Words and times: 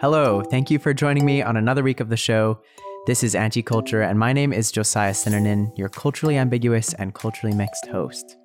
Hello, 0.00 0.42
thank 0.42 0.70
you 0.70 0.78
for 0.78 0.94
joining 0.94 1.26
me 1.26 1.42
on 1.42 1.58
another 1.58 1.82
week 1.82 2.00
of 2.00 2.08
the 2.08 2.16
show. 2.16 2.58
This 3.06 3.22
is 3.22 3.34
Anti 3.34 3.62
Culture, 3.62 4.00
and 4.00 4.18
my 4.18 4.32
name 4.32 4.52
is 4.52 4.72
Josiah 4.72 5.12
Sinanan, 5.12 5.76
your 5.76 5.90
culturally 5.90 6.38
ambiguous 6.38 6.94
and 6.94 7.14
culturally 7.14 7.54
mixed 7.54 7.86
host. 7.86 8.38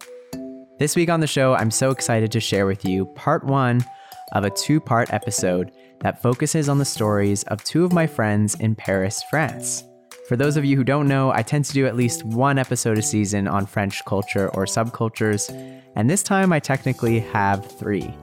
This 0.80 0.98
week 0.98 1.10
on 1.10 1.22
the 1.22 1.28
show, 1.28 1.54
I'm 1.54 1.72
so 1.72 1.92
excited 1.92 2.32
to 2.34 2.42
share 2.42 2.66
with 2.66 2.84
you 2.84 3.06
part 3.16 3.46
one 3.46 3.86
of 4.34 4.44
a 4.44 4.50
two 4.50 4.82
part 4.82 5.14
episode 5.14 5.72
that 6.02 6.22
focuses 6.22 6.68
on 6.68 6.78
the 6.78 6.84
stories 6.84 7.44
of 7.44 7.64
two 7.64 7.86
of 7.86 7.94
my 7.94 8.06
friends 8.06 8.56
in 8.56 8.76
Paris, 8.76 9.24
France. 9.30 9.86
For 10.28 10.36
those 10.36 10.58
of 10.58 10.66
you 10.66 10.76
who 10.76 10.84
don't 10.84 11.08
know, 11.08 11.32
I 11.32 11.44
tend 11.44 11.66
to 11.66 11.74
do 11.74 11.86
at 11.86 11.96
least 11.96 12.26
one 12.26 12.58
episode 12.58 12.98
a 12.98 13.02
season 13.02 13.48
on 13.48 13.66
French 13.66 14.04
culture 14.06 14.50
or 14.50 14.66
subcultures, 14.66 15.50
and 15.96 16.10
this 16.10 16.24
time 16.24 16.52
I 16.54 16.60
technically 16.60 17.20
have 17.20 17.66
three. 17.66 18.14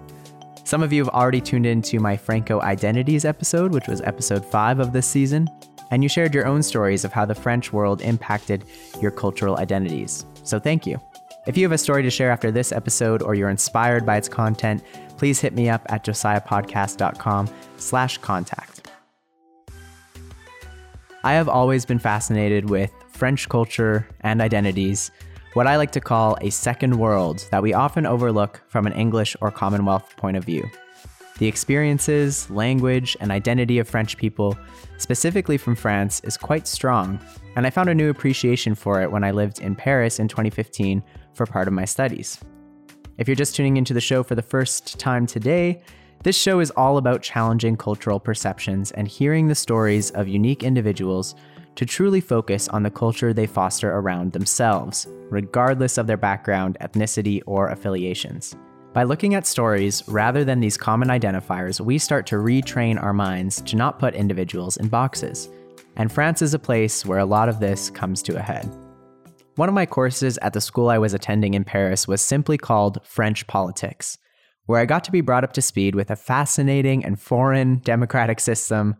Some 0.65 0.83
of 0.83 0.93
you 0.93 1.05
have 1.05 1.15
already 1.15 1.41
tuned 1.41 1.67
into 1.67 1.99
my 1.99 2.17
Franco 2.17 2.61
Identities 2.61 3.25
episode, 3.25 3.73
which 3.73 3.89
was 3.89 4.01
episode 4.03 4.45
5 4.45 4.79
of 4.79 4.93
this 4.93 5.07
season, 5.07 5.49
and 5.91 6.03
you 6.03 6.09
shared 6.09 6.35
your 6.35 6.47
own 6.47 6.63
stories 6.63 7.05
of 7.05 7.13
how 7.13 7.25
the 7.25 7.35
French 7.35 7.73
world 7.73 8.01
impacted 8.01 8.65
your 9.01 9.11
cultural 9.11 9.59
identities. 9.59 10.25
So 10.45 10.59
thank 10.59 10.87
you. 10.87 11.01
If 11.47 11.57
you 11.57 11.65
have 11.65 11.73
a 11.73 11.79
story 11.79 12.03
to 12.05 12.11
share 12.11 12.31
after 12.31 12.51
this 12.51 12.71
episode 12.71 13.21
or 13.21 13.35
you're 13.35 13.51
inspired 13.51 14.07
by 14.07 14.17
its 14.17 14.29
content, 14.29 14.83
please 15.19 15.41
hit 15.41 15.55
me 15.55 15.69
up 15.69 15.85
at 15.89 16.05
josiahpodcast.com 16.05 17.49
slash 17.77 18.19
contact. 18.19 18.89
I 21.25 21.33
have 21.35 21.49
always 21.49 21.85
been 21.85 21.99
fascinated 21.99 22.71
with 22.71 22.91
French 23.09 23.49
culture 23.49 24.09
and 24.21 24.41
identities, 24.41 25.11
what 25.55 25.67
I 25.67 25.77
like 25.77 25.93
to 25.93 26.01
call 26.01 26.39
a 26.41 26.51
second 26.51 26.97
world 26.97 27.47
that 27.51 27.63
we 27.63 27.75
often 27.75 28.07
overlook 28.07 28.63
from 28.69 28.87
an 28.87 28.95
English 28.95 29.37
or 29.43 29.51
Commonwealth 29.51 30.17
point 30.17 30.39
of 30.39 30.45
view. 30.45 30.69
The 31.39 31.47
experiences, 31.47 32.49
language, 32.49 33.19
and 33.21 33.31
identity 33.31 33.79
of 33.79 33.87
French 33.87 34.17
people, 34.17 34.57
specifically 34.97 35.59
from 35.59 35.77
France, 35.77 36.21
is 36.25 36.39
quite 36.39 36.67
strong, 36.67 37.21
and 37.55 37.67
I 37.67 37.71
found 37.71 37.91
a 37.91 37.95
new 37.95 38.09
appreciation 38.09 38.75
for 38.75 39.03
it 39.03 39.11
when 39.11 39.25
I 39.25 39.31
lived 39.31 39.61
in 39.61 39.75
Paris 39.75 40.19
in 40.19 40.27
2015 40.27 41.03
for 41.35 41.45
part 41.45 41.69
of 41.69 41.75
my 41.75 41.85
studies. 41.85 42.39
If 43.19 43.29
you're 43.29 43.35
just 43.35 43.55
tuning 43.55 43.77
into 43.77 43.93
the 43.93 44.01
show 44.01 44.23
for 44.23 44.35
the 44.35 44.43
first 44.43 44.99
time 44.99 45.27
today, 45.27 45.83
this 46.23 46.37
show 46.37 46.61
is 46.61 46.71
all 46.71 46.97
about 46.97 47.21
challenging 47.21 47.77
cultural 47.77 48.21
perceptions 48.21 48.91
and 48.93 49.07
hearing 49.07 49.49
the 49.49 49.55
stories 49.55 50.13
of 50.13 50.29
unique 50.29 50.63
individuals 50.63 51.35
to 51.77 51.87
truly 51.87 52.21
focus 52.21 52.69
on 52.69 52.83
the 52.83 52.91
culture 52.91 53.33
they 53.33 53.47
foster 53.47 53.93
around 53.93 54.33
themselves, 54.33 55.07
regardless 55.31 55.99
of 55.99 56.07
their 56.07 56.17
background, 56.17 56.77
ethnicity, 56.81 57.43
or 57.47 57.69
affiliations. 57.69 58.55
By 58.93 59.05
looking 59.05 59.35
at 59.35 59.47
stories 59.47 60.07
rather 60.07 60.45
than 60.45 60.61
these 60.61 60.77
common 60.77 61.09
identifiers, 61.09 61.81
we 61.81 61.97
start 61.97 62.27
to 62.27 62.37
retrain 62.37 63.03
our 63.03 63.15
minds 63.15 63.63
to 63.63 63.77
not 63.77 63.99
put 63.99 64.15
individuals 64.15 64.77
in 64.77 64.89
boxes. 64.89 65.49
And 65.97 66.13
France 66.13 66.43
is 66.43 66.53
a 66.53 66.59
place 66.59 67.07
where 67.07 67.19
a 67.19 67.25
lot 67.25 67.49
of 67.49 67.59
this 67.59 67.89
comes 67.89 68.23
to 68.25 68.37
a 68.37 68.43
head. 68.43 68.69
One 69.57 69.69
of 69.69 69.75
my 69.75 69.87
courses 69.87 70.39
at 70.43 70.53
the 70.53 70.61
school 70.61 70.91
I 70.91 70.99
was 70.99 71.15
attending 71.15 71.55
in 71.55 71.65
Paris 71.65 72.07
was 72.07 72.21
simply 72.21 72.59
called 72.59 72.99
French 73.05 73.47
Politics, 73.47 74.19
where 74.67 74.81
I 74.81 74.87
got 74.87 75.05
to 75.05 75.13
be 75.13 75.21
brought 75.23 75.45
up 75.45 75.53
to 75.55 75.63
speed 75.63 75.95
with 75.95 76.11
a 76.11 76.17
fascinating 76.17 77.05
and 77.05 77.21
foreign 77.21 77.79
democratic 77.79 78.41
system 78.41 78.97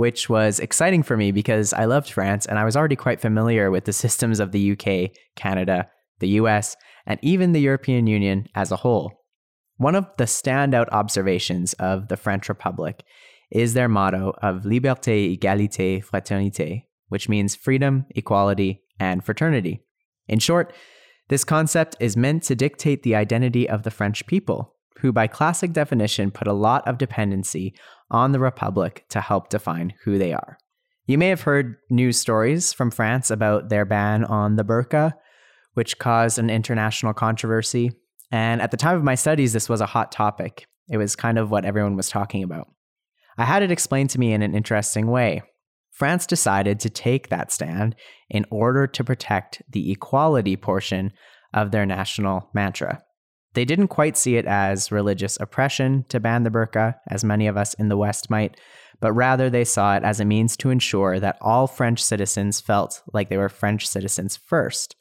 which 0.00 0.30
was 0.30 0.60
exciting 0.60 1.02
for 1.02 1.14
me 1.14 1.30
because 1.30 1.74
I 1.74 1.84
loved 1.84 2.10
France 2.10 2.46
and 2.46 2.58
I 2.58 2.64
was 2.64 2.74
already 2.74 2.96
quite 2.96 3.20
familiar 3.20 3.70
with 3.70 3.84
the 3.84 3.92
systems 3.92 4.40
of 4.40 4.50
the 4.50 4.72
UK, 4.72 5.10
Canada, 5.36 5.90
the 6.20 6.28
US, 6.40 6.74
and 7.04 7.20
even 7.20 7.52
the 7.52 7.60
European 7.60 8.06
Union 8.06 8.46
as 8.54 8.72
a 8.72 8.76
whole. 8.76 9.12
One 9.76 9.94
of 9.94 10.06
the 10.16 10.24
standout 10.24 10.88
observations 10.88 11.74
of 11.74 12.08
the 12.08 12.16
French 12.16 12.48
Republic 12.48 13.04
is 13.50 13.74
their 13.74 13.90
motto 13.90 14.32
of 14.40 14.62
liberté, 14.62 15.38
égalité, 15.38 16.02
fraternité, 16.02 16.84
which 17.08 17.28
means 17.28 17.54
freedom, 17.54 18.06
equality, 18.16 18.80
and 18.98 19.22
fraternity. 19.22 19.84
In 20.28 20.38
short, 20.38 20.72
this 21.28 21.44
concept 21.44 21.94
is 22.00 22.16
meant 22.16 22.42
to 22.44 22.54
dictate 22.54 23.02
the 23.02 23.16
identity 23.16 23.68
of 23.68 23.82
the 23.82 23.90
French 23.90 24.26
people, 24.26 24.76
who, 24.98 25.12
by 25.12 25.26
classic 25.26 25.72
definition, 25.72 26.30
put 26.30 26.46
a 26.46 26.52
lot 26.52 26.86
of 26.86 26.98
dependency 26.98 27.74
on 28.10 28.32
the 28.32 28.40
Republic 28.40 29.04
to 29.10 29.20
help 29.20 29.48
define 29.48 29.94
who 30.04 30.18
they 30.18 30.32
are. 30.32 30.58
You 31.06 31.18
may 31.18 31.28
have 31.28 31.42
heard 31.42 31.76
news 31.88 32.18
stories 32.18 32.72
from 32.72 32.90
France 32.90 33.30
about 33.30 33.68
their 33.68 33.84
ban 33.84 34.24
on 34.24 34.56
the 34.56 34.64
burqa, 34.64 35.14
which 35.74 35.98
caused 35.98 36.38
an 36.38 36.50
international 36.50 37.14
controversy. 37.14 37.92
And 38.30 38.60
at 38.60 38.70
the 38.70 38.76
time 38.76 38.96
of 38.96 39.04
my 39.04 39.14
studies, 39.14 39.52
this 39.52 39.68
was 39.68 39.80
a 39.80 39.86
hot 39.86 40.12
topic. 40.12 40.66
It 40.88 40.98
was 40.98 41.16
kind 41.16 41.38
of 41.38 41.50
what 41.50 41.64
everyone 41.64 41.96
was 41.96 42.08
talking 42.08 42.42
about. 42.42 42.68
I 43.38 43.44
had 43.44 43.62
it 43.62 43.72
explained 43.72 44.10
to 44.10 44.20
me 44.20 44.32
in 44.32 44.42
an 44.42 44.54
interesting 44.54 45.06
way. 45.06 45.42
France 45.90 46.26
decided 46.26 46.80
to 46.80 46.90
take 46.90 47.28
that 47.28 47.52
stand 47.52 47.94
in 48.28 48.46
order 48.50 48.86
to 48.86 49.04
protect 49.04 49.62
the 49.70 49.90
equality 49.92 50.56
portion 50.56 51.12
of 51.52 51.70
their 51.70 51.86
national 51.86 52.50
mantra. 52.54 53.02
They 53.54 53.64
didn't 53.64 53.88
quite 53.88 54.16
see 54.16 54.36
it 54.36 54.46
as 54.46 54.92
religious 54.92 55.36
oppression 55.40 56.04
to 56.08 56.20
ban 56.20 56.44
the 56.44 56.50
burqa, 56.50 56.94
as 57.08 57.24
many 57.24 57.48
of 57.48 57.56
us 57.56 57.74
in 57.74 57.88
the 57.88 57.96
West 57.96 58.30
might, 58.30 58.56
but 59.00 59.12
rather 59.12 59.50
they 59.50 59.64
saw 59.64 59.96
it 59.96 60.04
as 60.04 60.20
a 60.20 60.24
means 60.24 60.56
to 60.58 60.70
ensure 60.70 61.18
that 61.18 61.38
all 61.40 61.66
French 61.66 62.02
citizens 62.02 62.60
felt 62.60 63.02
like 63.12 63.28
they 63.28 63.36
were 63.36 63.48
French 63.48 63.88
citizens 63.88 64.36
first, 64.36 64.94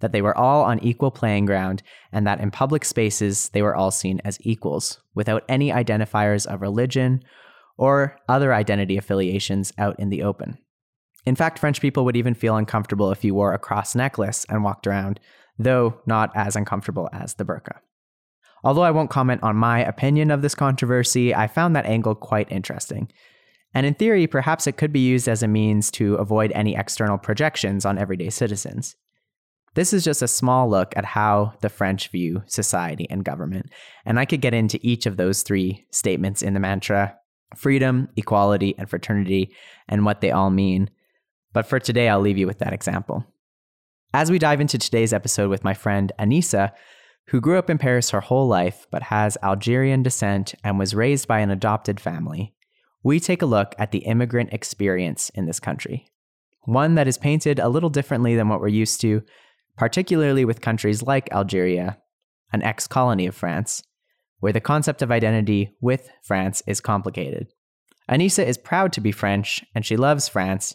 that 0.00 0.12
they 0.12 0.22
were 0.22 0.36
all 0.36 0.64
on 0.64 0.78
equal 0.78 1.10
playing 1.10 1.44
ground, 1.44 1.82
and 2.10 2.26
that 2.26 2.40
in 2.40 2.50
public 2.50 2.86
spaces 2.86 3.50
they 3.50 3.60
were 3.60 3.76
all 3.76 3.90
seen 3.90 4.20
as 4.24 4.38
equals, 4.40 5.00
without 5.14 5.44
any 5.48 5.70
identifiers 5.70 6.46
of 6.46 6.62
religion 6.62 7.22
or 7.76 8.16
other 8.28 8.54
identity 8.54 8.96
affiliations 8.96 9.72
out 9.76 9.98
in 9.98 10.08
the 10.08 10.22
open. 10.22 10.56
In 11.26 11.34
fact, 11.34 11.58
French 11.58 11.82
people 11.82 12.06
would 12.06 12.16
even 12.16 12.34
feel 12.34 12.56
uncomfortable 12.56 13.12
if 13.12 13.24
you 13.24 13.34
wore 13.34 13.52
a 13.52 13.58
cross 13.58 13.94
necklace 13.94 14.46
and 14.48 14.64
walked 14.64 14.86
around, 14.86 15.20
though 15.58 16.00
not 16.06 16.30
as 16.34 16.56
uncomfortable 16.56 17.10
as 17.12 17.34
the 17.34 17.44
burqa. 17.44 17.76
Although 18.62 18.82
I 18.82 18.90
won't 18.90 19.10
comment 19.10 19.42
on 19.42 19.56
my 19.56 19.80
opinion 19.80 20.30
of 20.30 20.42
this 20.42 20.54
controversy, 20.54 21.34
I 21.34 21.46
found 21.46 21.74
that 21.74 21.86
angle 21.86 22.14
quite 22.14 22.50
interesting. 22.52 23.10
And 23.72 23.86
in 23.86 23.94
theory, 23.94 24.26
perhaps 24.26 24.66
it 24.66 24.76
could 24.76 24.92
be 24.92 25.00
used 25.00 25.28
as 25.28 25.42
a 25.42 25.48
means 25.48 25.90
to 25.92 26.16
avoid 26.16 26.52
any 26.52 26.76
external 26.76 27.18
projections 27.18 27.84
on 27.84 27.98
everyday 27.98 28.30
citizens. 28.30 28.96
This 29.74 29.92
is 29.92 30.02
just 30.02 30.22
a 30.22 30.28
small 30.28 30.68
look 30.68 30.92
at 30.96 31.04
how 31.04 31.54
the 31.60 31.68
French 31.68 32.08
view 32.08 32.42
society 32.46 33.06
and 33.08 33.24
government, 33.24 33.70
and 34.04 34.18
I 34.18 34.24
could 34.24 34.40
get 34.40 34.54
into 34.54 34.80
each 34.82 35.06
of 35.06 35.16
those 35.16 35.42
three 35.42 35.86
statements 35.92 36.42
in 36.42 36.54
the 36.54 36.60
mantra 36.60 37.16
freedom, 37.56 38.08
equality, 38.16 38.76
and 38.78 38.88
fraternity, 38.88 39.52
and 39.88 40.04
what 40.04 40.20
they 40.20 40.30
all 40.30 40.50
mean. 40.50 40.88
But 41.52 41.66
for 41.66 41.80
today, 41.80 42.08
I'll 42.08 42.20
leave 42.20 42.38
you 42.38 42.46
with 42.46 42.58
that 42.58 42.72
example. 42.72 43.24
As 44.14 44.30
we 44.30 44.38
dive 44.38 44.60
into 44.60 44.78
today's 44.78 45.12
episode 45.12 45.50
with 45.50 45.64
my 45.64 45.74
friend 45.74 46.12
Anissa, 46.18 46.72
who 47.28 47.40
grew 47.40 47.58
up 47.58 47.70
in 47.70 47.78
Paris 47.78 48.10
her 48.10 48.20
whole 48.20 48.48
life 48.48 48.86
but 48.90 49.04
has 49.04 49.38
Algerian 49.42 50.02
descent 50.02 50.54
and 50.64 50.78
was 50.78 50.94
raised 50.94 51.28
by 51.28 51.38
an 51.40 51.50
adopted 51.50 52.00
family, 52.00 52.54
we 53.02 53.20
take 53.20 53.42
a 53.42 53.46
look 53.46 53.74
at 53.78 53.92
the 53.92 54.00
immigrant 54.00 54.52
experience 54.52 55.30
in 55.30 55.46
this 55.46 55.60
country. 55.60 56.08
One 56.64 56.96
that 56.96 57.08
is 57.08 57.16
painted 57.16 57.58
a 57.58 57.68
little 57.68 57.88
differently 57.88 58.36
than 58.36 58.48
what 58.48 58.60
we're 58.60 58.68
used 58.68 59.00
to, 59.02 59.22
particularly 59.76 60.44
with 60.44 60.60
countries 60.60 61.02
like 61.02 61.32
Algeria, 61.32 61.98
an 62.52 62.62
ex 62.62 62.86
colony 62.86 63.26
of 63.26 63.34
France, 63.34 63.82
where 64.40 64.52
the 64.52 64.60
concept 64.60 65.02
of 65.02 65.10
identity 65.10 65.76
with 65.80 66.10
France 66.22 66.62
is 66.66 66.80
complicated. 66.80 67.48
Anissa 68.10 68.44
is 68.44 68.58
proud 68.58 68.92
to 68.92 69.00
be 69.00 69.12
French 69.12 69.64
and 69.74 69.86
she 69.86 69.96
loves 69.96 70.28
France, 70.28 70.74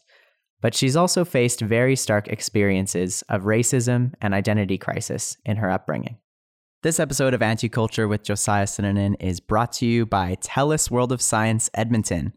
but 0.62 0.74
she's 0.74 0.96
also 0.96 1.26
faced 1.26 1.60
very 1.60 1.96
stark 1.96 2.28
experiences 2.28 3.24
of 3.30 3.44
racism 3.44 4.14
and 4.22 4.34
identity 4.34 4.78
crisis 4.78 5.38
in 5.46 5.58
her 5.58 5.70
upbringing. 5.70 6.18
This 6.86 7.00
episode 7.00 7.34
of 7.34 7.42
Anti 7.42 7.68
Culture 7.68 8.08
with 8.08 8.22
Josiah 8.22 8.66
Sinanan 8.66 9.16
is 9.20 9.40
brought 9.40 9.72
to 9.72 9.88
you 9.88 10.06
by 10.06 10.36
TELUS 10.36 10.92
World 10.92 11.12
of 11.12 11.20
Science 11.20 11.68
Edmonton, 11.74 12.32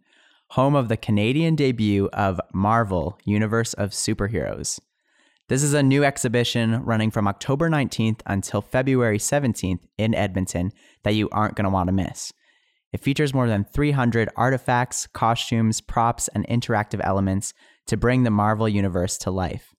home 0.52 0.74
of 0.74 0.88
the 0.88 0.96
Canadian 0.96 1.54
debut 1.54 2.08
of 2.14 2.40
Marvel 2.54 3.18
Universe 3.26 3.74
of 3.74 3.90
Superheroes. 3.90 4.80
This 5.48 5.62
is 5.62 5.74
a 5.74 5.82
new 5.82 6.02
exhibition 6.02 6.82
running 6.82 7.10
from 7.10 7.28
October 7.28 7.68
19th 7.68 8.22
until 8.24 8.62
February 8.62 9.18
17th 9.18 9.80
in 9.98 10.14
Edmonton 10.14 10.72
that 11.02 11.14
you 11.14 11.28
aren't 11.30 11.54
going 11.54 11.64
to 11.64 11.70
want 11.70 11.88
to 11.88 11.92
miss. 11.92 12.32
It 12.90 13.02
features 13.02 13.34
more 13.34 13.48
than 13.48 13.64
300 13.64 14.30
artifacts, 14.34 15.06
costumes, 15.08 15.82
props, 15.82 16.28
and 16.28 16.48
interactive 16.48 17.02
elements 17.04 17.52
to 17.86 17.98
bring 17.98 18.22
the 18.22 18.30
Marvel 18.30 18.66
Universe 18.66 19.18
to 19.18 19.30
life. 19.30 19.74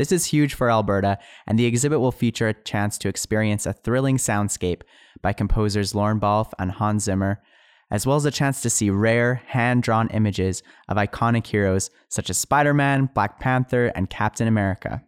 This 0.00 0.12
is 0.12 0.24
huge 0.24 0.54
for 0.54 0.70
Alberta, 0.70 1.18
and 1.46 1.58
the 1.58 1.66
exhibit 1.66 2.00
will 2.00 2.10
feature 2.10 2.48
a 2.48 2.54
chance 2.54 2.96
to 2.96 3.10
experience 3.10 3.66
a 3.66 3.74
thrilling 3.74 4.16
soundscape 4.16 4.80
by 5.20 5.34
composers 5.34 5.94
Lorne 5.94 6.18
Balfe 6.18 6.54
and 6.58 6.70
Hans 6.70 7.04
Zimmer, 7.04 7.42
as 7.90 8.06
well 8.06 8.16
as 8.16 8.24
a 8.24 8.30
chance 8.30 8.62
to 8.62 8.70
see 8.70 8.88
rare, 8.88 9.42
hand 9.48 9.82
drawn 9.82 10.08
images 10.08 10.62
of 10.88 10.96
iconic 10.96 11.46
heroes 11.46 11.90
such 12.08 12.30
as 12.30 12.38
Spider 12.38 12.72
Man, 12.72 13.10
Black 13.14 13.40
Panther, 13.40 13.92
and 13.94 14.08
Captain 14.08 14.48
America. 14.48 15.02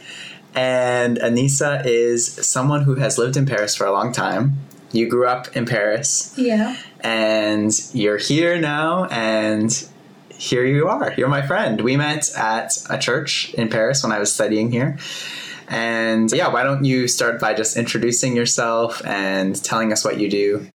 And 0.56 1.18
Anissa 1.20 1.82
is 1.86 2.26
someone 2.46 2.84
who 2.84 2.96
has 2.96 3.18
lived 3.18 3.36
in 3.38 3.46
Paris 3.46 3.76
for 3.76 3.86
a 3.88 3.92
long 3.92 4.12
time. 4.12 4.54
You 4.92 5.08
grew 5.10 5.28
up 5.28 5.48
in 5.56 5.66
Paris 5.66 6.34
Yeah. 6.38 6.76
and 7.02 7.72
you're 7.94 8.18
here 8.18 8.58
now 8.60 9.06
and 9.06 9.70
here 10.38 10.66
you 10.66 10.88
are. 10.88 11.14
You're 11.18 11.30
my 11.30 11.42
friend. 11.46 11.82
We 11.82 11.98
met 11.98 12.30
at 12.38 12.78
a 12.90 12.98
church 12.98 13.54
in 13.56 13.70
Paris 13.70 14.04
when 14.04 14.12
I 14.12 14.20
was 14.20 14.32
studying 14.32 14.72
here. 14.72 14.98
And 15.68 16.32
yeah, 16.32 16.48
why 16.54 16.64
don't 16.64 16.84
you 16.86 17.08
start 17.08 17.40
by 17.42 17.54
just 17.54 17.76
introducing 17.78 18.36
yourself 18.36 19.02
and 19.06 19.56
telling 19.64 19.92
us 19.92 20.06
what 20.06 20.20
you 20.20 20.30
do? 20.30 20.68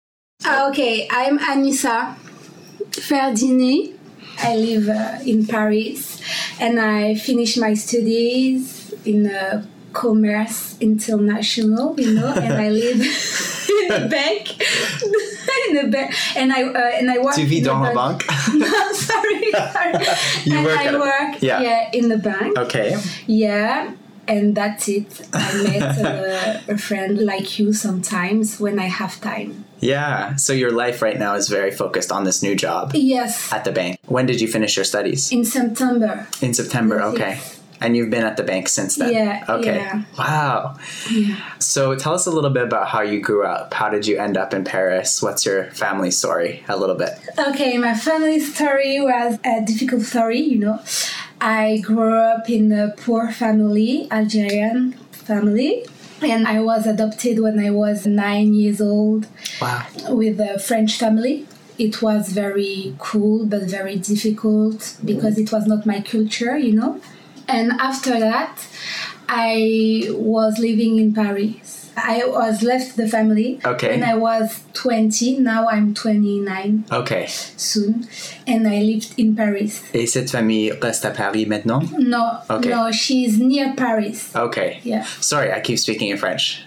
Ah, 0.45 0.69
okay, 0.71 1.07
I'm 1.11 1.39
Anissa 1.39 2.17
Ferdini. 2.91 3.95
I 4.43 4.57
live 4.57 4.89
uh, 4.89 5.19
in 5.25 5.47
Paris 5.47 6.21
and 6.61 6.81
I 6.81 7.15
finished 7.15 7.59
my 7.61 7.75
studies 7.75 8.93
in 9.05 9.27
uh, 9.31 9.65
commerce 9.93 10.79
international, 10.81 11.99
you 12.01 12.15
know, 12.15 12.33
and 12.35 12.55
I 12.55 12.71
live 12.71 13.01
in 13.71 13.93
a 13.93 14.09
bank. 14.17 14.61
in 15.69 15.77
a 15.77 15.89
bank, 15.89 16.15
and 16.37 16.53
I 16.53 16.63
uh, 16.63 16.99
and 16.99 17.11
I 17.11 17.19
work. 17.19 17.35
Tu 17.35 17.45
vis 17.45 17.59
in 17.59 17.65
dans 17.65 17.83
la 17.83 17.93
banque? 17.93 18.25
no, 18.55 18.93
sorry, 18.93 19.51
sorry. 19.53 20.05
You 20.45 20.57
and 20.57 20.65
work 20.67 20.79
I 20.79 20.85
at 20.87 20.95
a- 20.95 20.99
work, 20.99 21.43
yeah. 21.43 21.61
yeah, 21.61 21.91
in 21.93 22.09
the 22.09 22.17
bank. 22.19 22.57
Okay. 22.59 22.97
Yeah, 23.27 23.93
and 24.29 24.55
that's 24.57 24.89
it. 24.89 25.29
I 25.33 25.63
met 25.63 25.83
uh, 26.69 26.73
a 26.73 26.79
friend 26.79 27.19
like 27.21 27.59
you 27.59 27.73
sometimes 27.73 28.61
when 28.61 28.79
I 28.79 28.87
have 28.87 29.21
time. 29.21 29.65
Yeah. 29.81 30.37
So 30.37 30.53
your 30.53 30.73
life 30.73 31.01
right 31.03 31.19
now 31.19 31.35
is 31.35 31.49
very 31.49 31.71
focused 31.71 32.13
on 32.13 32.25
this 32.25 32.43
new 32.43 32.55
job 32.55 32.93
Yes, 32.95 33.53
at 33.53 33.65
the 33.65 33.73
bank. 33.73 33.99
When 34.07 34.27
did 34.27 34.41
you 34.41 34.49
finish 34.49 34.77
your 34.77 34.85
studies? 34.85 35.33
in 35.33 35.45
September. 35.45 36.27
In 36.43 36.53
September. 36.55 36.97
Yes. 36.99 37.15
Okay. 37.15 37.41
And 37.83 37.97
you've 37.97 38.11
been 38.11 38.25
at 38.25 38.37
the 38.37 38.43
bank 38.43 38.69
since 38.69 38.97
then? 38.97 39.11
Yeah, 39.11 39.43
Okay. 39.49 39.77
yeah. 39.77 40.03
Wow. 40.19 40.77
Yeah. 41.11 41.37
So 41.61 41.95
tell 41.95 42.13
us 42.13 42.27
a 42.27 42.31
little 42.31 42.51
bit 42.51 42.63
about 42.65 42.89
how 42.89 43.01
you 43.01 43.21
grew 43.23 43.47
up. 43.47 43.73
How 43.73 43.89
did 43.89 44.07
you 44.07 44.19
end 44.19 44.37
up 44.37 44.53
in 44.53 44.65
Paris? 44.65 45.23
What's 45.23 45.47
your 45.47 45.71
family 45.71 46.11
story? 46.11 46.63
A 46.69 46.77
little 46.77 46.95
bit. 46.95 47.13
Okay, 47.39 47.79
my 47.79 47.95
family 47.95 48.39
story 48.39 49.01
was 49.01 49.39
a 49.47 49.63
difficult 49.65 50.03
story, 50.03 50.41
you 50.41 50.59
know. 50.59 50.79
I 51.41 51.79
grew 51.79 52.15
up 52.19 52.51
in 52.51 52.71
a 52.73 52.89
poor 52.97 53.31
family, 53.33 54.07
Algerian 54.11 54.93
family, 55.13 55.87
and 56.23 56.47
I 56.47 56.61
was 56.61 56.87
adopted 56.87 57.41
when 57.41 57.59
I 57.59 57.71
was 57.71 58.07
nine 58.07 58.53
years 58.55 58.81
old 58.81 59.27
Wow. 59.61 59.87
with 60.09 60.39
a 60.41 60.59
French 60.59 60.99
family. 60.99 61.47
It 61.79 62.03
was 62.03 62.29
very 62.29 62.95
cool 62.99 63.47
but 63.47 63.63
very 63.63 63.97
difficult 63.97 64.97
because 65.03 65.39
it 65.39 65.51
was 65.51 65.67
not 65.67 65.87
my 65.87 66.01
culture, 66.03 66.59
you 66.59 66.73
know. 66.75 67.01
And 67.49 67.73
after 67.73 68.21
that, 68.21 68.67
I 69.29 70.09
was 70.11 70.59
living 70.59 70.99
in 70.99 71.15
Paris. 71.15 71.80
I 72.05 72.25
was 72.27 72.63
left 72.63 72.97
the 72.97 73.07
family 73.09 73.61
Okay. 73.65 73.91
when 73.91 74.03
I 74.05 74.15
was 74.17 74.61
20. 74.75 75.39
Now 75.39 75.69
I'm 75.69 75.95
29 75.95 76.85
Okay. 76.91 77.27
soon, 77.57 78.07
and 78.47 78.67
I 78.69 78.81
lived 78.83 79.15
in 79.19 79.35
Paris. 79.37 79.83
Et 79.95 80.07
cette 80.07 80.31
famille 80.31 80.73
reste 80.81 81.05
à 81.05 81.15
Paris 81.15 81.47
maintenant? 81.47 81.83
No, 81.99 82.39
Okay. 82.51 82.69
no, 82.71 82.91
she's 82.93 83.39
near 83.39 83.75
Paris. 83.77 84.31
Okay. 84.35 84.81
Yeah. 84.85 85.05
Sorry, 85.21 85.53
I 85.53 85.61
keep 85.61 85.79
speaking 85.79 86.11
in 86.11 86.17
French. 86.17 86.63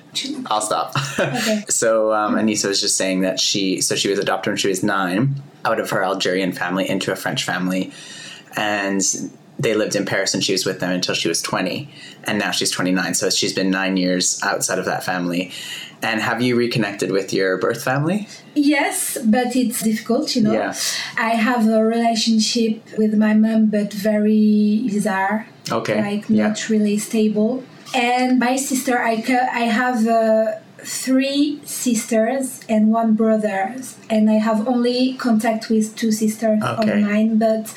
I'll 0.47 0.61
stop. 0.61 0.93
Okay. 1.19 1.63
so 1.69 2.13
um, 2.13 2.35
Anissa 2.35 2.67
was 2.67 2.79
just 2.79 2.95
saying 2.97 3.21
that 3.21 3.39
she 3.39 3.81
so 3.81 3.95
she 3.95 4.09
was 4.09 4.19
adopted 4.19 4.51
when 4.51 4.57
she 4.57 4.67
was 4.67 4.83
nine 4.83 5.41
out 5.65 5.79
of 5.79 5.89
her 5.89 6.03
Algerian 6.03 6.51
family 6.51 6.87
into 6.87 7.11
a 7.11 7.15
French 7.15 7.43
family, 7.43 7.91
and 8.55 9.01
they 9.59 9.75
lived 9.75 9.95
in 9.95 10.05
Paris 10.05 10.33
and 10.33 10.43
she 10.43 10.51
was 10.51 10.65
with 10.65 10.79
them 10.79 10.91
until 10.91 11.15
she 11.15 11.27
was 11.27 11.41
twenty, 11.41 11.89
and 12.23 12.39
now 12.39 12.51
she's 12.51 12.71
twenty 12.71 12.91
nine. 12.91 13.13
So 13.13 13.29
she's 13.29 13.53
been 13.53 13.69
nine 13.69 13.97
years 13.97 14.39
outside 14.43 14.79
of 14.79 14.85
that 14.85 15.03
family. 15.03 15.51
And 16.01 16.21
have 16.21 16.41
you 16.41 16.57
reconnected 16.57 17.11
with 17.11 17.31
your 17.31 17.57
birth 17.57 17.81
family? 17.81 18.27
Yes, 18.55 19.17
but 19.23 19.55
it's 19.55 19.81
difficult, 19.81 20.35
you 20.35 20.41
know. 20.41 20.51
Yeah. 20.51 20.75
I 21.17 21.29
have 21.29 21.65
a 21.69 21.81
relationship 21.81 22.81
with 22.97 23.13
my 23.13 23.33
mom, 23.33 23.67
but 23.67 23.93
very 23.93 24.83
bizarre. 24.85 25.47
Okay. 25.71 26.01
Like 26.01 26.25
yeah. 26.27 26.49
not 26.49 26.67
really 26.67 26.97
stable. 26.97 27.63
And 27.95 28.37
my 28.37 28.57
sister, 28.57 28.99
I 28.99 29.23
I 29.53 29.61
have 29.61 30.05
uh, 30.05 30.59
three 30.83 31.59
sisters 31.65 32.61
and 32.69 32.91
one 32.91 33.13
brother, 33.13 33.75
and 34.09 34.29
I 34.29 34.33
have 34.33 34.67
only 34.67 35.13
contact 35.15 35.69
with 35.69 35.95
two 35.95 36.11
sisters 36.11 36.61
Okay. 36.63 36.91
online, 37.03 37.37
but 37.37 37.73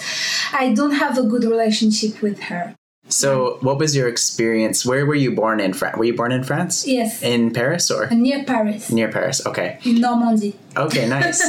I 0.53 0.73
don't 0.75 0.93
have 0.93 1.19
a 1.19 1.23
good 1.23 1.45
relationship 1.45 2.21
with 2.23 2.41
her. 2.51 2.75
So, 3.09 3.59
what 3.61 3.79
was 3.79 3.95
your 3.95 4.09
experience? 4.09 4.85
Where 4.85 5.07
were 5.07 5.15
you 5.15 5.31
born 5.35 5.61
in 5.61 5.73
France? 5.75 5.97
Were 5.97 6.05
you 6.05 6.15
born 6.15 6.33
in 6.33 6.43
France? 6.43 6.87
Yes, 6.87 7.23
In 7.23 7.53
Paris 7.53 7.89
or 7.91 8.11
near 8.11 8.43
Paris, 8.45 8.91
near 8.91 9.09
Paris? 9.09 9.47
Okay. 9.47 9.79
in 9.85 10.01
Normandy. 10.01 10.57
Okay, 10.77 11.09
nice. 11.09 11.41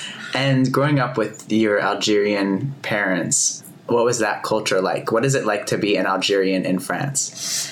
and 0.34 0.72
growing 0.72 0.98
up 0.98 1.18
with 1.18 1.52
your 1.52 1.78
Algerian 1.80 2.74
parents, 2.80 3.62
what 3.88 4.06
was 4.06 4.20
that 4.20 4.42
culture 4.42 4.80
like? 4.80 5.12
What 5.12 5.26
is 5.26 5.34
it 5.34 5.44
like 5.44 5.66
to 5.66 5.76
be 5.76 5.96
an 5.96 6.06
Algerian 6.06 6.64
in 6.64 6.78
France? 6.78 7.70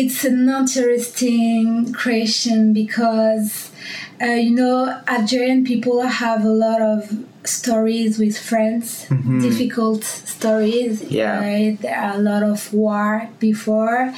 It's 0.00 0.24
an 0.26 0.46
interesting 0.50 1.94
question 1.94 2.74
because 2.74 3.70
uh, 4.20 4.26
you 4.46 4.50
know 4.50 5.00
Algerian 5.08 5.64
people 5.64 6.02
have 6.02 6.44
a 6.44 6.54
lot 6.66 6.82
of 6.82 7.24
stories 7.44 8.18
with 8.18 8.36
France, 8.38 9.06
difficult 9.40 10.04
stories. 10.04 11.02
Yeah. 11.10 11.38
right? 11.40 11.78
there 11.80 11.98
are 11.98 12.14
a 12.16 12.18
lot 12.18 12.42
of 12.42 12.58
war 12.74 13.28
before, 13.38 14.12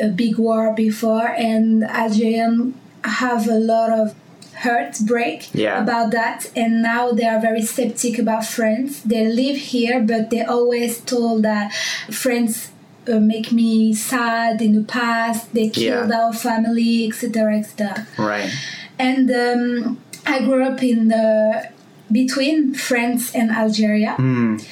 a 0.00 0.08
big 0.08 0.38
war 0.38 0.72
before, 0.74 1.28
and 1.50 1.84
Algerian 1.84 2.72
have 3.04 3.48
a 3.48 3.58
lot 3.58 3.90
of 3.90 4.14
heartbreak 4.62 5.50
Yeah. 5.54 5.82
about 5.82 6.10
that 6.12 6.50
and 6.56 6.82
now 6.82 7.12
they 7.12 7.24
are 7.32 7.40
very 7.40 7.62
skeptic 7.62 8.18
about 8.18 8.44
France 8.44 9.00
they 9.02 9.24
live 9.24 9.56
here 9.56 10.00
but 10.02 10.30
they 10.30 10.42
always 10.42 10.98
told 11.00 11.44
that 11.44 11.72
France 12.10 12.70
uh, 13.08 13.18
make 13.20 13.52
me 13.52 13.92
sad 13.94 14.60
in 14.62 14.72
the 14.74 14.84
past 14.84 15.52
they 15.54 15.68
killed 15.68 16.10
Yeah. 16.10 16.20
our 16.20 16.32
family 16.32 17.06
etc 17.08 17.58
etc 17.58 18.06
Right. 18.18 18.50
and 18.98 19.30
um, 19.30 19.98
i 20.26 20.40
grew 20.40 20.62
up 20.64 20.82
in 20.82 21.08
the 21.08 21.70
between 22.10 22.74
france 22.74 23.34
and 23.34 23.50
algeria 23.50 24.14
Mm, 24.18 24.64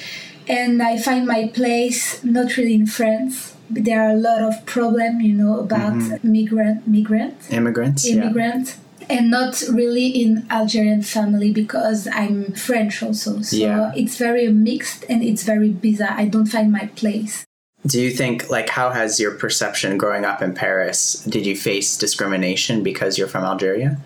and 0.48 0.82
i 0.82 0.96
find 0.98 1.26
my 1.26 1.48
place 1.48 2.22
not 2.24 2.56
really 2.56 2.74
in 2.74 2.86
france 2.86 3.54
there 3.68 4.00
are 4.04 4.10
a 4.10 4.20
lot 4.28 4.40
of 4.42 4.64
problem 4.64 5.20
you 5.20 5.34
know 5.34 5.58
about 5.60 5.96
migrant 6.24 6.86
migrants 6.86 7.50
immigrants. 7.50 8.04
Mm-hmm. 8.06 8.16
Yeah. 8.18 8.24
immigrant 8.24 8.76
and 9.08 9.30
not 9.30 9.62
really 9.70 10.08
in 10.08 10.44
Algerian 10.50 11.00
family 11.00 11.52
because 11.52 12.08
I'm 12.12 12.50
French 12.54 13.04
also. 13.04 13.40
So 13.40 13.54
Yeah. 13.56 13.92
it's 13.94 14.16
very 14.16 14.48
mixed 14.50 15.04
and 15.08 15.22
it's 15.22 15.44
very 15.44 15.70
bizarre. 15.70 16.10
I 16.18 16.24
don't 16.26 16.46
find 16.46 16.72
my 16.72 16.86
place. 16.96 17.45
Do 17.86 18.00
you 18.00 18.10
think, 18.10 18.50
like, 18.50 18.68
how 18.68 18.90
has 18.90 19.20
your 19.20 19.32
perception 19.32 19.96
growing 19.98 20.24
up 20.24 20.42
in 20.42 20.54
Paris? 20.54 21.22
Did 21.24 21.46
you 21.46 21.56
face 21.56 21.96
discrimination 21.96 22.82
because 22.82 23.16
you're 23.16 23.28
from 23.28 23.44
Algeria? 23.44 23.98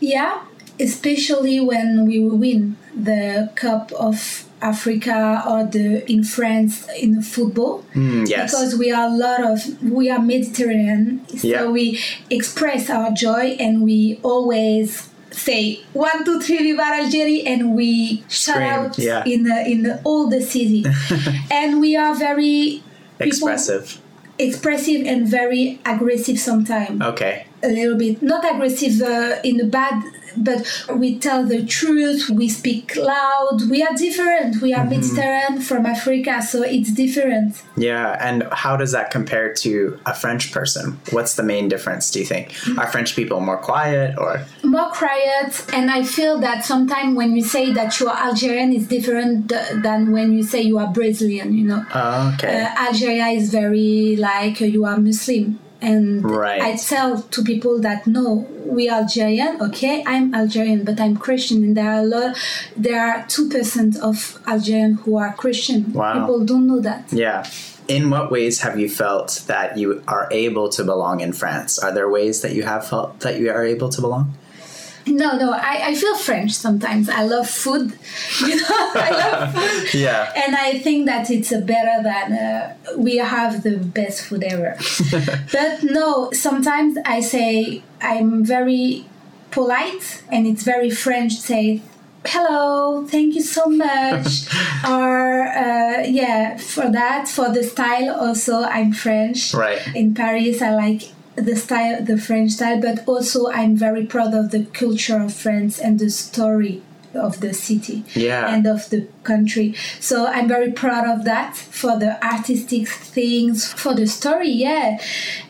Yeah, 0.00 0.42
especially 0.80 1.60
when 1.60 2.06
we 2.06 2.20
win 2.20 2.76
the 2.94 3.50
Cup 3.54 3.92
of 3.92 4.44
Africa 4.62 5.42
or 5.46 5.64
the 5.64 6.10
in 6.10 6.24
France 6.24 6.88
in 6.98 7.20
football. 7.22 7.84
Mm, 7.94 8.28
yes. 8.28 8.52
because 8.52 8.76
we 8.76 8.90
are 8.90 9.06
a 9.08 9.10
lot 9.14 9.44
of 9.44 9.82
we 9.82 10.10
are 10.10 10.18
mediterranean 10.18 11.26
so 11.28 11.46
Yeah. 11.46 11.66
we 11.66 12.00
express 12.30 12.88
our 12.88 13.10
joy 13.10 13.56
and 13.60 13.82
we 13.82 14.18
always 14.22 15.10
say 15.30 15.80
one, 15.92 16.24
two, 16.24 16.40
three, 16.40 16.58
Viva 16.58 16.82
Algeria, 16.82 17.44
and 17.44 17.74
we 17.76 18.24
shout 18.28 18.62
out 18.62 18.98
yeah. 18.98 19.22
in 19.26 19.50
uh, 19.50 19.62
in 19.66 20.00
all 20.04 20.28
the 20.28 20.40
city, 20.40 20.84
and 21.50 21.80
we 21.80 21.94
are 21.94 22.14
very 22.14 22.82
Expressive. 23.18 24.00
expressive 24.38 25.06
and 25.06 25.26
very 25.26 25.80
aggressive 25.86 26.38
sometimes. 26.38 27.00
Okay. 27.00 27.46
A 27.62 27.68
little 27.68 27.96
bit, 27.96 28.22
not 28.22 28.44
aggressive 28.44 29.00
uh, 29.00 29.36
in 29.42 29.60
a 29.60 29.64
bad, 29.64 30.02
but 30.36 30.66
we 30.94 31.18
tell 31.18 31.44
the 31.44 31.64
truth. 31.64 32.28
We 32.30 32.48
speak 32.48 32.96
loud. 32.96 33.62
We 33.70 33.82
are 33.82 33.94
different. 33.94 34.62
We 34.62 34.72
are 34.74 34.86
Mm-hmm. 34.86 34.90
Mediterranean 35.00 35.60
from 35.62 35.86
Africa, 35.86 36.42
so 36.42 36.62
it's 36.62 36.92
different. 36.92 37.62
Yeah, 37.76 38.16
and 38.20 38.44
how 38.52 38.76
does 38.76 38.92
that 38.92 39.10
compare 39.10 39.52
to 39.54 39.98
a 40.06 40.14
French 40.14 40.52
person? 40.52 40.98
What's 41.10 41.34
the 41.34 41.42
main 41.42 41.68
difference, 41.68 42.10
do 42.10 42.20
you 42.20 42.26
think? 42.26 42.54
Are 42.78 42.86
French 42.86 43.16
people 43.16 43.40
more 43.40 43.56
quiet 43.58 44.16
or 44.18 44.44
more 44.62 44.90
quiet 44.90 45.64
and 45.72 45.90
i 45.90 46.02
feel 46.02 46.38
that 46.38 46.64
sometimes 46.64 47.16
when 47.16 47.34
you 47.36 47.42
say 47.42 47.72
that 47.72 47.98
you 48.00 48.08
are 48.08 48.16
algerian 48.28 48.72
is 48.72 48.86
different 48.88 49.48
th- 49.48 49.82
than 49.82 50.10
when 50.12 50.32
you 50.32 50.42
say 50.42 50.60
you 50.60 50.78
are 50.78 50.88
brazilian 50.92 51.52
you 51.56 51.64
know 51.64 51.84
Oh, 51.94 52.32
okay. 52.34 52.62
uh, 52.64 52.86
algeria 52.86 53.26
is 53.28 53.50
very 53.50 54.16
like 54.16 54.60
uh, 54.60 54.64
you 54.64 54.84
are 54.84 54.98
muslim 54.98 55.58
and 55.92 56.06
Right. 56.44 56.60
i 56.68 56.70
tell 56.92 57.10
to 57.34 57.38
people 57.52 57.74
that 57.86 58.00
no 58.18 58.26
we 58.76 58.82
are 58.92 59.00
algerian 59.02 59.52
okay 59.66 59.96
i'm 60.12 60.26
algerian 60.40 60.80
but 60.88 60.96
i'm 61.04 61.16
christian 61.26 61.58
and 61.64 61.76
there 61.78 61.90
are 61.94 62.00
a 62.06 62.08
lot 62.14 62.36
there 62.86 63.00
are 63.08 63.18
2% 63.24 63.96
of 64.10 64.16
algerian 64.54 64.92
who 65.02 65.12
are 65.22 65.32
christian 65.42 65.80
Wow. 65.92 66.12
people 66.18 66.38
don't 66.50 66.66
know 66.70 66.80
that 66.88 67.02
yeah. 67.24 67.40
In 67.88 68.10
what 68.10 68.32
ways 68.36 68.54
have 68.66 68.76
you 68.82 68.88
felt 69.02 69.30
that 69.46 69.68
you 69.80 70.02
are 70.14 70.26
able 70.44 70.68
to 70.76 70.82
belong 70.92 71.20
in 71.26 71.32
France? 71.32 71.78
Are 71.84 71.92
there 71.96 72.10
ways 72.18 72.40
that 72.42 72.52
you 72.58 72.64
have 72.72 72.82
felt 72.92 73.20
that 73.20 73.34
you 73.40 73.46
are 73.56 73.64
able 73.74 73.90
to 73.96 74.00
belong? 74.06 74.34
No 75.06 75.36
no 75.36 75.52
I, 75.52 75.88
I 75.90 75.94
feel 75.94 76.16
french 76.16 76.52
sometimes 76.52 77.08
i 77.08 77.22
love 77.22 77.48
food 77.48 77.92
you 78.40 78.56
know 78.56 78.66
i 78.68 79.10
love 79.10 79.54
food 79.90 79.94
Yeah. 79.94 80.32
and 80.36 80.56
I 80.56 80.78
think 80.80 81.06
that 81.06 81.30
it's 81.30 81.50
better 81.50 82.02
than 82.02 82.32
uh, 82.32 82.76
we 82.96 83.16
have 83.18 83.62
the 83.62 83.76
best 83.78 84.22
food 84.26 84.42
ever. 84.42 84.76
but 85.52 85.82
no, 85.82 86.30
sometimes 86.32 86.98
I 87.04 87.20
say 87.20 87.82
I'm 88.00 88.44
very 88.44 89.06
polite, 89.50 90.22
and 90.32 90.46
it's 90.46 90.62
very 90.64 90.90
French. 90.90 91.36
To 91.36 91.42
say 91.42 91.82
hello, 92.26 93.06
thank 93.06 93.34
you 93.36 93.42
so 93.42 93.66
much, 93.66 94.46
or 94.86 95.46
uh, 95.48 96.02
yeah, 96.04 96.56
for 96.58 96.90
that 96.90 97.28
for 97.28 97.48
the 97.52 97.62
style 97.62 98.10
also 98.14 98.62
I'm 98.62 98.92
French. 98.92 99.54
Right. 99.54 99.80
In 99.94 100.14
Paris, 100.14 100.60
I 100.62 100.74
like 100.74 101.02
the 101.36 101.54
style, 101.56 102.02
the 102.02 102.18
French 102.18 102.52
style, 102.52 102.80
but 102.80 103.06
also 103.06 103.48
I'm 103.50 103.76
very 103.76 104.04
proud 104.06 104.34
of 104.34 104.50
the 104.50 104.64
culture 104.66 105.20
of 105.20 105.32
France 105.34 105.78
and 105.78 105.98
the 105.98 106.10
story 106.10 106.82
of 107.14 107.40
the 107.40 107.54
city 107.54 108.04
Yeah. 108.14 108.52
and 108.54 108.66
of 108.66 108.90
the 108.90 109.06
country. 109.22 109.74
So 110.00 110.26
I'm 110.26 110.48
very 110.48 110.72
proud 110.72 111.06
of 111.08 111.24
that 111.24 111.56
for 111.56 111.98
the 111.98 112.22
artistic 112.24 112.88
things, 112.88 113.72
for 113.72 113.94
the 113.94 114.06
story, 114.06 114.50
yeah. 114.50 114.98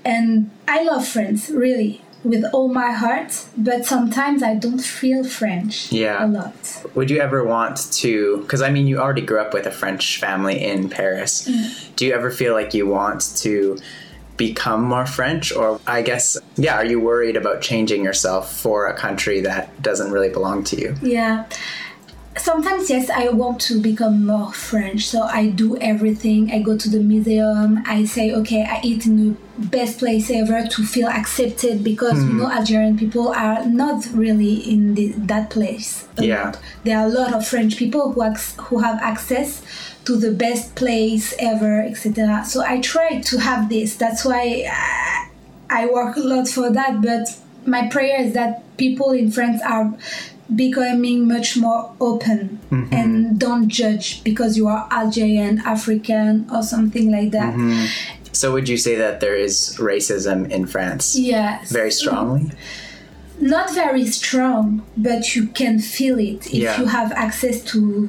And 0.05 0.51
I 0.69 0.83
love 0.85 1.07
France, 1.09 1.51
really, 1.51 2.03
with 2.23 2.45
all 2.53 2.69
my 2.69 2.93
heart, 2.93 3.45
but 3.57 3.85
sometimes 3.85 4.43
I 4.43 4.55
don't 4.55 4.81
feel 4.81 5.25
French 5.25 5.91
Yeah. 5.93 6.25
a 6.25 6.27
lot. 6.27 6.55
Would 6.95 7.11
you 7.11 7.21
ever 7.21 7.45
want 7.45 7.93
to? 8.03 8.39
Because 8.43 8.63
I 8.63 8.71
mean, 8.71 8.87
you 8.87 8.99
already 8.99 9.23
grew 9.23 9.41
up 9.41 9.53
with 9.55 9.67
a 9.67 9.71
French 9.73 10.19
family 10.21 10.63
in 10.65 10.89
Paris. 10.89 11.49
Mm. 11.49 11.97
Do 11.97 12.07
you 12.07 12.13
ever 12.15 12.31
feel 12.31 12.53
like 12.55 12.75
you 12.75 12.87
want 12.87 13.33
to 13.39 13.77
become 14.37 14.83
more 14.83 15.07
French? 15.07 15.53
Or 15.53 15.81
I 15.87 16.03
guess, 16.03 16.37
yeah, 16.57 16.75
are 16.77 16.85
you 16.85 17.01
worried 17.01 17.37
about 17.37 17.63
changing 17.63 18.05
yourself 18.05 18.53
for 18.53 18.87
a 18.87 18.97
country 18.97 19.41
that 19.43 19.83
doesn't 19.83 20.11
really 20.11 20.31
belong 20.31 20.65
to 20.65 20.81
you? 20.81 20.95
Yeah. 21.03 21.47
Sometimes, 22.39 22.91
yes, 22.91 23.09
I 23.09 23.29
want 23.29 23.61
to 23.63 23.81
become 23.81 24.27
more 24.27 24.53
French, 24.53 25.07
so 25.07 25.23
I 25.23 25.49
do 25.49 25.77
everything. 25.79 26.51
I 26.51 26.61
go 26.61 26.77
to 26.77 26.89
the 26.89 27.01
museum. 27.01 27.83
I 27.87 28.05
say, 28.05 28.33
okay, 28.35 28.65
I 28.65 28.81
eat 28.83 29.07
in 29.07 29.17
the 29.17 29.37
best 29.59 29.99
place 29.99 30.31
ever 30.31 30.67
to 30.67 30.85
feel 30.85 31.09
accepted 31.09 31.83
because 31.83 32.23
you 32.23 32.31
hmm. 32.31 32.39
know 32.39 32.51
Algerian 32.51 32.99
people 32.99 33.29
are 33.29 33.65
not 33.65 34.07
really 34.13 34.55
in 34.55 34.95
the, 34.95 35.13
that 35.17 35.51
place. 35.51 36.07
Yeah. 36.19 36.45
lot. 36.45 36.61
There 36.85 36.99
are 36.99 37.07
a 37.07 37.11
lot 37.11 37.33
of 37.33 37.47
French 37.47 37.77
people 37.77 38.13
who 38.13 38.23
ac- 38.23 38.57
who 38.65 38.79
have 38.79 39.01
access 39.03 39.63
to 40.05 40.17
the 40.17 40.33
best 40.33 40.75
place 40.75 41.35
ever, 41.39 41.81
etc. 41.83 42.45
So 42.45 42.63
I 42.63 42.81
try 42.81 43.21
to 43.21 43.39
have 43.39 43.69
this. 43.69 43.97
That's 43.97 44.25
why 44.25 44.67
I, 44.71 45.31
I 45.71 45.87
work 45.87 46.17
a 46.17 46.21
lot 46.21 46.49
for 46.49 46.71
that. 46.71 47.03
But 47.03 47.29
my 47.67 47.89
prayer 47.89 48.21
is 48.21 48.35
that 48.35 48.63
people 48.77 49.11
in 49.11 49.31
France 49.31 49.61
are 49.63 49.97
becoming 50.55 51.27
much 51.27 51.57
more 51.57 51.93
open 52.01 52.61
mm-hmm. 52.71 52.95
and 52.95 53.39
don't 53.39 53.69
judge 53.69 54.23
because 54.23 54.57
you 54.57 54.69
are 54.69 54.87
Algerian, 54.91 55.59
African, 55.65 56.49
or 56.53 56.63
something 56.63 57.11
like 57.11 57.33
that. 57.33 57.55
Mm-hmm. 57.55 57.87
So 58.33 58.53
would 58.53 58.69
you 58.69 58.77
say 58.77 58.97
that 58.97 59.21
there 59.21 59.35
is 59.35 59.77
racism 59.79 60.49
in 60.51 60.67
France 60.67 61.17
Yes. 61.17 61.73
very 61.73 61.91
strongly? 61.91 62.53
not 63.39 63.75
very 63.75 64.07
strong, 64.07 64.83
but 64.97 65.37
you 65.37 65.47
can 65.49 65.79
feel 65.79 66.19
it 66.19 66.47
if 66.47 66.55
Yeah. 66.55 66.81
you 66.81 66.87
have 66.87 67.13
access 67.13 67.61
to 67.73 68.09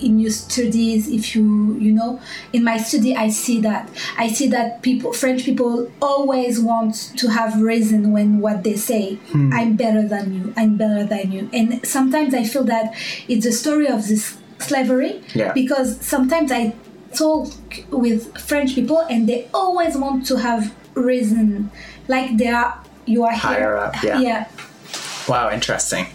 in 0.00 0.18
your 0.18 0.30
studies. 0.30 1.08
If 1.08 1.34
you 1.34 1.76
you 1.78 1.92
know, 1.92 2.20
in 2.52 2.64
my 2.64 2.78
study, 2.78 3.16
I 3.16 3.28
see 3.30 3.60
that. 3.60 3.88
I 4.16 4.28
see 4.28 4.48
that 4.48 4.82
people, 4.82 5.12
French 5.12 5.44
people, 5.44 5.90
always 6.00 6.60
want 6.60 6.94
to 7.16 7.28
have 7.28 7.60
reason 7.60 8.12
when 8.12 8.40
what 8.40 8.64
they 8.64 8.76
say. 8.76 9.14
Hmm. 9.32 9.52
I'm 9.52 9.76
better 9.76 10.06
than 10.06 10.34
you. 10.34 10.54
I'm 10.56 10.76
better 10.76 11.04
than 11.04 11.32
you. 11.32 11.48
And 11.52 11.86
sometimes 11.86 12.34
I 12.34 12.44
feel 12.44 12.64
that 12.64 12.94
it's 13.28 13.46
a 13.46 13.52
story 13.52 13.88
of 13.88 14.06
this 14.08 14.36
slavery. 14.58 15.22
Yeah. 15.34 15.52
Because 15.52 16.00
sometimes 16.00 16.52
I 16.52 16.74
talk 17.14 17.52
with 17.90 18.36
French 18.38 18.74
people 18.74 19.00
and 19.10 19.28
they 19.28 19.48
always 19.54 19.96
want 19.96 20.26
to 20.26 20.36
have 20.36 20.74
reason, 20.94 21.70
like 22.06 22.36
they 22.36 22.48
are 22.48 22.82
you 23.06 23.24
are 23.24 23.32
Higher 23.32 23.58
here. 23.58 23.76
up, 23.78 24.02
yeah. 24.02 24.20
yeah. 24.20 24.48
Wow, 25.28 25.50
interesting. 25.50 26.06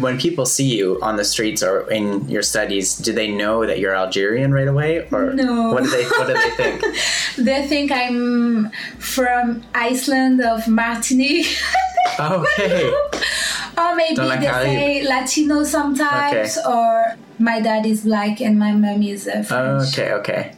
When 0.00 0.18
people 0.18 0.44
see 0.46 0.64
you 0.76 0.98
on 1.02 1.16
the 1.16 1.24
streets 1.24 1.62
or 1.62 1.90
in 1.90 2.28
your 2.28 2.42
studies, 2.42 2.96
do 2.96 3.12
they 3.12 3.28
know 3.30 3.64
that 3.66 3.78
you're 3.78 3.94
Algerian 3.94 4.52
right 4.52 4.66
away, 4.68 5.06
or 5.12 5.32
No. 5.34 5.72
what 5.72 5.84
do 5.84 5.90
they 5.90 6.04
what 6.04 6.26
do 6.26 6.34
they 6.34 6.50
think? 6.50 6.84
They 7.38 7.66
think 7.68 7.92
I'm 7.92 8.70
from 8.98 9.62
Iceland 9.74 10.40
of 10.42 10.66
Martinique. 10.68 11.56
Okay. 12.20 12.90
or 13.78 13.94
maybe 13.94 14.16
they 14.16 14.40
say 14.40 15.06
Latino 15.06 15.62
sometimes, 15.62 16.58
or 16.66 17.16
my 17.38 17.60
dad 17.60 17.86
is 17.86 18.02
black 18.02 18.40
and 18.40 18.58
my 18.58 18.72
mom 18.72 19.02
is 19.02 19.28
uh, 19.28 19.42
French. 19.44 19.92
Okay, 19.96 20.12
okay. 20.14 20.52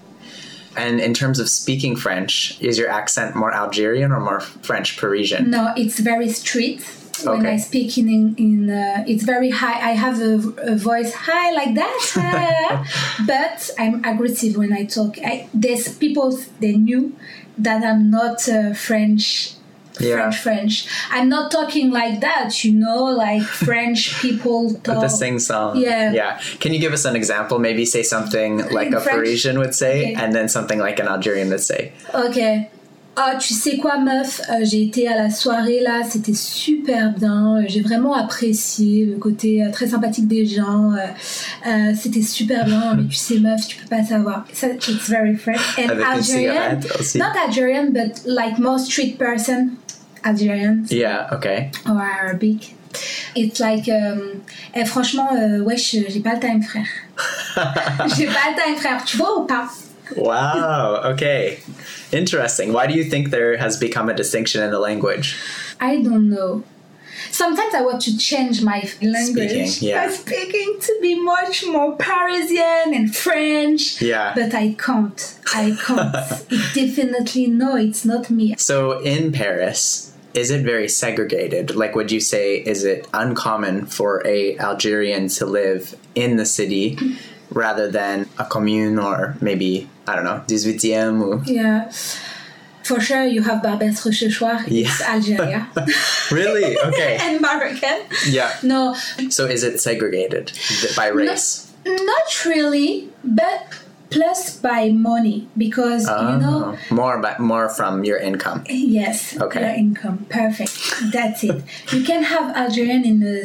And 0.77 1.01
in 1.01 1.13
terms 1.13 1.39
of 1.39 1.51
speaking 1.51 1.97
French, 1.97 2.59
is 2.61 2.79
your 2.79 2.89
accent 2.89 3.35
more 3.37 3.53
Algerian 3.53 4.11
or 4.13 4.21
more 4.21 4.41
French 4.41 4.97
Parisian? 4.97 5.51
No, 5.51 5.73
it's 5.77 5.99
very 5.99 6.31
street. 6.31 6.83
When 7.25 7.47
I 7.47 7.57
speak 7.57 7.99
in, 7.99 8.09
in, 8.09 8.35
in 8.37 8.71
uh, 8.71 9.05
it's 9.07 9.25
very 9.25 9.51
high. 9.51 9.91
I 9.91 9.93
have 9.93 10.21
a, 10.21 10.35
a 10.73 10.77
voice 10.77 11.13
high 11.15 11.53
like 11.53 11.75
that, 11.75 12.01
uh, 12.17 13.25
but 13.27 13.71
I'm 13.79 14.05
aggressive 14.05 14.57
when 14.57 14.73
I 14.73 14.85
talk. 14.85 15.19
I, 15.19 15.49
there's 15.55 15.97
people 15.97 16.39
they 16.61 16.77
knew 16.77 17.15
that 17.59 17.85
I'm 17.85 18.11
not 18.11 18.49
uh, 18.49 18.75
French. 18.75 19.55
Yeah. 19.99 20.31
French, 20.31 20.39
French. 20.41 20.89
I'm 21.11 21.29
not 21.29 21.51
talking 21.51 21.91
like 21.91 22.21
that, 22.21 22.65
you 22.65 22.73
know, 22.73 23.05
like 23.05 23.43
French 23.67 24.19
people 24.23 24.73
talk. 24.77 24.87
With 24.87 25.01
the 25.03 25.09
sing 25.09 25.39
song. 25.39 25.77
Yeah. 25.77 26.13
Yeah. 26.13 26.41
Can 26.59 26.73
you 26.73 26.81
give 26.81 26.95
us 26.95 27.05
an 27.05 27.17
example? 27.17 27.59
Maybe 27.59 27.85
say 27.85 28.03
something 28.03 28.59
like 28.71 28.89
In 28.89 28.95
a 28.95 29.01
French? 29.01 29.17
Parisian 29.19 29.59
would 29.59 29.75
say, 29.75 30.13
Okay. 30.13 30.15
and 30.15 30.35
then 30.35 30.49
something 30.49 30.79
like 30.79 30.99
an 31.01 31.07
Algerian 31.09 31.51
would 31.51 31.61
say. 31.61 31.93
Ok. 32.15 32.71
Ah, 33.17 33.35
tu 33.39 33.53
sais 33.53 33.77
quoi, 33.77 33.99
meuf 33.99 34.41
Euh, 34.51 34.61
J'ai 34.63 34.83
été 34.85 35.07
à 35.07 35.17
la 35.17 35.31
soirée 35.31 35.81
là, 35.81 36.03
c'était 36.09 36.33
super 36.35 37.13
bien. 37.13 37.57
Euh, 37.59 37.65
J'ai 37.67 37.81
vraiment 37.83 38.15
apprécié 38.15 39.05
le 39.05 39.17
côté 39.19 39.63
euh, 39.63 39.71
très 39.71 39.89
sympathique 39.89 40.27
des 40.29 40.47
gens. 40.47 40.93
Euh, 41.67 41.93
c'était 42.01 42.23
super 42.23 42.65
bien, 42.65 42.95
mais 42.97 43.05
tu 43.09 43.17
sais, 43.17 43.39
meuf, 43.41 43.67
tu 43.67 43.77
peux 43.77 43.89
pas 43.89 44.05
savoir. 44.05 44.47
Ça, 44.53 44.69
it's 44.69 44.89
very 45.09 45.37
French. 45.37 45.61
And 45.79 45.91
Avec 45.91 46.05
Algerian, 46.07 46.81
aussi. 46.99 47.19
not 47.19 47.33
Algerian, 47.47 47.91
but 47.93 48.23
like 48.27 48.59
more 48.59 48.79
street 48.79 49.17
person, 49.19 49.71
Algerian 50.23 50.85
Yeah, 50.91 51.29
okay. 51.33 51.71
or 51.87 52.01
Arabic. 52.01 52.75
It's 53.37 53.61
like, 53.61 53.89
um, 53.89 54.41
eh, 54.75 54.85
franchement, 54.85 55.29
wesh, 55.65 55.95
j'ai 56.09 56.21
pas 56.21 56.35
le 56.35 56.41
time, 56.41 56.63
frère. 56.63 56.87
j'ai 58.17 58.27
pas 58.27 58.51
le 58.51 58.57
time, 58.65 58.77
frère. 58.77 59.05
Tu 59.05 59.17
vois 59.17 59.39
ou 59.41 59.45
pas? 59.47 59.69
Wow, 60.17 61.03
okay. 61.13 61.61
Interesting. 62.13 62.73
Why 62.73 62.87
do 62.87 62.95
you 62.95 63.05
think 63.05 63.31
there 63.31 63.57
has 63.57 63.77
become 63.79 64.09
a 64.09 64.15
distinction 64.15 64.63
in 64.63 64.71
the 64.71 64.79
language? 64.79 65.37
I 65.81 66.03
don't 66.03 66.31
know. 66.31 66.65
Sometimes 67.31 67.75
I 67.75 67.83
want 67.83 68.03
to 68.03 68.17
change 68.19 68.63
my 68.63 68.89
language. 69.03 69.71
Speaking, 69.71 69.89
yeah. 69.89 70.07
by 70.07 70.13
speaking 70.13 70.79
to 70.81 70.99
be 71.01 71.21
much 71.21 71.67
more 71.67 71.97
Parisian 71.97 72.95
and 72.95 73.15
French. 73.15 74.01
Yeah. 74.01 74.33
But 74.35 74.55
I 74.55 74.73
can't. 74.73 75.39
I 75.55 75.77
can't. 75.81 76.15
it 76.51 76.75
definitely 76.75 77.47
no, 77.47 77.77
it's 77.77 78.05
not 78.05 78.31
me. 78.31 78.55
So 78.59 79.01
in 79.01 79.33
Paris, 79.33 80.13
is 80.35 80.51
it 80.51 80.65
very 80.65 80.89
segregated? 80.89 81.75
Like, 81.75 81.95
would 81.95 82.11
you 82.11 82.21
say 82.21 82.57
is 82.57 82.85
it 82.85 83.07
uncommon 83.13 83.87
for 83.87 84.27
a 84.27 84.59
Algerian 84.59 85.29
to 85.29 85.47
live 85.47 85.97
in 86.15 86.37
the 86.37 86.47
city 86.47 86.99
rather 87.51 87.91
than 87.91 88.29
a 88.39 88.45
commune 88.45 88.99
or 88.99 89.37
maybe 89.41 89.89
I 90.11 90.17
don't 90.17 90.25
know, 90.31 90.41
18e 90.49 91.21
or 91.23 91.43
Yeah. 91.45 91.91
For 92.89 92.99
sure, 92.99 93.25
you 93.25 93.43
have 93.43 93.63
Barbès 93.63 93.99
Rochechouart, 94.05 94.63
it's 94.67 95.01
Yeah. 95.01 95.15
Algeria. 95.15 95.61
really 96.41 96.77
okay 96.89 97.13
and 97.25 97.41
Moroccan. 97.41 97.99
yeah. 98.29 98.51
No, 98.63 98.95
So 99.31 99.47
is 99.47 99.63
it 99.63 99.79
segregated 99.81 100.53
by 100.97 101.07
race? 101.09 101.71
not 101.87 102.27
really, 102.47 103.09
but 103.25 103.59
plus 104.11 104.57
by 104.59 104.89
money 104.91 105.47
because 105.57 106.03
you 106.05 106.13
ah, 106.13 106.37
know 106.45 106.59
Oh, 106.91 106.95
more 106.95 107.17
by, 107.25 107.37
more 107.39 107.69
from 107.69 108.03
your 108.05 108.19
income. 108.19 108.65
yes 108.69 109.39
Okay. 109.41 109.61
your 109.61 109.71
income 109.85 110.27
perfect 110.29 110.75
that's 111.13 111.45
it 111.45 111.63
you 111.95 112.03
can 112.03 112.25
have 112.25 112.47
algerian 112.57 113.05
in 113.05 113.21
the 113.21 113.37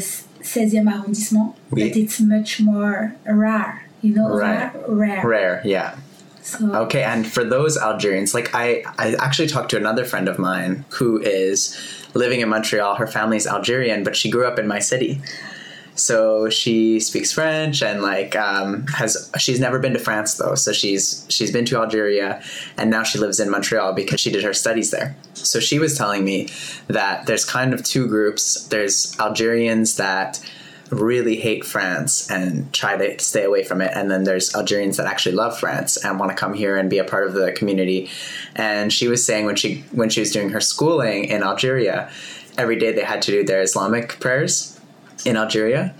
16e 0.42 0.82
arrondissement 0.92 1.54
but 1.70 1.94
it's 2.02 2.20
much 2.20 2.60
more 2.62 3.14
rare 3.30 3.86
you 4.02 4.12
know 4.16 4.28
Right. 4.30 4.74
rare, 4.74 4.74
rare. 4.88 5.22
Rare, 5.28 5.56
yeah. 5.66 5.90
So 6.46 6.76
Okay, 6.76 7.02
and 7.02 7.26
for 7.26 7.44
those 7.44 7.76
Algerians, 7.76 8.36
like 8.36 8.54
I, 8.54 8.84
I 9.00 9.16
actually 9.16 9.48
talked 9.48 9.72
to 9.72 9.78
another 9.78 10.06
friend 10.06 10.30
of 10.30 10.38
mine 10.38 10.86
who 10.90 11.20
is 11.20 11.76
living 12.14 12.42
in 12.42 12.50
Montreal. 12.50 12.96
Her 12.96 13.08
family's 13.08 13.48
Algerian, 13.48 14.04
but 14.04 14.16
she 14.16 14.30
grew 14.30 14.46
up 14.46 14.60
in 14.60 14.68
my 14.68 14.78
city. 14.78 15.22
So 15.96 16.50
she 16.50 17.00
speaks 17.00 17.32
French 17.32 17.82
and 17.82 18.04
like 18.04 18.36
um, 18.36 18.86
has 18.88 19.32
she's 19.40 19.60
never 19.60 19.80
been 19.80 19.94
to 19.94 20.00
France 20.00 20.36
though. 20.36 20.54
So 20.54 20.72
she's 20.72 21.26
she's 21.30 21.52
been 21.52 21.66
to 21.66 21.78
Algeria 21.78 22.44
and 22.78 22.92
now 22.92 23.02
she 23.02 23.18
lives 23.18 23.40
in 23.40 23.50
Montreal 23.50 23.94
because 23.94 24.20
she 24.20 24.30
did 24.30 24.44
her 24.44 24.54
studies 24.54 24.92
there. 24.92 25.16
So 25.34 25.60
she 25.60 25.80
was 25.80 25.98
telling 25.98 26.24
me 26.24 26.50
that 26.88 27.26
there's 27.26 27.46
kind 27.46 27.74
of 27.74 27.84
two 27.84 28.08
groups. 28.08 28.68
There's 28.68 29.18
Algerians 29.20 29.96
that 29.96 30.46
really 30.92 31.36
hate 31.38 31.66
France 31.66 32.30
and 32.30 32.72
try 32.74 32.96
to 32.96 33.20
stay 33.20 33.44
away 33.44 33.64
from 33.64 33.82
it. 33.82 33.92
And 33.96 34.10
then 34.10 34.24
there's 34.24 34.54
Algerians 34.56 34.98
that 34.98 35.08
actually 35.08 35.36
love 35.36 35.58
France 35.60 35.98
and 35.98 36.20
want 36.20 36.32
to 36.32 36.36
come 36.36 36.54
here 36.54 36.78
and 36.78 36.90
be 36.90 37.00
a 37.00 37.04
part 37.04 37.28
of 37.28 37.34
the 37.34 37.52
community. 37.54 38.10
And 38.56 38.92
she 38.92 39.08
was 39.08 39.26
saying 39.26 39.46
when 39.46 39.56
she 39.56 39.84
when 39.92 40.10
she 40.10 40.20
was 40.20 40.32
doing 40.32 40.50
her 40.50 40.62
schooling 40.62 41.26
in 41.26 41.44
Algeria, 41.44 42.10
every 42.58 42.78
day 42.78 42.92
they 42.92 43.04
had 43.04 43.22
to 43.24 43.32
do 43.32 43.44
their 43.44 43.62
Islamic 43.62 44.20
prayers 44.20 44.80
in 45.26 45.38
Algeria. 45.38 45.94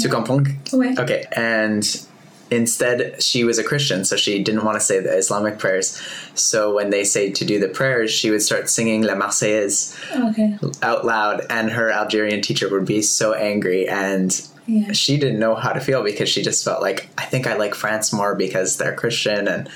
Tu 0.00 0.08
comprends? 0.08 0.72
Ouais. 0.72 0.94
Okay, 0.98 1.24
and 1.32 2.06
instead 2.50 3.22
she 3.22 3.44
was 3.44 3.58
a 3.58 3.64
Christian, 3.64 4.04
so 4.04 4.16
she 4.16 4.42
didn't 4.42 4.64
want 4.64 4.76
to 4.78 4.84
say 4.84 5.00
the 5.00 5.16
Islamic 5.16 5.58
prayers. 5.58 6.00
So 6.34 6.74
when 6.74 6.90
they 6.90 7.04
say 7.04 7.30
to 7.32 7.44
do 7.44 7.58
the 7.58 7.68
prayers, 7.68 8.10
she 8.10 8.30
would 8.30 8.42
start 8.42 8.68
singing 8.68 9.02
La 9.02 9.14
Marseillaise 9.14 9.98
oh, 10.14 10.30
okay 10.30 10.56
out 10.82 11.04
loud, 11.04 11.44
and 11.50 11.70
her 11.70 11.90
Algerian 11.90 12.40
teacher 12.42 12.68
would 12.70 12.86
be 12.86 13.02
so 13.02 13.32
angry, 13.32 13.88
and 13.88 14.30
yeah 14.66 14.90
she 14.92 15.16
didn't 15.16 15.38
know 15.38 15.54
how 15.54 15.72
to 15.72 15.78
feel 15.80 16.02
because 16.02 16.28
she 16.28 16.42
just 16.42 16.64
felt 16.64 16.82
like 16.82 17.08
I 17.16 17.24
think 17.24 17.46
I 17.46 17.56
like 17.56 17.74
France 17.74 18.12
more 18.12 18.34
because 18.34 18.78
they're 18.78 18.96
Christian 18.96 19.46
and 19.46 19.68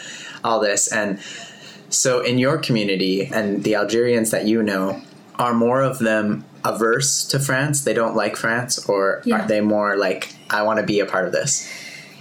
all 0.43 0.59
this. 0.61 0.91
And 0.93 1.21
so 1.91 2.21
in 2.21 2.39
your 2.39 2.59
community 2.59 3.27
and 3.27 3.63
the 3.63 3.75
Algerians 3.77 4.31
that 4.31 4.47
you 4.47 4.63
know, 4.63 5.01
are 5.39 5.55
more 5.55 5.81
of 5.81 5.99
them 5.99 6.45
averse 6.65 7.25
to 7.29 7.39
France? 7.39 7.83
They 7.85 7.95
don't 7.95 8.15
like 8.17 8.37
France, 8.37 8.85
or 8.89 9.23
Yeah. 9.25 9.45
are 9.45 9.49
they 9.49 9.61
more 9.61 9.97
like 9.97 10.35
I 10.51 10.63
want 10.63 10.79
to 10.81 10.85
be 10.87 11.01
a 11.01 11.07
part 11.07 11.25
of 11.25 11.33
this? 11.33 11.69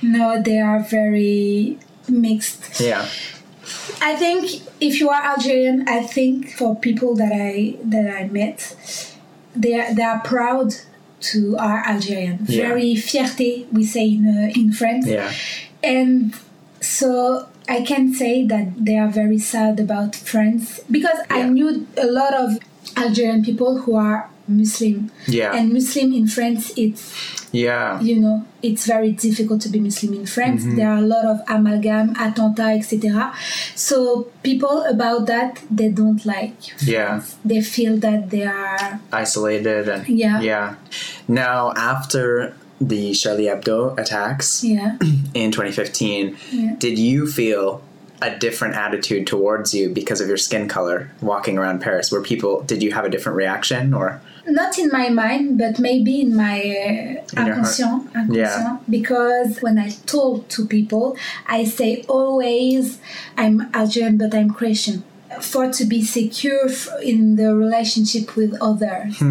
No 0.01 0.41
they 0.41 0.59
are 0.59 0.79
very 0.79 1.77
mixed 2.07 2.79
Yeah. 2.79 3.07
I 4.01 4.15
think 4.15 4.61
if 4.79 4.99
you 4.99 5.09
are 5.09 5.21
Algerian, 5.21 5.87
I 5.87 6.01
think 6.01 6.51
for 6.51 6.75
people 6.75 7.15
that 7.15 7.31
I 7.31 7.75
that 7.83 8.09
I 8.09 8.27
met, 8.27 8.75
they 9.55 9.79
are, 9.79 9.93
they 9.93 10.03
are 10.03 10.21
proud 10.21 10.73
to 11.21 11.57
are 11.57 11.83
Algerian. 11.85 12.45
Yeah. 12.47 12.69
Very 12.69 12.95
fierté, 12.95 13.71
we 13.71 13.85
say 13.85 14.07
in 14.07 14.27
uh, 14.27 14.51
in 14.59 14.71
France. 14.71 15.05
Yeah. 15.07 15.31
And 15.83 16.33
so 16.81 17.47
I 17.67 17.81
can 17.81 18.13
say 18.13 18.45
that 18.47 18.85
they 18.85 18.97
are 18.97 19.09
very 19.09 19.37
sad 19.37 19.79
about 19.79 20.15
France 20.15 20.79
because 20.89 21.19
I 21.29 21.43
knew 21.43 21.87
a 21.97 22.07
lot 22.07 22.33
of 22.33 22.57
Algerian 22.97 23.43
people 23.43 23.79
who 23.81 23.95
are 23.95 24.29
Muslim. 24.49 25.11
Yeah. 25.27 25.53
And 25.53 25.73
Muslim 25.73 26.13
in 26.13 26.27
France, 26.27 26.71
it's 26.77 27.13
Yeah. 27.51 27.99
you 28.01 28.19
know, 28.19 28.45
it's 28.61 28.85
very 28.85 29.11
difficult 29.11 29.61
to 29.61 29.69
be 29.69 29.79
Muslim 29.79 30.13
in 30.13 30.25
France. 30.25 30.61
Mm-hmm. 30.63 30.75
There 30.77 30.89
are 30.89 30.97
a 30.97 31.07
lot 31.15 31.25
of 31.25 31.39
amalgam, 31.47 32.13
attentats, 32.15 32.93
etc. 32.93 33.33
So 33.75 34.27
people 34.43 34.83
about 34.83 35.25
that 35.27 35.61
they 35.71 35.89
don't 35.89 36.23
like. 36.25 36.53
Yeah. 36.85 37.21
They 37.45 37.61
feel 37.61 37.97
that 37.97 38.29
they 38.29 38.43
are 38.45 38.99
Isolated 39.11 39.89
and 39.89 40.07
Yeah. 40.07 40.41
Yeah. 40.41 40.75
Now 41.27 41.73
after 41.75 42.53
the 42.81 43.13
Charlie 43.13 43.45
Hebdo 43.45 43.97
attacks 43.99 44.63
yeah. 44.63 44.97
in 45.33 45.51
2015, 45.51 46.37
Yeah. 46.51 46.75
did 46.79 46.97
you 46.97 47.27
feel 47.27 47.81
a 48.21 48.37
different 48.37 48.75
attitude 48.75 49.25
towards 49.27 49.73
you 49.73 49.89
because 49.89 50.19
of 50.21 50.27
your 50.27 50.37
skin 50.37 50.67
color 50.67 51.09
walking 51.21 51.57
around 51.57 51.79
Paris? 51.81 52.11
Were 52.11 52.21
people 52.21 52.61
did 52.63 52.83
you 52.83 52.91
have 52.91 53.05
a 53.05 53.09
different 53.09 53.35
reaction 53.37 53.93
or 53.93 54.21
Not 54.47 54.77
in 54.79 54.89
my 54.89 55.09
mind, 55.09 55.57
but 55.57 55.79
maybe 55.79 56.21
in 56.21 56.35
my 56.35 56.59
uh, 56.59 57.41
In 57.41 57.47
inconscient, 57.47 58.15
inconscient. 58.15 58.89
Because 58.89 59.59
when 59.59 59.77
I 59.77 59.89
talk 60.05 60.47
to 60.49 60.65
people, 60.65 61.17
I 61.47 61.65
say 61.65 62.03
always, 62.07 62.99
"I'm 63.37 63.69
Algerian, 63.73 64.17
but 64.17 64.33
I'm 64.33 64.51
Christian." 64.51 65.03
For 65.41 65.71
to 65.71 65.85
be 65.85 66.01
secure 66.03 66.67
in 67.03 67.35
the 67.35 67.55
relationship 67.55 68.35
with 68.35 68.57
others. 68.59 69.21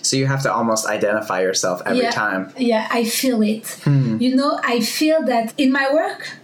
so 0.00 0.16
you 0.16 0.26
have 0.26 0.42
to 0.44 0.52
almost 0.52 0.86
identify 0.86 1.42
yourself 1.42 1.82
every 1.84 2.04
yeah, 2.04 2.10
time? 2.10 2.50
Yeah, 2.56 2.88
I 2.90 3.04
feel 3.04 3.42
it. 3.42 3.66
Hmm. 3.84 4.16
You 4.18 4.34
know, 4.34 4.58
I 4.64 4.80
feel 4.80 5.22
that 5.26 5.52
in 5.58 5.70
my 5.70 5.92
work. 5.92 6.38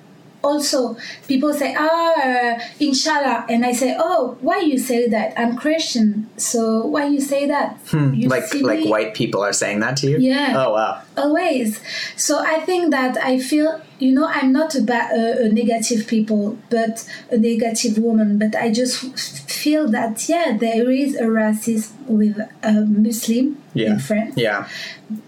Also, 0.53 0.97
people 1.31 1.53
say, 1.61 1.71
"Ah, 1.79 2.13
uh, 2.29 2.53
inshallah," 2.81 3.39
and 3.53 3.61
I 3.71 3.73
say, 3.83 3.91
"Oh, 4.09 4.37
why 4.47 4.59
you 4.71 4.79
say 4.91 5.01
that? 5.15 5.29
I'm 5.41 5.53
Christian, 5.63 6.09
so 6.37 6.61
why 6.95 7.05
you 7.15 7.21
say 7.33 7.43
that?" 7.55 7.69
You 7.93 7.99
Hmm. 7.99 8.33
Like 8.35 8.47
like 8.73 8.81
me 8.85 8.91
white 8.95 9.13
people 9.21 9.41
are 9.49 9.53
saying 9.63 9.79
that 9.85 9.95
to 10.01 10.05
you? 10.11 10.17
Yeah. 10.33 10.55
Oh 10.61 10.71
wow. 10.77 10.93
always. 11.25 11.71
So 12.17 12.33
I 12.55 12.57
think 12.69 12.83
that 12.99 13.13
I 13.33 13.39
feel, 13.51 13.71
you 14.05 14.13
know, 14.17 14.27
I'm 14.39 14.51
not 14.61 14.71
a, 14.81 14.83
ba- 14.91 15.11
a, 15.23 15.25
a 15.47 15.49
negative 15.63 16.03
people, 16.15 16.43
but 16.71 16.95
a 17.31 17.37
negative 17.51 17.95
woman. 18.07 18.29
But 18.43 18.53
I 18.65 18.67
just 18.81 18.95
f- 19.05 19.19
feel 19.63 19.85
that 19.97 20.13
yeah, 20.33 20.57
there 20.67 20.89
is 21.05 21.11
a 21.17 21.27
racism 21.41 21.93
with 22.21 22.37
a 22.63 22.73
Muslim 23.07 23.47
Yeah. 23.75 23.93
in 23.93 23.99
France 24.09 24.35
Yeah. 24.47 24.61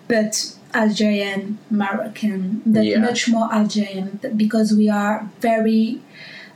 but 0.09 0.33
Algerian, 0.75 1.59
Moroccan, 1.71 2.63
but 2.67 2.85
Yeah. 2.85 2.99
much 2.99 3.29
more 3.29 3.53
Algerian 3.53 4.19
because 4.37 4.73
we 4.73 4.89
are 4.89 5.29
very. 5.41 6.01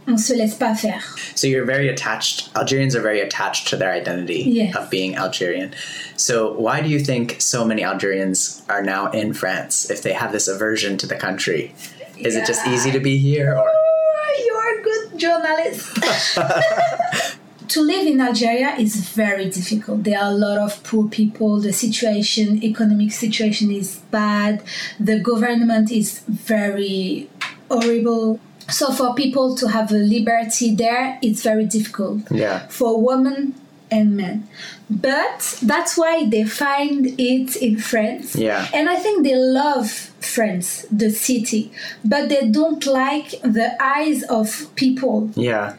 On 0.07 0.19
se 0.19 0.37
laisse 0.37 0.53
pas 0.59 0.79
faire. 0.79 1.01
So 1.35 1.47
you're 1.47 1.65
very 1.65 1.89
attached. 1.89 2.51
Algerians 2.55 2.95
are 2.95 3.01
very 3.01 3.21
attached 3.21 3.69
to 3.69 3.77
their 3.77 3.91
identity 3.91 4.43
Yes. 4.47 4.77
of 4.77 4.91
being 4.91 5.17
Algerian. 5.17 5.73
So 6.15 6.53
why 6.53 6.83
do 6.83 6.91
you 6.91 7.01
think 7.01 7.37
so 7.41 7.65
many 7.65 7.83
Algerians 7.83 8.61
are 8.69 8.83
now 8.83 9.11
in 9.13 9.33
France 9.33 9.91
if 9.91 10.03
they 10.03 10.13
have 10.13 10.31
this 10.31 10.47
aversion 10.47 10.99
to 10.99 11.07
the 11.07 11.15
country? 11.17 11.75
Is 12.19 12.37
it 12.37 12.45
just 12.47 12.67
easy 12.67 12.91
to 12.93 13.01
be 13.01 13.17
here 13.17 13.55
or 13.57 13.67
Oh, 13.67 14.45
you 14.47 14.55
are 14.55 14.79
a 14.79 14.83
good 14.83 15.19
journalist. 15.19 15.99
to 17.69 17.81
live 17.81 18.07
in 18.07 18.21
Algeria 18.21 18.77
is 18.77 18.97
very 19.11 19.49
difficult. 19.51 20.05
There 20.05 20.19
are 20.19 20.31
a 20.31 20.35
lot 20.35 20.59
of 20.59 20.83
poor 20.83 21.09
people. 21.09 21.61
The 21.61 21.73
situation, 21.73 22.63
economic 22.63 23.13
situation 23.13 23.71
is 23.71 23.97
bad. 24.11 24.63
The 25.01 25.21
government 25.21 25.91
is 25.91 26.21
very 26.29 27.29
horrible. 27.71 28.41
So 28.69 28.93
for 28.93 29.15
people 29.15 29.57
to 29.57 29.69
have 29.69 29.91
a 29.93 29.97
liberty 29.97 30.75
there, 30.75 31.19
it's 31.23 31.43
very 31.43 31.67
difficult. 31.67 32.31
Yeah. 32.31 32.67
For 32.69 33.01
women 33.01 33.55
and 33.91 34.17
men. 34.17 34.49
But 34.91 35.59
that's 35.63 35.97
why 35.97 36.29
they 36.29 36.45
find 36.45 37.07
it 37.19 37.57
in 37.57 37.79
France. 37.79 38.37
Yeah. 38.37 38.69
And 38.73 38.89
I 38.89 38.97
think 38.97 39.25
they 39.25 39.35
love 39.35 39.91
France, 39.91 40.87
the 40.91 41.11
city, 41.11 41.71
but 42.05 42.29
they 42.29 42.49
don't 42.51 42.85
like 42.87 43.31
the 43.43 43.77
eyes 43.83 44.23
of 44.25 44.75
people. 44.75 45.31
Yeah. 45.35 45.77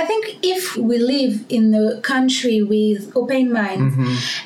I 0.00 0.04
think 0.04 0.22
if 0.42 0.76
we 0.76 0.98
live 0.98 1.44
in 1.48 1.72
a 1.74 2.00
country 2.00 2.58
with 2.62 3.00
open 3.16 3.52
minds 3.52 3.94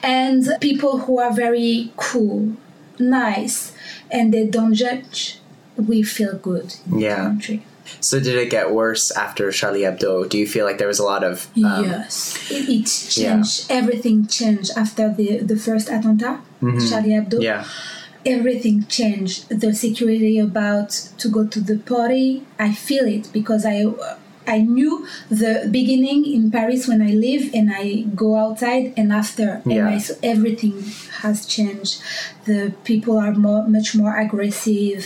and 0.03 0.47
people 0.61 0.99
who 0.99 1.19
are 1.25 1.33
very 1.33 1.91
cool, 1.97 2.53
nice, 2.99 3.73
and 4.11 4.33
they 4.35 4.47
don't 4.47 4.75
judge, 4.75 5.39
we 5.77 6.03
feel 6.03 6.35
good 6.37 6.75
in 6.91 6.99
Yeah. 7.01 7.17
the 7.17 7.23
country. 7.31 7.59
So 8.01 8.21
did 8.21 8.37
it 8.37 8.51
get 8.51 8.67
worse 8.75 9.11
after 9.11 9.51
Charlie 9.51 9.81
Hebdo? 9.89 10.29
Do 10.29 10.37
you 10.37 10.47
feel 10.47 10.67
like 10.67 10.77
there 10.77 10.89
was 10.95 10.99
a 10.99 11.05
lot 11.15 11.25
of 11.25 11.47
um, 11.65 11.85
yes, 11.89 12.37
it, 12.51 12.69
it 12.69 12.85
changed. 12.87 13.65
Everything 13.71 14.27
changed 14.27 14.71
after 14.77 15.05
the, 15.19 15.39
the 15.39 15.57
first 15.57 15.89
attentat, 15.89 16.41
Charlie 16.91 17.15
Hebdo. 17.17 17.41
Yeah. 17.43 17.65
Everything 18.27 18.85
changed. 18.99 19.49
The 19.49 19.73
security 19.73 20.39
about 20.39 20.91
to 21.17 21.29
go 21.31 21.47
to 21.47 21.61
the 21.61 21.79
party, 21.79 22.43
I 22.59 22.73
feel 22.75 23.07
it 23.07 23.31
because 23.33 23.65
I 23.65 23.87
I 24.49 24.59
knew 24.77 25.07
the 25.31 25.69
beginning 25.71 26.21
in 26.37 26.51
Paris 26.51 26.89
when 26.89 27.01
I 27.03 27.13
live 27.29 27.45
and 27.59 27.71
I 27.83 27.85
go 28.25 28.29
outside 28.45 28.85
and 28.97 29.13
after 29.13 29.49
Yeah. 29.65 29.77
and 29.77 29.89
I 29.95 29.99
saw 29.99 30.15
everything 30.23 30.77
has 31.23 31.45
changed. 31.47 32.01
The 32.47 32.73
people 32.91 33.19
are 33.19 33.35
more 33.47 33.63
much 33.77 33.95
more 34.01 34.15
aggressive. 34.25 35.01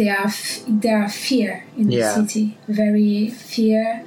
There 0.00 0.16
are 0.18 0.26
f- 0.38 0.60
there 0.66 0.98
are 1.04 1.08
fear 1.28 1.52
in 1.80 1.86
Yeah. 1.90 2.00
the 2.00 2.08
city, 2.28 2.46
very 2.82 3.28
fear. 3.30 4.02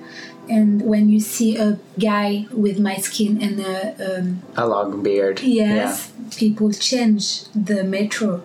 And 0.58 0.82
when 0.91 1.10
you 1.13 1.19
see 1.19 1.52
a 1.58 1.78
guy 2.00 2.48
with 2.65 2.78
my 2.80 2.95
skin 3.08 3.32
and 3.45 3.56
a 3.60 3.78
um, 4.10 4.26
A 4.58 4.65
long 4.67 5.04
beard. 5.04 5.38
yes, 5.43 6.10
people 6.41 6.69
change 6.74 7.43
the 7.54 7.84
metro. 7.84 8.41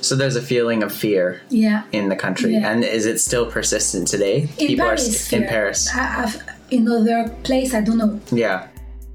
So 0.00 0.14
there's 0.16 0.36
a 0.36 0.42
feeling 0.42 0.82
of 0.82 0.92
fear 0.92 1.40
Yeah. 1.48 1.82
in 1.92 2.08
the 2.08 2.16
country. 2.16 2.54
Yeah. 2.54 2.70
And 2.70 2.84
is 2.84 3.06
it 3.06 3.18
still 3.20 3.46
persistent 3.46 4.08
today? 4.08 4.42
In 4.58 4.66
People 4.68 4.84
Paris, 4.86 5.32
are 5.32 5.36
in 5.36 5.44
Paris. 5.46 5.88
I, 5.92 6.32
in 6.70 6.88
other 6.88 7.28
place, 7.42 7.74
I 7.74 7.80
don't 7.80 7.98
know. 7.98 8.20
Yeah. 8.32 8.68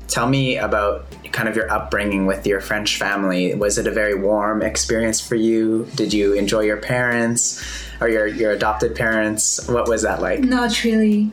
Tell 0.07 0.27
me 0.27 0.57
about 0.57 1.05
kind 1.31 1.47
of 1.47 1.55
your 1.55 1.71
upbringing 1.71 2.25
with 2.25 2.45
your 2.47 2.61
French 2.61 2.97
family. 2.97 3.53
Was 3.53 3.77
it 3.77 3.85
a 3.85 3.91
very 3.91 4.15
warm 4.15 4.61
experience 4.63 5.21
for 5.21 5.35
you? 5.35 5.87
Did 5.95 6.13
you 6.13 6.33
enjoy 6.33 6.61
your 6.61 6.77
parents 6.77 7.63
or 8.01 8.09
your, 8.09 8.27
your 8.27 8.51
adopted 8.51 8.95
parents? 8.95 9.67
What 9.67 9.87
was 9.87 10.03
that 10.03 10.21
like? 10.21 10.39
Not 10.41 10.83
really. 10.83 11.31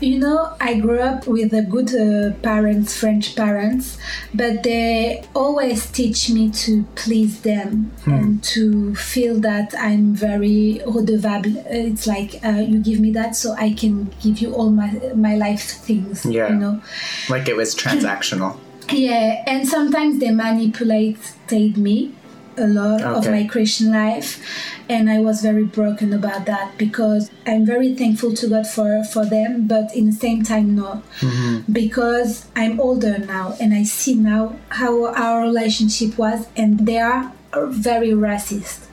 You 0.00 0.18
know, 0.18 0.56
I 0.60 0.80
grew 0.80 1.00
up 1.00 1.26
with 1.26 1.52
a 1.52 1.60
good 1.60 1.94
uh, 1.94 2.34
parents, 2.40 2.96
French 2.98 3.36
parents, 3.36 3.98
but 4.32 4.62
they 4.62 5.22
always 5.34 5.90
teach 5.90 6.30
me 6.30 6.50
to 6.50 6.84
please 6.94 7.42
them 7.42 7.92
and 8.06 8.42
to 8.44 8.94
feel 8.94 9.38
that 9.40 9.74
I'm 9.76 10.14
very 10.14 10.80
redevable. 10.86 11.62
It's 11.66 12.06
like 12.06 12.42
uh, 12.42 12.64
you 12.66 12.78
give 12.78 12.98
me 12.98 13.10
that, 13.12 13.36
so 13.36 13.52
I 13.52 13.74
can 13.74 14.10
give 14.22 14.38
you 14.38 14.54
all 14.54 14.70
my 14.70 14.90
my 15.14 15.34
life 15.36 15.64
things. 15.64 16.24
Yeah. 16.24 16.48
You 16.48 16.56
know. 16.56 16.82
Like 17.28 17.48
it 17.48 17.56
was 17.56 17.74
transactional. 17.84 18.56
Yeah, 18.90 19.44
and 19.46 19.68
sometimes 19.68 20.18
they 20.18 20.30
manipulated 20.30 21.76
me 21.76 22.14
a 22.56 22.66
lot 22.66 23.02
of 23.02 23.26
my 23.30 23.46
Christian 23.46 23.92
life, 23.92 24.44
and 24.88 25.08
I 25.10 25.20
was 25.20 25.40
very 25.42 25.64
broken 25.64 26.12
about 26.12 26.46
that 26.46 26.76
because 26.76 27.30
I'm 27.46 27.64
very 27.64 27.94
thankful 27.94 28.34
to 28.34 28.48
God 28.48 28.66
for 28.66 29.04
for 29.04 29.24
them, 29.24 29.66
but 29.66 29.94
in 29.94 30.06
the 30.06 30.12
same 30.12 30.42
time, 30.42 30.74
no, 30.74 31.02
mm-hmm. 31.20 31.72
because 31.72 32.46
I'm 32.56 32.80
older 32.80 33.18
now 33.18 33.54
and 33.60 33.72
I 33.72 33.84
see 33.84 34.14
now 34.14 34.56
how 34.70 35.14
our 35.14 35.42
relationship 35.42 36.18
was, 36.18 36.46
and 36.56 36.86
they 36.86 36.98
are 36.98 37.32
very 37.54 38.10
racist. 38.10 38.86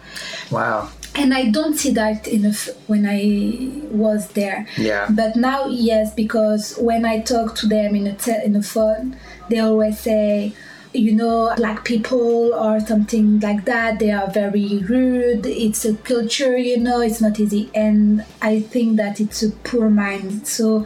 Wow. 0.52 0.90
And 1.16 1.34
I 1.34 1.50
don't 1.50 1.76
see 1.76 1.92
that 1.94 2.28
in 2.28 2.44
the 2.44 2.50
f- 2.50 2.70
when 2.86 3.06
I 3.08 3.72
was 3.90 4.28
there. 4.30 4.68
Yeah. 4.78 5.08
But 5.10 5.36
now, 5.36 5.66
yes, 5.66 6.14
because 6.14 6.76
when 6.78 7.06
I 7.06 7.22
talk 7.22 7.56
to 7.56 7.68
them 7.68 7.96
in 7.96 8.06
a 8.06 8.14
te- 8.16 8.44
in 8.46 8.56
a 8.56 8.62
phone, 8.62 9.18
they 9.50 9.58
always 9.60 10.00
say, 10.00 10.54
you 10.98 11.14
know, 11.14 11.54
black 11.56 11.86
people 11.86 12.54
or 12.54 12.80
something 12.80 13.40
like 13.40 13.66
that. 13.66 14.00
They 14.00 14.12
are 14.12 14.30
very 14.30 14.80
rude. 14.80 15.46
It's 15.46 15.86
a 15.86 15.96
culture, 15.96 16.58
you 16.58 16.78
know. 16.78 17.02
It's 17.02 17.22
not 17.22 17.40
easy, 17.40 17.70
and 17.74 18.26
I 18.42 18.62
think 18.62 18.98
that 18.98 19.20
it's 19.20 19.44
a 19.44 19.52
poor 19.52 19.90
mind. 19.90 20.48
So 20.48 20.86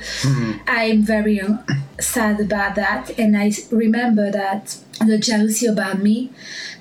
I'm 0.68 1.04
very 1.04 1.40
um, 1.42 1.64
sad 2.00 2.40
about 2.40 2.76
that, 2.76 3.18
and 3.20 3.38
I 3.38 3.52
remember 3.72 4.32
that 4.32 4.78
the 5.00 5.18
jealousy 5.18 5.66
about 5.66 6.00
me 6.00 6.32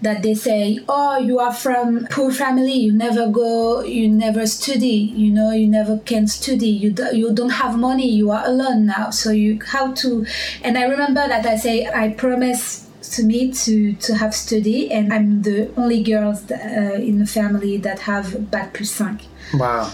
that 0.03 0.23
they 0.23 0.35
say 0.35 0.79
oh 0.89 1.19
you 1.19 1.39
are 1.39 1.53
from 1.53 2.07
poor 2.11 2.31
family 2.31 2.73
you 2.73 2.93
never 2.93 3.29
go 3.29 3.81
you 3.83 4.09
never 4.09 4.47
study 4.47 5.13
you 5.17 5.31
know 5.31 5.51
you 5.51 5.67
never 5.67 5.99
can 5.99 6.27
study 6.27 6.69
you, 6.69 6.91
do, 6.91 7.17
you 7.17 7.33
don't 7.33 7.51
have 7.51 7.79
money 7.79 8.09
you 8.09 8.31
are 8.31 8.45
alone 8.47 8.87
now 8.87 9.11
so 9.11 9.31
you 9.31 9.59
how 9.67 9.93
to 9.93 10.27
and 10.63 10.77
i 10.77 10.83
remember 10.83 11.27
that 11.29 11.47
i 11.47 11.57
say 11.57 11.87
i 11.87 12.09
promise 12.11 12.90
to 13.15 13.23
me 13.25 13.53
to 13.53 13.93
to 13.95 14.15
have 14.15 14.33
study 14.35 14.91
and 14.97 15.13
i'm 15.13 15.43
the 15.43 15.59
only 15.77 16.03
girls 16.03 16.39
that, 16.51 16.61
uh, 16.61 16.95
in 17.11 17.19
the 17.19 17.27
family 17.27 17.77
that 17.87 17.99
have 18.01 18.51
bac 18.51 18.75
plus 18.75 18.93
5 18.93 19.21
Wow. 19.55 19.91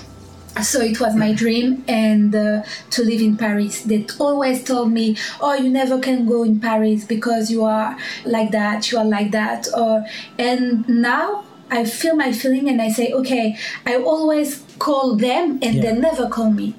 so 0.62 0.81
it 0.81 1.00
was 1.00 1.14
my 1.14 1.33
dream 1.33 1.85
and 1.88 2.35
uh, 2.35 2.62
to 2.90 3.02
live 3.11 3.20
in 3.29 3.37
paris. 3.37 3.83
They 3.83 4.07
always 4.18 4.59
told 4.64 4.88
me 4.92 5.07
oh 5.40 5.55
you 5.55 5.70
never 5.70 5.98
can 5.98 6.18
go 6.26 6.38
in 6.44 6.61
paris 6.61 7.05
because 7.05 7.50
you 7.50 7.64
are 7.64 7.96
like 8.24 8.50
that 8.52 8.90
you 8.90 8.98
are 8.98 9.05
like 9.16 9.31
that 9.33 9.66
or 9.76 10.05
and 10.38 10.87
now 10.88 11.44
i 11.70 11.85
feel 11.85 12.14
my 12.24 12.31
feeling 12.33 12.68
and 12.70 12.81
i 12.81 12.88
say 12.98 13.07
okay 13.12 13.46
i 13.87 13.96
always 13.96 14.62
call 14.79 15.16
them 15.16 15.59
and 15.66 15.83
they 15.83 15.92
never 16.09 16.29
call 16.37 16.50
me 16.50 16.74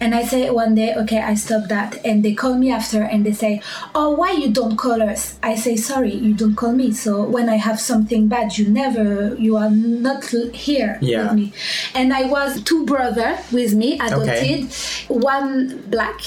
and 0.00 0.14
i 0.14 0.22
say 0.32 0.50
one 0.50 0.74
day 0.74 0.94
okay 0.94 1.20
i 1.20 1.34
stop 1.34 1.68
that 1.68 1.90
and 2.04 2.24
they 2.24 2.34
call 2.34 2.54
me 2.62 2.70
after 2.70 3.02
and 3.02 3.24
they 3.26 3.32
say 3.32 3.60
oh 3.94 4.10
why 4.20 4.30
you 4.32 4.48
don't 4.58 4.76
call 4.76 5.00
us 5.02 5.38
i 5.42 5.54
say 5.54 5.74
sorry 5.76 6.14
you 6.26 6.32
don't 6.34 6.56
call 6.56 6.72
me 6.72 6.92
so 6.92 7.22
when 7.36 7.48
i 7.48 7.56
have 7.56 7.78
something 7.80 8.28
bad 8.28 8.56
you 8.58 8.66
never 8.68 9.34
you 9.46 9.56
are 9.56 9.70
not 9.70 10.24
here 10.68 10.98
Yeah. 11.00 11.22
with 11.24 11.32
me 11.40 11.46
and 11.94 12.12
I 12.12 12.22
was 12.36 12.62
two 12.62 12.84
brother 12.86 13.38
with 13.52 13.72
me 13.74 13.88
adopted, 14.06 14.30
Okay. 14.32 14.66
one 15.08 15.82
black 15.94 16.18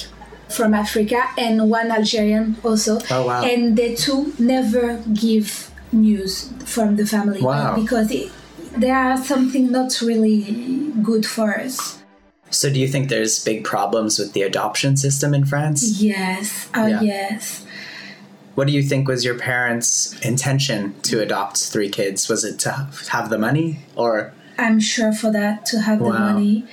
from 0.50 0.74
Africa 0.74 1.22
and 1.38 1.70
one 1.70 1.90
Algerian 1.92 2.56
also. 2.64 3.00
Oh, 3.12 3.26
wow. 3.28 3.44
And 3.44 3.76
the 3.78 3.96
two 3.96 4.34
never 4.40 5.02
give 5.14 5.72
news 5.92 6.52
from 6.66 6.96
the 6.96 7.06
family 7.06 7.42
Wow. 7.42 7.76
because 7.76 8.12
it, 8.12 8.32
there 8.78 8.96
are 8.96 9.18
something 9.18 9.72
not 9.72 9.92
really 10.02 10.92
good 11.02 11.26
for 11.26 11.50
us. 11.60 12.00
So 12.56 12.70
do 12.70 12.80
you 12.80 12.88
think 12.88 13.10
there's 13.10 13.44
big 13.44 13.63
problems 13.63 14.18
with 14.18 14.34
the 14.34 14.41
adoption 14.44 14.96
system 14.98 15.34
in 15.34 15.46
France? 15.46 16.02
Yes, 16.02 16.70
oh 16.74 16.88
Yeah. 16.88 17.02
yes. 17.02 17.65
What 18.56 18.68
do 18.68 18.74
you 18.74 18.82
think 18.82 19.10
was 19.10 19.26
your 19.26 19.38
parents' 19.38 20.18
intention 20.22 20.96
to 21.02 21.20
adopt 21.20 21.58
three 21.58 21.89
kids? 21.89 22.30
Was 22.30 22.46
it 22.46 22.58
to 22.60 22.88
have 23.10 23.30
the 23.30 23.38
money 23.38 23.80
or 23.96 24.34
I'm 24.58 24.80
sure 24.80 25.12
for 25.12 25.32
that 25.32 25.65
to 25.68 25.82
have 25.82 26.00
the 26.00 26.13
money 26.13 26.65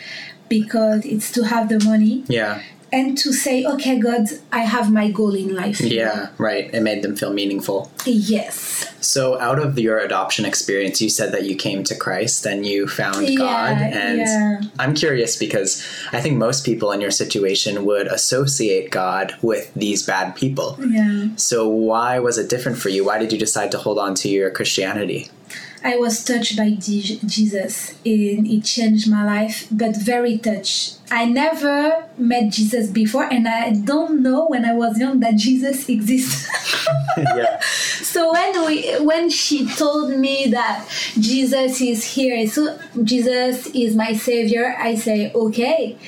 because 0.49 1.05
it's 1.05 1.33
to 1.33 1.45
have 1.45 1.68
the 1.68 1.81
money 1.81 2.25
yeah. 2.29 2.62
And 2.92 3.16
to 3.18 3.33
say, 3.33 3.64
okay, 3.64 3.98
God, 3.98 4.26
I 4.52 4.61
have 4.61 4.92
my 4.92 5.11
goal 5.11 5.35
in 5.35 5.55
life. 5.55 5.81
Yeah, 5.81 6.28
right. 6.37 6.72
It 6.72 6.83
made 6.83 7.02
them 7.02 7.16
feel 7.16 7.33
meaningful. 7.33 7.90
Yes. 8.05 8.92
So, 9.00 9.40
out 9.40 9.59
of 9.59 9.78
your 9.78 9.98
adoption 9.98 10.44
experience, 10.44 11.00
you 11.00 11.09
said 11.09 11.33
that 11.33 11.44
you 11.44 11.57
came 11.57 11.83
to 11.85 11.96
Christ 11.96 12.46
and 12.46 12.64
you 12.66 12.87
found 12.87 13.28
Yeah, 13.28 13.37
God. 13.37 13.76
And 13.78 14.18
yeah. 14.18 14.61
I'm 14.78 14.94
curious 14.94 15.37
because 15.37 15.85
I 16.12 16.20
think 16.20 16.37
most 16.37 16.64
people 16.64 16.92
in 16.92 17.00
your 17.00 17.11
situation 17.11 17.85
would 17.85 18.07
associate 18.07 18.90
God 18.90 19.35
with 19.42 19.72
these 19.74 20.05
bad 20.07 20.37
people. 20.37 20.78
Yeah. 20.87 21.28
So, 21.37 21.66
why 21.68 22.18
was 22.18 22.37
it 22.38 22.50
different 22.50 22.78
for 22.78 22.90
you? 22.90 23.05
Why 23.07 23.18
did 23.18 23.33
you 23.33 23.38
decide 23.38 23.70
to 23.72 23.78
hold 23.78 23.98
on 23.98 24.14
to 24.16 24.28
your 24.28 24.50
Christianity? 24.50 25.31
I 25.85 25.96
was 25.96 26.24
touched 26.24 26.57
by 26.57 26.70
Jesus 26.70 27.90
and 28.05 28.46
it 28.46 28.64
changed 28.64 29.11
my 29.11 29.24
life, 29.24 29.66
but 29.70 29.96
very 29.96 30.38
touched. 30.38 30.98
I 31.12 31.27
never 31.27 32.07
met 32.16 32.51
Jesus 32.51 32.88
before, 32.88 33.25
and 33.25 33.46
I 33.46 33.75
don't 33.75 34.22
know 34.22 34.46
when 34.46 34.64
I 34.64 34.72
was 34.72 34.98
young 34.98 35.20
that 35.20 35.37
Jesus 35.37 35.87
exists. 35.87 36.48
yeah. 37.18 37.61
so 37.61 38.33
when 38.33 38.64
we 38.64 38.94
when 39.05 39.29
she 39.29 39.68
told 39.68 40.16
me 40.16 40.46
that 40.46 40.88
Jesus 41.20 41.83
is 41.83 42.03
here, 42.14 42.46
so 42.46 42.79
Jesus 43.05 43.66
is 43.75 43.94
my 43.94 44.14
savior, 44.14 44.75
I 44.79 44.94
say 44.94 45.31
okay, 45.35 45.98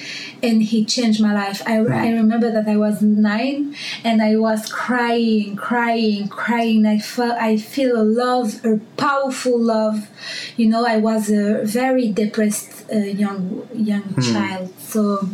and 0.43 0.63
he 0.63 0.87
changed 0.87 1.21
my 1.21 1.35
life. 1.35 1.63
I, 1.67 1.79
hmm. 1.79 1.93
I 1.93 2.11
remember 2.13 2.51
that 2.51 2.67
I 2.67 2.77
was 2.77 3.03
nine 3.03 3.77
and 4.05 4.23
I 4.23 4.37
was 4.37 4.71
crying, 4.73 5.57
crying, 5.57 6.29
crying. 6.29 6.87
I 6.87 6.99
felt 6.99 7.39
I 7.39 7.59
feel 7.59 8.01
a 8.01 8.05
love, 8.05 8.65
a 8.65 8.79
powerful 8.97 9.59
love. 9.59 10.09
You 10.57 10.69
know, 10.69 10.87
I 10.87 10.97
was 10.97 11.29
very 11.29 12.11
depressed 12.11 12.74
uh, 12.93 12.97
young 12.97 13.67
young 13.75 14.15
child. 14.21 14.73
So 14.79 15.29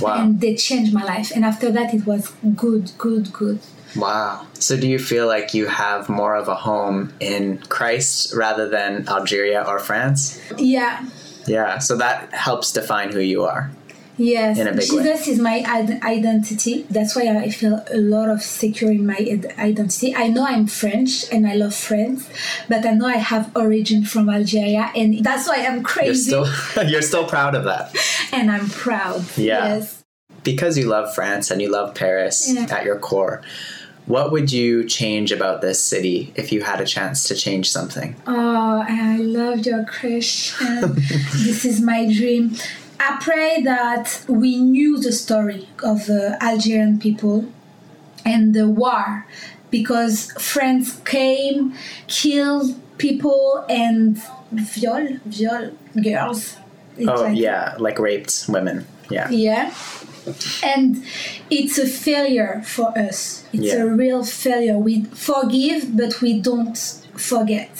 Wow. 0.00 0.22
and 0.22 0.40
they 0.40 0.54
changed 0.54 0.92
my 0.94 1.02
life. 1.02 1.32
And 1.34 1.44
after 1.44 1.72
that, 1.72 1.92
it 1.92 2.06
was 2.06 2.30
good, 2.54 2.92
good, 2.98 3.32
good. 3.32 3.58
Wow. 3.96 4.46
So, 4.54 4.76
do 4.78 4.86
you 4.86 4.98
feel 4.98 5.26
like 5.26 5.54
you 5.54 5.66
have 5.66 6.08
more 6.08 6.36
of 6.36 6.46
a 6.46 6.54
home 6.54 7.12
in 7.20 7.58
Christ 7.68 8.34
rather 8.34 8.68
than 8.68 9.08
Algeria 9.08 9.64
or 9.66 9.78
France? 9.78 10.40
Yeah. 10.56 11.04
Yeah. 11.46 11.78
So, 11.78 11.96
that 11.96 12.32
helps 12.32 12.70
define 12.70 13.12
who 13.12 13.20
you 13.20 13.44
are. 13.44 13.70
Yes, 14.18 14.58
big 14.58 14.92
way. 14.92 15.08
Is 15.08 15.38
my 15.38 15.62
id- 15.64 16.02
identity. 16.02 16.84
That's 16.90 17.14
why 17.16 17.28
I 17.28 17.50
feel 17.50 17.84
a 17.90 17.96
lot 17.98 18.28
of 18.28 18.42
secure 18.42 18.90
in 18.90 19.06
my 19.06 19.16
id- 19.16 19.52
identity. 19.58 20.14
I 20.14 20.26
know 20.28 20.44
I'm 20.44 20.66
French 20.66 21.32
and 21.32 21.46
I 21.46 21.54
love 21.54 21.74
France, 21.74 22.28
but 22.68 22.84
I 22.84 22.92
know 22.92 23.06
I 23.06 23.16
have 23.16 23.50
origin 23.56 24.04
from 24.04 24.28
Algeria, 24.28 24.90
and 24.94 25.24
that's 25.24 25.46
why 25.48 25.64
I'm 25.66 25.76
You're 25.76 25.82
crazy 25.84 26.30
still 26.30 26.46
you're 26.86 27.02
still 27.02 27.26
proud 27.26 27.54
of 27.54 27.64
that. 27.64 27.94
and 28.32 28.50
I'm 28.50 28.68
proud. 28.68 29.24
Yeah. 29.36 29.76
Yes. 29.76 30.04
because 30.44 30.76
you 30.78 30.86
love 30.86 31.14
France 31.14 31.50
and 31.50 31.60
you 31.62 31.70
love 31.70 31.94
Paris 31.94 32.50
Yeah. 32.52 32.66
at 32.70 32.84
your 32.84 32.98
core, 32.98 33.42
what 34.06 34.32
would 34.32 34.50
you 34.50 34.84
change 34.84 35.30
about 35.32 35.60
this 35.60 35.82
city 35.84 36.32
if 36.34 36.50
you 36.52 36.62
had 36.62 36.80
a 36.80 36.86
chance 36.86 37.28
to 37.28 37.34
change 37.34 37.70
something? 37.70 38.16
Oh, 38.26 38.84
I 38.88 39.18
love 39.18 39.66
your 39.66 39.84
question. 39.84 40.94
this 41.46 41.64
is 41.64 41.80
my 41.80 42.10
dream. 42.12 42.56
I 43.00 43.18
pray 43.20 43.62
that 43.62 44.24
we 44.28 44.56
knew 44.60 44.98
the 44.98 45.12
story 45.12 45.68
of 45.82 46.06
the 46.06 46.36
Algerian 46.42 46.98
people 46.98 47.44
and 48.24 48.54
the 48.54 48.68
war 48.68 49.26
because 49.70 50.32
France 50.32 50.98
came, 51.04 51.74
killed 52.06 52.74
people, 52.98 53.64
and 53.68 54.18
viol, 54.50 55.18
viol 55.26 55.70
girls. 56.02 56.56
It's 56.96 57.08
Oh 57.08 57.22
like- 57.22 57.36
yeah, 57.38 57.74
like 57.78 57.98
raped 57.98 58.46
women. 58.48 58.86
Yeah. 59.10 59.30
yeah. 59.30 59.72
And 60.62 61.04
it's 61.48 61.78
a 61.78 61.86
failure 61.86 62.62
for 62.66 62.88
us. 62.98 63.44
It's 63.52 63.72
Yeah. 63.72 63.82
a 63.84 63.86
real 63.86 64.24
failure. 64.24 64.76
We 64.76 65.04
forgive, 65.14 65.96
but 65.96 66.20
we 66.20 66.40
don't 66.40 66.76
forget. 67.14 67.70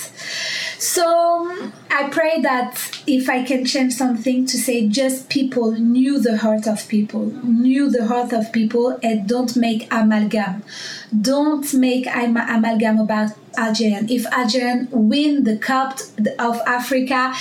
So 0.78 1.50
um, 1.50 1.72
I 1.90 2.08
pray 2.08 2.40
that 2.42 3.02
if 3.06 3.28
I 3.28 3.42
can 3.42 3.64
change 3.64 3.94
something 3.94 4.46
to 4.46 4.56
say 4.56 4.86
just 4.86 5.28
people 5.28 5.72
knew 5.72 6.20
the 6.20 6.38
heart 6.38 6.68
of 6.68 6.86
people, 6.88 7.26
knew 7.42 7.90
the 7.90 8.06
heart 8.06 8.32
of 8.32 8.52
people, 8.52 8.98
and 9.02 9.28
don't 9.28 9.56
make 9.56 9.92
amalgam. 9.92 10.62
Don't 11.20 11.72
make 11.74 12.06
amalgam 12.06 13.00
about 13.00 13.32
Algerian. 13.56 14.08
If 14.08 14.24
Algerian 14.26 14.88
win 14.92 15.42
the 15.42 15.56
cup 15.56 15.98
of 16.38 16.60
Africa, 16.64 17.34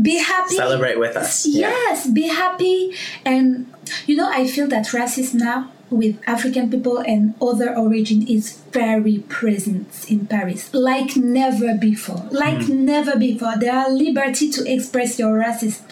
be 0.00 0.18
happy 0.18 0.56
Celebrate 0.56 0.98
with 0.98 1.16
us. 1.16 1.46
Yeah. 1.46 1.68
Yes, 1.68 2.10
be 2.10 2.26
happy. 2.26 2.96
And 3.24 3.72
you 4.06 4.16
know, 4.16 4.28
I 4.28 4.48
feel 4.48 4.66
that 4.68 4.86
racism 4.86 5.34
now 5.34 5.70
with 5.90 6.20
African 6.26 6.70
people 6.70 6.98
and 6.98 7.34
other 7.40 7.76
origin 7.76 8.26
is 8.26 8.58
very 8.72 9.18
present 9.28 10.10
in 10.10 10.26
Paris, 10.26 10.72
like 10.74 11.16
never 11.16 11.74
before. 11.76 12.28
Like 12.30 12.66
mm. 12.66 12.70
never 12.70 13.18
before. 13.18 13.54
There 13.58 13.74
are 13.74 13.90
liberty 13.90 14.50
to 14.50 14.72
express 14.72 15.18
your 15.18 15.38
racism. 15.38 15.82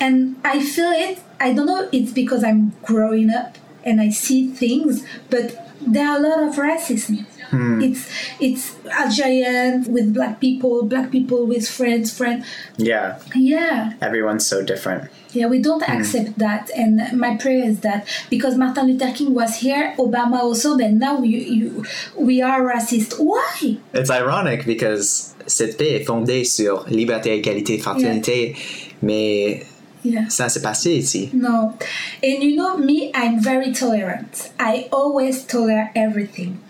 And 0.00 0.36
I 0.44 0.62
feel 0.62 0.92
it. 0.92 1.18
I 1.40 1.52
don't 1.52 1.66
know 1.66 1.88
it's 1.92 2.12
because 2.12 2.44
I'm 2.44 2.72
growing 2.82 3.30
up 3.30 3.58
and 3.84 4.00
I 4.00 4.10
see 4.10 4.48
things, 4.48 5.04
but 5.30 5.72
there 5.86 6.08
are 6.08 6.18
a 6.18 6.20
lot 6.20 6.42
of 6.42 6.54
racism. 6.56 7.26
Hmm. 7.50 7.82
It's 7.82 8.08
it's 8.40 8.76
Algerian 8.86 9.84
with 9.92 10.14
black 10.14 10.40
people, 10.40 10.84
black 10.84 11.10
people 11.10 11.44
with 11.44 11.68
friends, 11.68 12.16
friend. 12.16 12.44
Yeah. 12.78 13.20
Yeah. 13.34 13.92
Everyone's 14.00 14.46
so 14.46 14.64
different. 14.64 15.10
Yeah, 15.32 15.46
we 15.46 15.60
don't 15.60 15.84
hmm. 15.84 15.92
accept 15.92 16.38
that. 16.38 16.70
And 16.74 17.18
my 17.18 17.36
prayer 17.36 17.68
is 17.68 17.80
that 17.80 18.08
because 18.30 18.56
Martin 18.56 18.86
Luther 18.86 19.12
King 19.12 19.34
was 19.34 19.56
here, 19.56 19.94
Obama 19.98 20.40
also, 20.40 20.78
but 20.78 20.92
now 20.92 21.22
you, 21.22 21.38
you, 21.38 21.84
we 22.16 22.40
are 22.40 22.62
racist. 22.62 23.18
Why? 23.18 23.76
It's 23.92 24.10
ironic 24.10 24.64
because 24.64 25.34
cette 25.46 25.76
paix 25.76 26.00
est 26.00 26.04
fondée 26.04 26.44
sur 26.44 26.86
liberté, 26.88 27.34
égalité, 27.34 27.78
fraternité, 27.78 28.56
mais 29.02 29.62
Yeah. 30.04 30.28
ça 30.28 30.48
s'est 30.48 30.62
passé 30.62 30.94
ici. 30.96 31.30
No. 31.32 31.76
And 32.22 32.42
you 32.42 32.56
know 32.56 32.76
me, 32.76 33.10
I'm 33.14 33.40
very 33.40 33.72
tolerant. 33.72 34.50
I 34.58 34.88
always 34.90 35.44
tolerate 35.44 35.90
everything. 35.94 36.60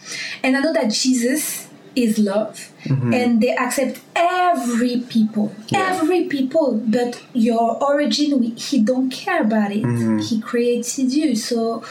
And 0.43 0.57
I 0.57 0.61
know 0.61 0.73
that 0.73 0.91
Jesus 0.91 1.69
is 1.95 2.19
love 2.19 2.71
mm-hmm. 2.85 3.13
and 3.13 3.41
they 3.41 3.55
accept 3.55 4.01
every 4.15 5.01
people. 5.09 5.55
Yeah. 5.69 5.99
Every 5.99 6.25
people. 6.25 6.81
But 6.85 7.23
your 7.33 7.83
origin, 7.83 8.43
he 8.57 8.81
don't 8.81 9.11
care 9.11 9.43
about 9.43 9.73
it. 9.73 9.83
Mm-hmm. 9.83 10.19
He 10.19 10.41
created 10.41 11.13
you. 11.13 11.35
So 11.37 11.83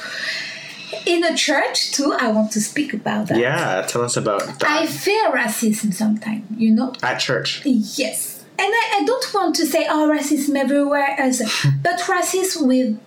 in 1.05 1.23
a 1.23 1.35
church 1.35 1.91
too, 1.91 2.13
I 2.13 2.31
want 2.31 2.51
to 2.51 2.61
speak 2.61 2.93
about 2.93 3.27
that. 3.27 3.37
Yeah, 3.37 3.81
tell 3.87 4.03
us 4.03 4.17
about 4.17 4.41
that. 4.59 4.63
I 4.63 4.85
fear 4.85 5.31
racism 5.31 5.93
sometimes, 5.93 6.45
you 6.57 6.71
know? 6.71 6.93
At 7.01 7.19
church. 7.19 7.61
Yes. 7.65 8.30
And 8.59 8.67
I, 8.73 8.97
I 8.99 9.03
don't 9.05 9.33
want 9.33 9.55
to 9.55 9.65
say, 9.65 9.87
oh, 9.89 10.09
racism 10.09 10.55
everywhere, 10.55 11.15
else, 11.19 11.39
but 11.83 11.99
racism 12.01 12.67
with 12.67 12.99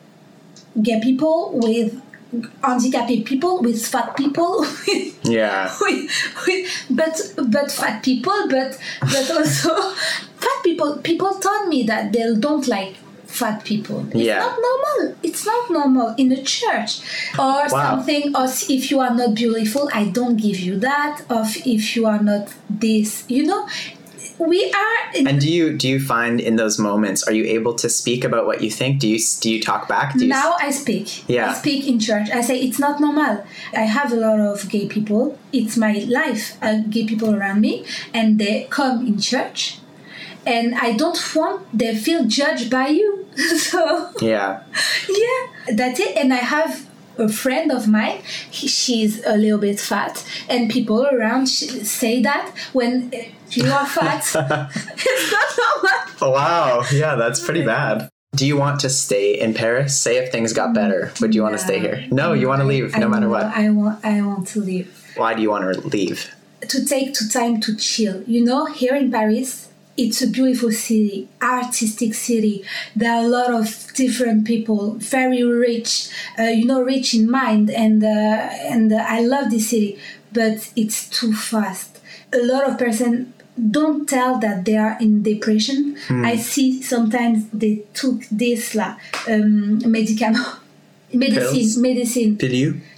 gay 0.83 1.01
people, 1.01 1.53
with 1.55 2.01
handicapped 2.65 3.25
people, 3.25 3.63
with 3.63 3.85
fat 3.87 4.17
people, 4.17 4.61
with, 4.61 5.21
Yeah. 5.25 5.73
with, 5.81 6.11
with, 6.47 6.87
but 6.91 7.35
but 7.49 7.71
fat 7.71 8.03
people, 8.03 8.49
but 8.51 8.77
but 9.01 9.31
also 9.31 9.75
fat 10.37 10.59
people. 10.65 10.97
People 10.99 11.35
told 11.39 11.69
me 11.69 11.85
that 11.85 12.13
they 12.13 12.35
don't 12.35 12.67
like 12.67 12.97
fat 13.27 13.65
people. 13.65 14.05
It's 14.11 14.17
Yeah. 14.17 14.41
not 14.41 14.59
normal. 14.61 15.17
It's 15.23 15.47
not 15.47 15.71
normal 15.71 16.15
in 16.19 16.29
the 16.29 16.43
church. 16.43 17.01
Or 17.39 17.69
something, 17.69 18.35
or 18.37 18.47
if 18.69 18.91
you 18.91 18.99
are 19.01 19.15
not 19.15 19.35
beautiful, 19.35 19.89
I 19.95 20.05
don't 20.07 20.37
give 20.37 20.59
you 20.59 20.79
that. 20.81 21.23
Or 21.31 21.45
if 21.65 21.95
you 21.97 22.07
are 22.07 22.21
not 22.23 22.53
this, 22.69 23.25
you 23.29 23.45
know, 23.45 23.69
we 24.39 24.73
are. 24.73 25.27
And 25.27 25.41
do 25.41 25.51
you 25.51 25.77
do 25.77 25.89
you 25.89 26.01
find 26.01 26.41
in 26.41 26.57
those 26.57 26.79
moments 26.79 27.23
are 27.25 27.33
you 27.33 27.45
able 27.45 27.75
to 27.75 27.89
speak 27.89 28.25
about 28.25 28.47
what 28.47 28.63
you 28.63 28.71
think? 28.71 29.01
Do 29.01 29.09
you 29.09 29.19
do 29.41 29.51
you 29.51 29.61
talk 29.63 29.89
back? 29.89 30.15
Do 30.15 30.25
you 30.25 30.31
now 30.31 30.57
I 30.59 30.71
speak. 30.71 31.29
Yeah. 31.29 31.51
I 31.51 31.55
speak 31.55 31.87
in 31.87 31.99
church. 31.99 32.31
I 32.31 32.41
say 32.41 32.61
it's 32.61 32.79
not 32.79 33.01
normal. 33.01 33.45
I 33.73 33.83
have 33.83 34.13
a 34.13 34.17
lot 34.17 34.41
of 34.41 34.69
gay 34.69 34.87
people. 34.87 35.39
It's 35.53 35.77
my 35.77 36.05
life. 36.09 36.57
Uh, 36.63 36.83
gay 36.89 37.07
people 37.07 37.35
around 37.35 37.61
me, 37.61 37.85
and 38.13 38.39
they 38.39 38.67
come 38.71 39.07
in 39.07 39.19
church, 39.19 39.79
and 40.47 40.75
I 40.75 40.93
don't 40.93 41.19
want 41.35 41.67
they 41.77 41.95
feel 41.97 42.25
judged 42.25 42.71
by 42.71 42.89
you. 42.89 43.27
so 43.59 44.11
Yeah. 44.21 44.63
yeah, 45.09 45.75
that's 45.75 46.01
it. 46.01 46.17
And 46.17 46.33
I 46.33 46.39
have 46.39 46.87
a 47.19 47.29
friend 47.29 47.71
of 47.73 47.89
mine. 47.89 48.21
He, 48.51 48.69
she's 48.69 49.25
a 49.25 49.37
little 49.37 49.59
bit 49.59 49.81
fat, 49.81 50.25
and 50.49 50.71
people 50.71 51.07
around 51.07 51.47
sh- 51.49 51.83
say 51.87 52.23
that 52.23 52.53
when 52.73 53.13
you 53.51 53.71
are 53.71 53.87
fat, 53.87 54.23
it's 54.97 55.33
not 55.33 55.59
normal. 55.59 55.91
Oh, 56.23 56.31
wow. 56.31 56.85
Yeah, 56.93 57.15
that's 57.17 57.45
pretty 57.45 57.65
bad. 57.65 58.09
Do 58.35 58.47
you 58.47 58.57
want 58.57 58.81
to 58.81 58.91
stay 58.91 59.39
in 59.39 59.55
Paris? 59.55 59.97
Say 59.99 60.17
if 60.17 60.33
things 60.33 60.53
got 60.53 60.75
better, 60.75 61.13
would 61.21 61.35
you 61.35 61.43
want 61.43 61.55
to 61.55 61.63
stay 61.63 61.79
here? 61.79 62.05
No, 62.11 62.33
you 62.33 62.49
want 62.49 62.63
to 62.63 62.67
leave 62.67 62.97
no 62.99 63.07
I 63.07 63.09
matter 63.09 63.29
what. 63.29 63.45
I 63.45 63.71
want. 63.71 64.05
I 64.05 64.23
want 64.23 64.49
to 64.49 64.61
leave. 64.61 64.89
Why 65.17 65.35
do 65.35 65.43
you 65.43 65.51
want 65.51 65.73
to 65.73 65.81
leave? 65.87 66.35
to 66.69 66.85
take 66.85 67.15
to 67.15 67.29
time 67.29 67.61
to 67.61 67.77
chill. 67.77 68.23
You 68.27 68.45
know, 68.45 68.67
here 68.67 68.95
in 68.95 69.11
Paris, 69.11 69.69
it's 69.97 70.23
a 70.23 70.27
beautiful 70.29 70.73
city, 70.73 71.29
artistic 71.41 72.15
city. 72.15 72.65
There 72.97 73.13
are 73.13 73.25
a 73.25 73.29
lot 73.29 73.55
of 73.55 73.93
different 73.95 74.45
people, 74.47 74.95
very 74.95 75.43
rich. 75.43 76.09
Uh, 76.39 76.45
you 76.45 76.65
know, 76.65 76.83
rich 76.83 77.15
in 77.15 77.31
mind, 77.31 77.71
and 77.71 78.03
uh, 78.03 78.07
and 78.07 78.93
uh, 78.93 79.05
I 79.07 79.21
love 79.21 79.51
this 79.51 79.71
city, 79.71 79.99
but 80.33 80.71
it's 80.75 81.09
too 81.09 81.33
fast. 81.33 82.01
A 82.33 82.39
lot 82.39 82.69
of 82.69 82.79
person 82.79 83.33
don't 83.71 84.09
tell 84.09 84.39
that 84.41 84.65
they 84.65 84.77
are 84.77 84.97
in 85.01 85.23
depression. 85.23 85.97
I 86.11 86.37
see 86.37 86.83
sometimes 86.83 87.49
they 87.53 87.85
took 87.95 88.23
this 88.31 88.75
la 88.75 88.97
um, 89.29 89.79
medicament, 89.91 90.45
medicine, 91.13 91.53
Pills? 91.53 91.77
medicine. 91.77 92.37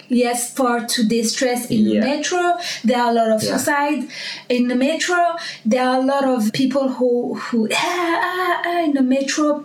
Yes, 0.08 0.52
for 0.52 0.80
to 0.80 1.04
distress 1.04 1.66
in 1.70 1.84
Yeah. 1.84 2.00
the 2.00 2.06
metro. 2.06 2.42
There 2.84 2.98
are 2.98 3.10
a 3.10 3.14
lot 3.14 3.30
of 3.30 3.42
Yeah. 3.42 3.56
suicide 3.56 4.08
in 4.48 4.68
the 4.68 4.74
metro. 4.74 5.18
There 5.64 5.82
are 5.88 5.98
a 6.00 6.04
lot 6.04 6.24
of 6.24 6.52
people 6.52 6.88
who 6.96 7.34
who 7.34 7.68
ah, 7.72 8.20
ah, 8.30 8.62
ah, 8.66 8.84
in 8.84 8.92
the 8.94 9.02
metro 9.02 9.64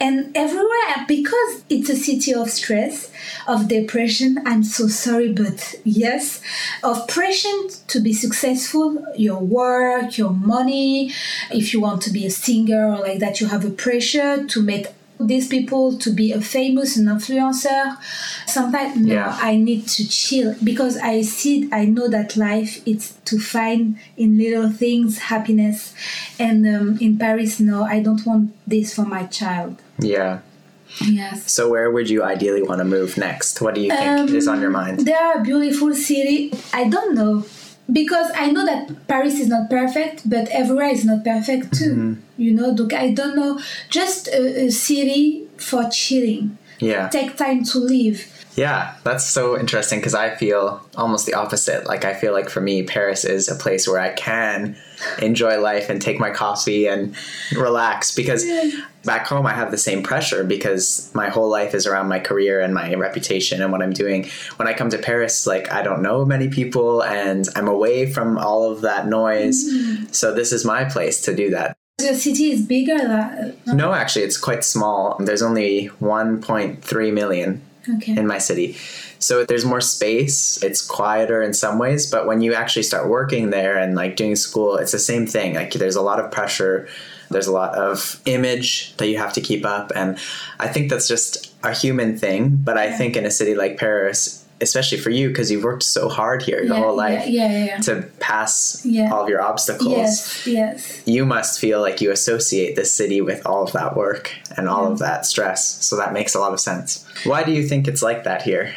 and 0.00 0.16
everywhere 0.34 0.96
because 1.08 1.52
it's 1.68 1.88
a 1.90 1.96
city 1.96 2.32
of 2.34 2.50
stress, 2.50 3.10
of 3.46 3.68
depression. 3.68 4.30
I'm 4.46 4.64
so 4.64 4.88
sorry, 4.88 5.30
but 5.32 5.74
yes, 5.84 6.40
of 6.82 7.06
pressure 7.08 7.58
to 7.88 8.00
be 8.00 8.12
successful, 8.12 9.04
your 9.16 9.40
work, 9.40 10.16
your 10.18 10.30
money. 10.54 11.12
If 11.50 11.72
you 11.72 11.80
want 11.80 12.02
to 12.02 12.10
be 12.10 12.26
a 12.26 12.30
singer 12.30 12.84
or 12.92 12.98
like 12.98 13.18
that, 13.20 13.40
you 13.40 13.46
have 13.48 13.64
a 13.64 13.70
pressure 13.70 14.44
to 14.52 14.62
make 14.62 14.86
these 15.28 15.48
people 15.48 15.96
to 15.98 16.10
be 16.10 16.32
a 16.32 16.40
famous 16.40 16.96
an 16.96 17.06
influencer 17.06 17.96
sometimes 18.46 18.96
no 18.96 19.14
Yeah. 19.14 19.38
i 19.40 19.56
need 19.56 19.86
to 19.96 20.02
chill 20.08 20.54
because 20.64 20.96
i 20.98 21.22
see 21.22 21.68
i 21.72 21.84
know 21.84 22.08
that 22.08 22.36
life 22.36 22.80
it's 22.86 23.14
to 23.24 23.38
find 23.38 23.98
in 24.16 24.38
little 24.38 24.70
things 24.70 25.18
happiness 25.32 25.94
and 26.38 26.66
um, 26.66 26.98
in 27.00 27.16
paris 27.18 27.60
no 27.60 27.84
i 27.84 28.00
don't 28.00 28.24
want 28.26 28.52
this 28.66 28.94
for 28.94 29.04
my 29.04 29.24
child 29.26 29.76
Yeah. 29.98 30.40
yes 31.00 31.50
So 31.52 31.68
where 31.70 31.90
would 31.90 32.08
you 32.10 32.22
ideally 32.22 32.62
want 32.62 32.80
to 32.80 32.84
move 32.84 33.16
next? 33.16 33.60
What 33.62 33.74
do 33.76 33.80
you 33.80 33.90
think 33.90 34.30
is 34.30 34.48
on 34.48 34.60
your 34.60 34.70
mind? 34.70 35.00
They 35.08 35.14
are 35.14 35.40
beautiful 35.42 35.94
city. 35.94 36.52
I 36.72 36.82
don't 36.94 37.14
know. 37.14 37.44
Because 37.92 38.30
I 38.34 38.50
know 38.50 38.64
that 38.64 39.06
Paris 39.06 39.38
is 39.38 39.48
not 39.48 39.68
perfect, 39.68 40.28
but 40.28 40.48
everywhere 40.48 40.88
is 40.88 41.04
not 41.04 41.24
perfect 41.24 41.74
too. 41.74 41.94
Mm-hmm. 41.94 42.14
You 42.38 42.52
know, 42.52 42.76
I 42.94 43.12
don't 43.12 43.36
know. 43.36 43.60
Just 43.90 44.28
a, 44.28 44.64
a 44.66 44.70
city 44.70 45.46
for 45.56 45.88
chilling. 45.90 46.58
Yeah. 46.82 47.08
Take 47.08 47.36
time 47.36 47.64
to 47.64 47.78
live. 47.78 48.26
Yeah, 48.54 48.94
that's 49.02 49.24
so 49.24 49.58
interesting 49.58 49.98
because 49.98 50.14
I 50.14 50.34
feel 50.34 50.86
almost 50.96 51.24
the 51.24 51.34
opposite. 51.34 51.86
Like, 51.86 52.04
I 52.04 52.12
feel 52.12 52.32
like 52.34 52.50
for 52.50 52.60
me, 52.60 52.82
Paris 52.82 53.24
is 53.24 53.48
a 53.48 53.54
place 53.54 53.88
where 53.88 53.98
I 53.98 54.10
can 54.10 54.76
enjoy 55.20 55.58
life 55.58 55.88
and 55.88 56.02
take 56.02 56.20
my 56.20 56.30
coffee 56.30 56.86
and 56.86 57.16
relax 57.56 58.14
because 58.14 58.44
back 59.04 59.26
home 59.26 59.46
I 59.46 59.54
have 59.54 59.70
the 59.70 59.78
same 59.78 60.02
pressure 60.02 60.44
because 60.44 61.10
my 61.14 61.30
whole 61.30 61.48
life 61.48 61.74
is 61.74 61.86
around 61.86 62.08
my 62.08 62.18
career 62.18 62.60
and 62.60 62.74
my 62.74 62.94
reputation 62.94 63.62
and 63.62 63.72
what 63.72 63.82
I'm 63.82 63.94
doing. 63.94 64.28
When 64.56 64.68
I 64.68 64.74
come 64.74 64.90
to 64.90 64.98
Paris, 64.98 65.46
like, 65.46 65.72
I 65.72 65.82
don't 65.82 66.02
know 66.02 66.26
many 66.26 66.48
people 66.48 67.02
and 67.02 67.48
I'm 67.56 67.68
away 67.68 68.12
from 68.12 68.36
all 68.36 68.70
of 68.70 68.82
that 68.82 69.06
noise. 69.06 69.64
Mm-hmm. 69.64 70.12
So, 70.12 70.34
this 70.34 70.52
is 70.52 70.64
my 70.64 70.84
place 70.84 71.22
to 71.22 71.34
do 71.34 71.50
that. 71.50 71.76
The 71.98 72.14
city 72.14 72.50
is 72.50 72.66
bigger. 72.66 72.98
Than, 72.98 73.76
No, 73.76 73.92
actually, 73.92 74.24
it's 74.24 74.38
quite 74.38 74.64
small. 74.64 75.16
There's 75.20 75.42
only 75.42 75.90
1.3 76.00 77.12
million 77.12 77.62
okay. 77.96 78.16
in 78.16 78.26
my 78.26 78.38
city. 78.38 78.76
So 79.18 79.44
there's 79.44 79.64
more 79.64 79.80
space. 79.80 80.60
It's 80.62 80.84
quieter 80.84 81.42
in 81.42 81.54
some 81.54 81.78
ways, 81.78 82.10
but 82.10 82.26
when 82.26 82.40
you 82.40 82.54
actually 82.54 82.82
start 82.82 83.08
working 83.08 83.50
there 83.50 83.78
and 83.78 83.94
like 83.94 84.16
doing 84.16 84.34
school, 84.34 84.76
it's 84.76 84.92
the 84.92 84.98
same 84.98 85.26
thing. 85.26 85.54
Like 85.54 85.72
there's 85.74 85.96
a 85.96 86.02
lot 86.02 86.18
of 86.18 86.30
pressure. 86.30 86.88
There's 87.30 87.46
a 87.46 87.52
lot 87.52 87.74
of 87.76 88.20
image 88.26 88.96
that 88.96 89.08
you 89.08 89.18
have 89.18 89.32
to 89.34 89.40
keep 89.40 89.64
up, 89.64 89.90
and 89.94 90.18
I 90.58 90.68
think 90.68 90.90
that's 90.90 91.08
just 91.08 91.54
a 91.62 91.72
human 91.72 92.18
thing. 92.18 92.56
But 92.56 92.76
I 92.76 92.92
think 92.92 93.16
in 93.16 93.24
a 93.24 93.30
city 93.30 93.54
like 93.54 93.78
Paris, 93.78 94.41
especially 94.62 94.98
for 94.98 95.10
you, 95.10 95.28
because 95.28 95.50
you've 95.50 95.64
worked 95.64 95.82
so 95.82 96.08
hard 96.08 96.42
here 96.42 96.62
your 96.62 96.74
yeah, 96.74 96.80
whole 96.82 96.96
life 96.96 97.26
Yeah, 97.26 97.64
yeah, 97.64 97.76
to 97.88 98.02
pass 98.20 98.80
Yeah. 98.84 99.10
all 99.12 99.22
of 99.24 99.28
your 99.28 99.42
obstacles 99.42 99.88
Yes, 99.90 100.46
yes. 100.46 101.02
you 101.04 101.26
must 101.26 101.60
feel 101.60 101.80
like 101.80 102.00
you 102.00 102.10
associate 102.12 102.76
this 102.76 102.92
city 102.94 103.20
with 103.20 103.44
all 103.46 103.62
of 103.64 103.72
that 103.72 103.96
work 103.96 104.32
and 104.56 104.68
all 104.68 104.90
of 104.90 104.98
that 105.00 105.26
stress. 105.26 105.84
So 105.84 105.96
that 105.96 106.12
makes 106.12 106.34
a 106.34 106.40
lot 106.40 106.52
of 106.52 106.60
sense. 106.60 107.04
Why 107.24 107.42
do 107.42 107.52
you 107.52 107.66
think 107.68 107.86
it's 107.88 108.02
like 108.02 108.24
that 108.24 108.42
here? 108.42 108.72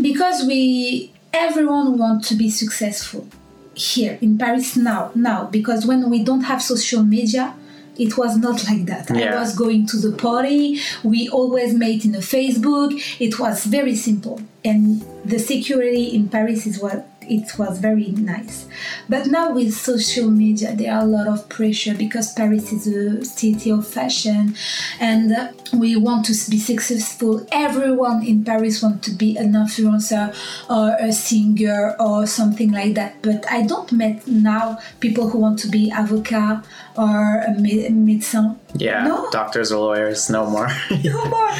because 0.00 0.44
we 0.46 1.12
everyone 1.32 1.98
wants 1.98 2.28
to 2.28 2.34
be 2.34 2.48
successful 2.50 3.26
here 3.74 4.18
in 4.20 4.36
paris 4.38 4.76
now 4.76 5.10
now 5.14 5.44
because 5.46 5.86
when 5.86 6.08
we 6.10 6.22
don't 6.22 6.42
have 6.42 6.60
social 6.62 7.02
media 7.02 7.54
it 8.00 8.16
was 8.16 8.36
not 8.36 8.64
like 8.68 8.86
that. 8.86 9.10
Yeah. 9.10 9.36
i 9.36 9.40
was 9.40 9.54
going 9.54 9.86
to 9.88 9.96
the 9.98 10.12
party. 10.16 10.80
We 11.04 11.28
always 11.28 11.74
met 11.74 12.04
in 12.04 12.14
a 12.14 12.24
facebook. 12.36 12.90
It 13.20 13.38
was 13.38 13.64
very 13.64 13.94
simple. 13.94 14.40
And 14.64 15.02
the 15.24 15.38
security 15.38 16.04
in 16.16 16.28
paris 16.28 16.66
is 16.66 16.78
what 16.80 17.06
it 17.22 17.58
was 17.58 17.78
very 17.78 18.08
nice. 18.12 18.66
But 19.08 19.26
now 19.26 19.52
with 19.52 19.74
social 19.74 20.30
media 20.30 20.74
there 20.74 20.92
are 20.94 21.02
a 21.02 21.06
lot 21.06 21.26
of 21.28 21.48
pressure 21.48 21.94
because 21.94 22.32
paris 22.32 22.72
is 22.72 22.86
a 22.86 23.24
city 23.24 23.70
of 23.70 23.86
fashion 23.86 24.54
and 25.00 25.32
we 25.72 25.96
want 25.96 26.26
to 26.26 26.32
be 26.50 26.58
successful. 26.58 27.46
Everyone 27.52 28.24
in 28.24 28.44
paris 28.44 28.82
wants 28.82 29.08
to 29.08 29.14
be 29.14 29.36
an 29.36 29.52
influencer 29.52 30.34
or 30.68 30.96
a 30.98 31.12
singer 31.12 31.94
or 32.00 32.26
something 32.26 32.72
like 32.72 32.94
that. 32.94 33.22
But 33.22 33.44
i 33.50 33.62
don't 33.62 33.92
met 33.92 34.26
now 34.26 34.78
people 35.00 35.28
who 35.30 35.38
want 35.38 35.58
to 35.60 35.68
be 35.68 35.90
avocat 35.90 36.64
or 36.96 37.40
a 37.46 37.50
médecin 37.50 38.56
Yeah, 38.74 39.04
No. 39.04 39.28
doctors 39.30 39.70
or 39.72 39.80
lawyers, 39.80 40.30
no 40.30 40.46
more. 40.48 40.68
no 41.04 41.24
more. 41.26 41.50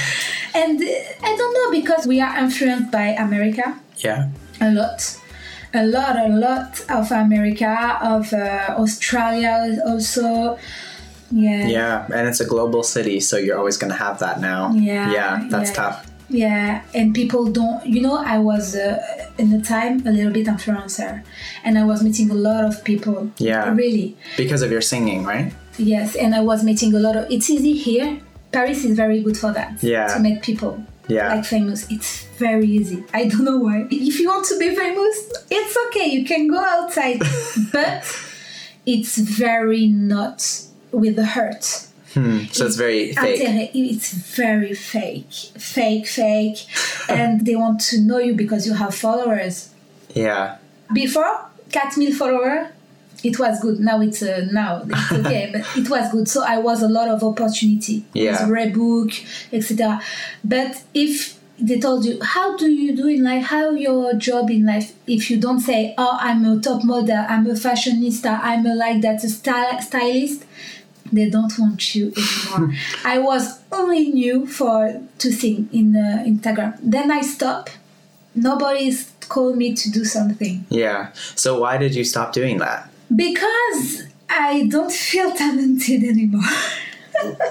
And 0.55 0.81
i 1.23 1.37
don't 1.39 1.55
know 1.55 1.71
because 1.81 2.07
we 2.07 2.21
are 2.21 2.37
influenced 2.39 2.91
by 2.91 3.09
america 3.27 3.79
yeah, 3.99 4.29
a 4.61 4.71
lot 4.73 5.20
a 5.75 5.85
lot 5.87 6.17
a 6.17 6.29
lot 6.29 6.81
of 6.91 7.11
america 7.13 7.99
of 8.03 8.33
uh, 8.33 8.75
australia 8.79 9.79
also 9.87 10.59
yeah 11.33 11.67
yeah, 11.69 12.07
and 12.13 12.27
it's 12.29 12.41
a 12.41 12.45
global 12.45 12.83
city, 12.83 13.21
so 13.21 13.37
you're 13.37 13.57
always 13.57 13.77
going 13.77 13.93
to 13.93 13.97
have 13.97 14.19
that 14.19 14.41
now. 14.41 14.73
Yeah, 14.73 15.13
yeah, 15.13 15.47
that's 15.49 15.71
yeah. 15.71 15.77
tough. 15.83 16.11
yeah 16.29 16.83
and 16.99 17.15
people 17.15 17.43
don't 17.61 17.81
you 17.87 18.01
know 18.03 18.17
i 18.35 18.37
was 18.39 18.75
uh, 18.75 18.99
in 19.39 19.51
the 19.51 19.61
time 19.75 19.95
a 20.07 20.11
little 20.17 20.33
bit 20.33 20.47
influencer 20.55 21.13
and 21.65 21.73
i 21.79 21.85
was 21.85 22.03
meeting 22.03 22.31
a 22.31 22.35
lot 22.49 22.63
of 22.65 22.75
people 22.85 23.31
Yeah. 23.39 23.73
really 23.83 24.17
Because 24.37 24.63
of 24.63 24.71
your 24.75 24.81
singing, 24.93 25.21
right? 25.25 25.53
yes 25.79 26.09
and 26.23 26.35
i 26.35 26.41
was 26.51 26.63
meeting 26.65 26.91
a 26.95 26.99
lot 27.07 27.17
of 27.17 27.25
it's 27.35 27.49
easy 27.49 27.75
here 27.87 28.09
paris 28.53 28.85
is 28.85 28.95
very 28.97 29.19
good 29.27 29.37
for 29.43 29.51
that 29.59 29.71
Yeah. 29.83 30.09
to 30.15 30.19
meet 30.27 30.43
people 30.43 30.73
Yeah. 31.11 31.35
like 31.35 31.45
famous. 31.45 31.91
It's 31.91 32.25
very 32.39 32.67
easy. 32.67 33.05
I 33.13 33.25
don't 33.27 33.45
know 33.45 33.59
why. 33.59 33.87
If 33.91 34.19
you 34.19 34.29
want 34.29 34.47
to 34.47 34.59
be 34.59 34.75
famous 34.75 35.33
it's 35.51 35.77
okay. 35.89 36.07
You 36.07 36.25
can 36.25 36.49
go 36.49 36.59
outside. 36.59 37.21
But 37.73 38.05
it's 38.87 39.17
very 39.19 39.87
not 39.87 40.63
with 40.93 41.17
the 41.17 41.27
hurt. 41.27 41.87
Hmm. 42.15 42.45
So 42.51 42.67
it's 42.67 42.77
very 42.77 43.13
fake. 43.13 43.71
It's 43.75 44.13
very 44.13 44.75
fake. 44.75 45.33
Fake 45.33 46.07
fake. 46.07 46.59
And 47.09 47.47
they 47.47 47.55
want 47.55 47.81
to 47.91 48.01
know 48.01 48.19
you 48.19 48.35
because 48.35 48.67
you 48.67 48.75
have 48.75 48.95
followers. 48.95 49.71
Yeah, 50.15 50.57
before 50.93 51.47
4000 51.71 52.13
followers 52.15 52.67
it 53.23 53.39
was 53.39 53.61
good. 53.61 53.81
Now 53.81 54.01
it's 54.01 54.23
uh, 54.23 54.47
now 54.53 54.83
it's 54.87 55.13
okay 55.27 55.51
but 55.53 55.63
it 55.77 55.89
was 55.89 56.11
good. 56.13 56.29
So 56.29 56.43
i 56.45 56.59
was 56.59 56.83
a 56.83 56.89
lot 56.89 57.09
of 57.09 57.23
opportunity. 57.23 58.05
Yeah. 58.13 58.47
with 58.47 58.51
Reebok 58.57 59.27
etc 59.53 60.01
but 60.45 60.83
if 60.95 61.39
they 61.59 61.79
told 61.79 62.05
you 62.07 62.19
how 62.23 62.57
do 62.57 62.71
you 62.71 62.97
do 62.97 63.07
in 63.07 63.23
life? 63.23 63.45
How 63.45 63.71
your 63.71 64.15
job 64.15 64.51
in 64.51 64.65
life? 64.67 64.95
If 65.07 65.31
you 65.31 65.39
don't 65.39 65.61
say 65.61 65.95
oh 65.99 66.17
i'm 66.21 66.45
a 66.45 66.61
top 66.61 66.85
model 66.85 67.25
i'm 67.29 67.47
a 67.47 67.55
fashionista 67.55 68.41
i'm 68.43 68.65
a 68.67 68.75
like 68.75 69.03
that 69.03 69.23
a 69.25 69.29
sty- 69.29 69.81
stylist 69.81 70.45
they 71.13 71.29
don't 71.29 71.53
want 71.59 71.95
you 71.95 72.13
anymore. 72.17 72.75
I 73.05 73.19
was 73.19 73.61
only 73.73 74.11
new 74.11 74.47
for 74.47 75.03
to 75.19 75.33
sing 75.33 75.69
in 75.73 75.97
uh, 75.97 76.25
instagram. 76.27 76.79
Then 76.83 77.11
i 77.11 77.21
stop. 77.21 77.69
Nobody's 78.35 79.11
called 79.29 79.57
me 79.57 79.75
to 79.75 79.91
do 79.91 80.05
something. 80.05 80.65
Yeah. 80.69 81.11
So 81.35 81.59
why 81.61 81.79
did 81.79 81.95
you 81.95 82.05
stop 82.05 82.33
doing 82.33 82.59
that? 82.59 82.90
Because 83.15 84.05
I 84.29 84.67
don't 84.69 84.93
feel 84.93 85.33
talented 85.33 86.05
anymore. 86.05 86.43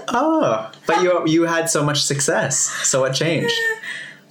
Oh, 0.09 0.71
but 0.87 1.03
you 1.03 1.23
you 1.27 1.43
had 1.43 1.69
so 1.69 1.83
much 1.83 2.01
success. 2.03 2.57
So 2.83 3.01
what 3.01 3.13
changed? 3.13 3.53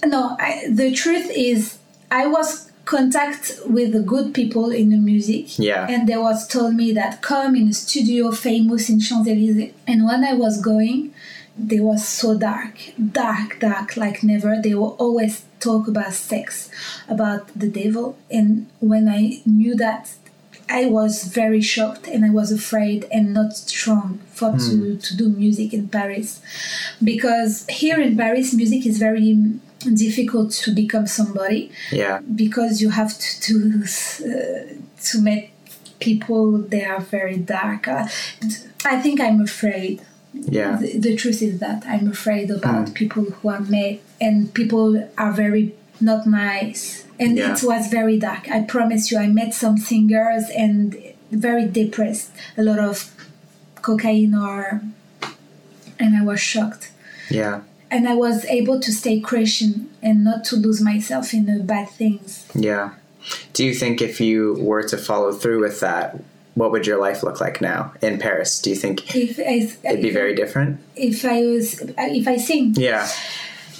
Uh, 0.03 0.07
no, 0.07 0.37
I, 0.39 0.67
the 0.69 0.91
truth 0.93 1.29
is, 1.33 1.77
I 2.11 2.27
was 2.27 2.69
contact 2.89 3.59
with 3.67 3.91
the 3.93 3.99
good 3.99 4.33
people 4.33 4.71
in 4.71 4.89
the 4.89 4.97
music. 4.97 5.59
Yeah. 5.59 5.85
And 5.87 6.09
they 6.09 6.17
was 6.17 6.47
told 6.47 6.73
me 6.73 6.91
that 6.93 7.21
come 7.21 7.55
in 7.55 7.67
a 7.67 7.73
studio 7.73 8.31
famous 8.31 8.89
in 8.89 8.99
Champs 8.99 9.29
Elysees. 9.29 9.73
And 9.85 10.05
when 10.05 10.23
I 10.23 10.33
was 10.33 10.59
going, 10.59 11.13
they 11.55 11.79
was 11.79 12.07
so 12.07 12.37
dark, 12.37 12.75
dark, 13.11 13.59
dark 13.59 13.95
like 13.95 14.23
never. 14.23 14.59
They 14.59 14.73
will 14.73 14.95
always 14.97 15.43
talk 15.59 15.87
about 15.87 16.13
sex, 16.13 16.71
about 17.07 17.47
the 17.55 17.69
devil. 17.69 18.17
And 18.31 18.67
when 18.79 19.07
I 19.07 19.41
knew 19.45 19.75
that, 19.75 20.15
I 20.69 20.85
was 20.85 21.23
very 21.23 21.61
shocked 21.61 22.07
and 22.07 22.23
I 22.23 22.29
was 22.29 22.51
afraid 22.51 23.05
and 23.11 23.33
not 23.33 23.53
strong 23.55 24.19
for 24.33 24.51
to, 24.57 24.97
to 24.97 25.17
do 25.17 25.29
music 25.29 25.73
in 25.73 25.89
Paris. 25.89 26.41
Because 27.03 27.65
here 27.67 27.99
in 27.99 28.15
Paris, 28.15 28.53
music 28.53 28.85
is 28.85 28.97
very 28.99 29.35
difficult 29.95 30.51
to 30.51 30.71
become 30.73 31.07
somebody 31.07 31.71
Yeah, 31.91 32.19
because 32.43 32.81
you 32.81 32.89
have 32.91 33.11
to 33.17 33.29
to, 33.45 33.53
uh, 34.25 34.73
to 35.09 35.21
make 35.21 35.51
people 35.99 36.57
they 36.73 36.83
are 36.85 36.99
very 37.01 37.37
dark. 37.37 37.87
Uh, 37.87 38.07
I 38.85 39.01
think 39.01 39.19
I'm 39.19 39.41
afraid. 39.41 40.01
yeah, 40.33 40.77
The, 40.81 40.99
the 40.99 41.15
truth 41.15 41.41
is 41.41 41.59
that 41.59 41.83
I'm 41.87 42.07
afraid 42.07 42.51
about 42.51 42.89
Hmm. 42.89 42.93
people 43.01 43.23
who 43.37 43.49
are 43.49 43.61
made 43.79 43.99
and 44.21 44.53
people 44.53 44.87
are 45.17 45.33
very 45.33 45.73
not 45.99 46.25
nice. 46.27 47.05
And 47.19 47.37
Yeah. 47.37 47.53
it 47.53 47.63
was 47.63 47.87
very 47.87 48.17
dark. 48.17 48.49
I 48.49 48.61
promise 48.61 49.11
you, 49.11 49.17
I 49.17 49.27
met 49.27 49.53
some 49.53 49.77
singers 49.77 50.45
and 50.55 50.95
very 51.31 51.67
depressed. 51.67 52.31
A 52.57 52.63
lot 52.63 52.79
of 52.79 53.11
cocaine 53.81 54.33
or, 54.35 54.81
and 55.99 56.15
I 56.17 56.23
was 56.23 56.39
shocked 56.39 56.91
yeah, 57.29 57.61
and 57.91 58.07
I 58.09 58.15
was 58.15 58.43
able 58.45 58.79
to 58.79 58.91
stay 58.91 59.19
Christian 59.19 59.89
and 60.01 60.23
not 60.23 60.43
to 60.45 60.55
lose 60.55 60.81
myself 60.81 61.33
in 61.33 61.45
the 61.45 61.63
bad 61.63 61.89
things. 61.89 62.45
yeah. 62.55 62.91
Do 63.53 63.63
you 63.65 63.73
think 63.75 64.01
if 64.01 64.19
you 64.21 64.55
were 64.59 64.81
to 64.83 64.97
follow 64.97 65.31
through 65.33 65.59
with 65.61 65.81
that, 65.81 66.17
what 66.55 66.71
would 66.71 66.87
your 66.87 66.99
life 66.99 67.21
look 67.21 67.39
like 67.41 67.61
now 67.61 67.93
in 68.01 68.17
Paris? 68.17 68.59
Do 68.61 68.69
you 68.69 68.75
think 68.75 69.13
If 69.15 69.37
I, 69.39 69.69
it'd 69.89 70.01
be 70.01 70.09
very 70.09 70.33
different? 70.35 70.79
if 70.95 71.23
I 71.25 71.41
was 71.45 71.79
if 71.97 72.27
I 72.27 72.37
sing, 72.37 72.73
Yeah, 72.75 73.07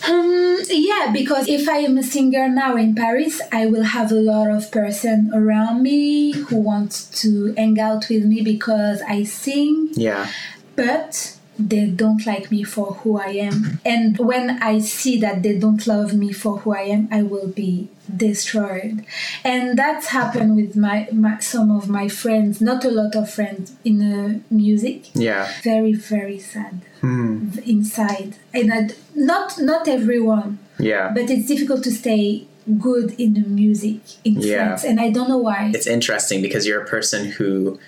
um, 0.07 0.59
yeah, 0.69 1.11
because 1.11 1.47
if 1.47 1.67
I 1.67 1.77
am 1.77 1.97
a 1.97 2.03
singer 2.03 2.47
now 2.47 2.75
in 2.75 2.95
Paris, 2.95 3.41
I 3.51 3.65
will 3.65 3.83
have 3.83 4.11
a 4.11 4.15
lot 4.15 4.49
of 4.49 4.71
person 4.71 5.31
around 5.33 5.83
me 5.83 6.31
who 6.31 6.57
want 6.57 7.07
to 7.15 7.53
hang 7.57 7.79
out 7.79 8.09
with 8.09 8.25
me 8.25 8.41
because 8.41 9.01
I 9.01 9.23
sing. 9.23 9.89
yeah, 9.93 10.29
but 10.75 11.35
they 11.59 11.87
don't 11.87 12.25
like 12.25 12.49
me 12.51 12.63
for 12.63 12.93
who 12.93 13.19
I 13.19 13.31
am. 13.47 13.79
And 13.85 14.17
when 14.17 14.61
I 14.63 14.79
see 14.79 15.19
that 15.19 15.43
they 15.43 15.57
don't 15.59 15.85
love 15.85 16.13
me 16.13 16.31
for 16.31 16.57
who 16.59 16.73
I 16.73 16.81
am, 16.83 17.07
I 17.11 17.21
will 17.23 17.47
be 17.47 17.89
destroyed. 18.15 19.05
And 19.43 19.77
that's 19.77 20.07
happened 20.07 20.55
with 20.55 20.75
my, 20.75 21.07
my 21.11 21.39
some 21.39 21.69
of 21.69 21.89
my 21.89 22.07
friends, 22.07 22.61
not 22.61 22.85
a 22.85 22.89
lot 22.91 23.15
of 23.15 23.29
friends 23.29 23.73
in 23.83 23.95
uh, 24.01 24.39
music. 24.49 25.09
yeah, 25.13 25.51
Very 25.63 25.93
very 25.93 26.39
sad 26.39 26.81
Hmm. 27.01 27.49
inside. 27.65 28.35
And 28.53 28.73
I, 28.73 28.89
not 29.15 29.47
not 29.59 29.87
everyone, 29.87 30.59
yeah. 30.79 31.11
but 31.13 31.29
it's 31.29 31.47
difficult 31.47 31.81
to 31.85 31.91
stay 31.91 32.45
good 32.77 33.13
in 33.17 33.33
the 33.35 33.45
music 33.61 34.01
in 34.25 34.33
Yeah. 34.41 34.55
France. 34.75 34.83
And 34.83 34.99
I 34.99 35.09
don't 35.09 35.29
know 35.29 35.37
why. 35.49 35.71
It's 35.73 35.87
interesting 35.87 36.41
because 36.41 36.67
you're 36.67 36.81
a 36.81 36.85
person 36.97 37.21
who 37.37 37.79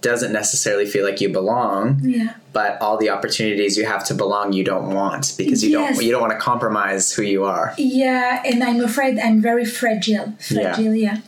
doesn't 0.00 0.32
necessarily 0.32 0.86
feel 0.86 1.04
like 1.04 1.20
you 1.20 1.28
belong, 1.28 2.00
yeah. 2.02 2.34
but 2.52 2.80
all 2.80 2.96
the 2.96 3.10
opportunities 3.10 3.76
you 3.76 3.84
have 3.84 4.04
to 4.06 4.14
belong 4.14 4.52
you 4.52 4.64
don't 4.64 4.94
want 4.94 5.34
because 5.36 5.62
you 5.62 5.70
Yes. 5.70 5.96
don't 5.96 6.04
you 6.04 6.10
don't 6.10 6.20
want 6.20 6.32
to 6.32 6.38
compromise 6.38 7.12
who 7.12 7.22
you 7.22 7.44
are. 7.44 7.74
Yeah, 7.76 8.42
and 8.44 8.62
I'm 8.62 8.80
afraid 8.82 9.18
I'm 9.18 9.40
very 9.42 9.64
fragile. 9.64 10.34
Yeah. 10.48 10.74
Fragile, 10.74 10.94
yeah. 10.94 11.18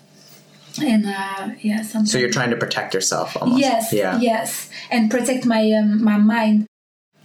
and 0.83 1.07
uh, 1.07 1.51
yeah, 1.61 1.83
sometimes. 1.83 2.13
So 2.13 2.19
you're 2.19 2.31
trying 2.31 2.51
to 2.51 2.57
protect 2.57 2.95
yourself 2.95 3.37
almost. 3.41 3.61
Yes, 3.61 3.93
Yeah. 3.93 4.19
yes, 4.21 4.71
and 4.91 5.11
protect 5.11 5.45
my 5.45 5.71
um, 5.73 6.03
my 6.03 6.17
mind. 6.17 6.67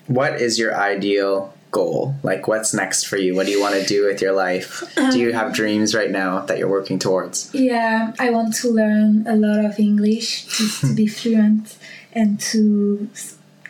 What 0.08 0.42
is 0.42 0.58
your 0.60 0.76
ideal 0.76 1.54
goal? 1.78 2.16
Like, 2.24 2.48
what's 2.48 2.74
next 2.74 3.04
for 3.10 3.18
you? 3.18 3.36
What 3.36 3.46
do 3.46 3.52
you 3.52 3.62
want 3.62 3.76
to 3.76 3.86
do 3.86 4.00
with 4.08 4.20
your 4.26 4.34
life? 4.48 4.70
do 5.12 5.20
you 5.20 5.32
have 5.40 5.54
dreams 5.54 5.94
right 5.94 6.12
now 6.24 6.32
that 6.48 6.58
you're 6.58 6.76
working 6.80 7.00
towards? 7.00 7.54
Yeah, 7.54 8.14
I 8.26 8.28
want 8.32 8.56
to 8.62 8.68
learn 8.82 9.28
a 9.28 9.36
lot 9.36 9.60
of 9.64 9.80
English 9.80 10.30
just 10.58 10.82
to 10.82 10.94
be 11.02 11.08
fluent 11.20 11.78
and 12.14 12.40
to 12.52 13.10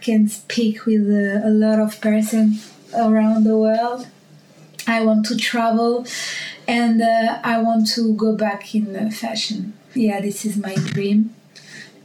can 0.08 0.30
speak 0.30 0.86
with 0.86 1.06
a, 1.10 1.42
a 1.44 1.54
lot 1.66 1.80
of 1.86 2.00
person 2.00 2.46
around 2.96 3.44
the 3.44 3.58
world. 3.58 4.08
I 4.88 5.04
want 5.04 5.26
to 5.26 5.36
travel 5.36 6.06
and 6.66 7.02
uh, 7.02 7.40
I 7.44 7.56
want 7.68 7.84
to 7.96 8.14
go 8.14 8.32
back 8.36 8.74
in 8.74 8.96
uh, 8.96 9.10
fashion. 9.10 9.74
Yeah, 9.94 10.22
this 10.22 10.46
is 10.46 10.56
my 10.56 10.76
dream. 10.76 11.36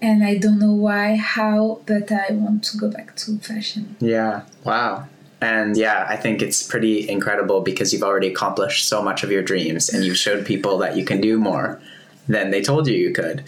And 0.01 0.25
I 0.25 0.37
don't 0.37 0.59
know 0.59 0.77
why, 0.87 1.15
how, 1.15 1.81
but 1.87 2.11
I 2.11 2.27
want 2.33 2.65
to 2.69 2.77
go 2.77 2.89
back 2.91 3.15
to 3.23 3.39
fashion. 3.39 3.95
Yeah. 4.01 4.43
Wow. 4.65 5.07
And 5.43 5.77
yeah, 5.77 6.07
I 6.09 6.17
think 6.17 6.41
it's 6.41 6.63
pretty 6.63 7.09
incredible 7.09 7.63
because 7.63 7.93
you've 7.93 8.05
already 8.05 8.29
accomplished 8.29 8.89
so 8.89 9.03
much 9.03 9.25
of 9.25 9.33
your 9.33 9.43
dreams 9.43 9.89
and 9.89 10.05
you've 10.05 10.17
showed 10.17 10.47
people 10.47 10.79
that 10.79 10.97
you 10.97 11.05
can 11.05 11.21
do 11.21 11.37
more 11.37 11.81
than 12.29 12.51
they 12.51 12.63
told 12.63 12.87
you 12.87 12.95
you 12.95 13.13
could. 13.13 13.43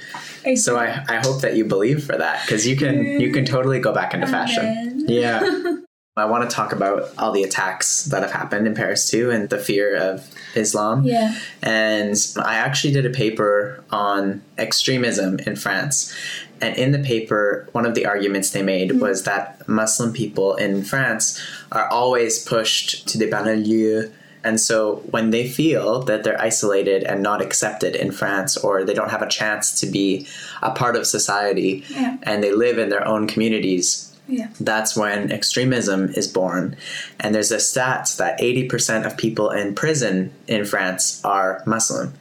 So 0.57 0.77
I, 0.77 1.05
I 1.09 1.17
hope 1.25 1.41
that 1.43 1.57
you 1.57 1.65
believe 1.65 2.05
for 2.05 2.17
that 2.17 2.45
because 2.45 2.67
you 2.67 2.77
can 2.77 3.21
you 3.21 3.33
can 3.33 3.45
totally 3.45 3.79
go 3.79 3.95
back 3.95 4.13
into 4.13 4.27
fashion. 4.27 5.05
Yeah. 5.07 5.77
I 6.17 6.27
want 6.27 6.49
to 6.49 6.55
talk 6.55 6.73
about 6.73 7.13
all 7.19 7.33
the 7.33 7.43
attacks 7.43 8.05
that 8.05 8.23
have 8.23 8.31
happened 8.31 8.69
in 8.69 8.75
Paris 8.75 9.11
too 9.11 9.33
and 9.33 9.49
the 9.49 9.59
fear 9.59 9.97
of 9.97 10.33
Islam. 10.55 11.03
Yeah. 11.03 11.37
And 11.61 12.15
I 12.41 12.55
actually 12.55 12.93
did 12.93 13.05
a 13.05 13.11
paper 13.11 13.83
on 13.91 14.41
extremism 14.57 15.41
in 15.41 15.57
France. 15.57 16.15
And 16.61 16.77
in 16.77 16.93
the 16.93 17.01
paper, 17.01 17.69
one 17.73 17.85
of 17.85 17.97
the 17.97 18.07
arguments 18.07 18.51
they 18.51 18.63
made 18.63 18.91
mm. 18.91 19.01
was 19.01 19.25
that 19.25 19.69
Muslim 19.69 20.13
people 20.13 20.55
in 20.55 20.85
France 20.85 21.43
are 21.73 21.89
always 21.89 22.45
pushed 22.45 23.09
to 23.09 23.19
the 23.19 23.29
banlieue. 23.29 24.13
And 24.45 24.61
so 24.61 25.03
when 25.11 25.31
they 25.31 25.49
feel 25.49 26.03
that 26.03 26.23
they're 26.23 26.41
isolated 26.41 27.03
and 27.03 27.25
not 27.25 27.43
accepted 27.43 27.97
in 27.97 28.13
France, 28.13 28.57
or 28.57 28.85
they 28.85 28.95
don't 28.95 29.11
have 29.11 29.23
a 29.23 29.29
chance 29.29 29.81
to 29.81 29.87
be 29.87 30.29
a 30.63 30.71
part 30.71 30.95
of 30.95 31.09
society, 31.09 31.83
Yeah. 31.89 32.19
and 32.23 32.45
they 32.45 32.53
live 32.53 32.79
in 32.79 32.89
their 32.89 33.05
own 33.05 33.27
communities, 33.27 34.14
Yeah. 34.27 34.49
that's 34.59 34.97
when 34.97 35.31
extremism 35.31 36.09
is 36.11 36.27
born. 36.27 36.77
And 37.21 37.35
there's 37.35 37.51
a 37.51 37.61
stat 37.61 38.15
that 38.19 38.41
80% 38.41 39.05
of 39.05 39.17
people 39.17 39.51
in 39.51 39.75
prison 39.75 40.33
in 40.49 40.65
France 40.65 41.23
are 41.25 41.63
Muslim. 41.67 42.15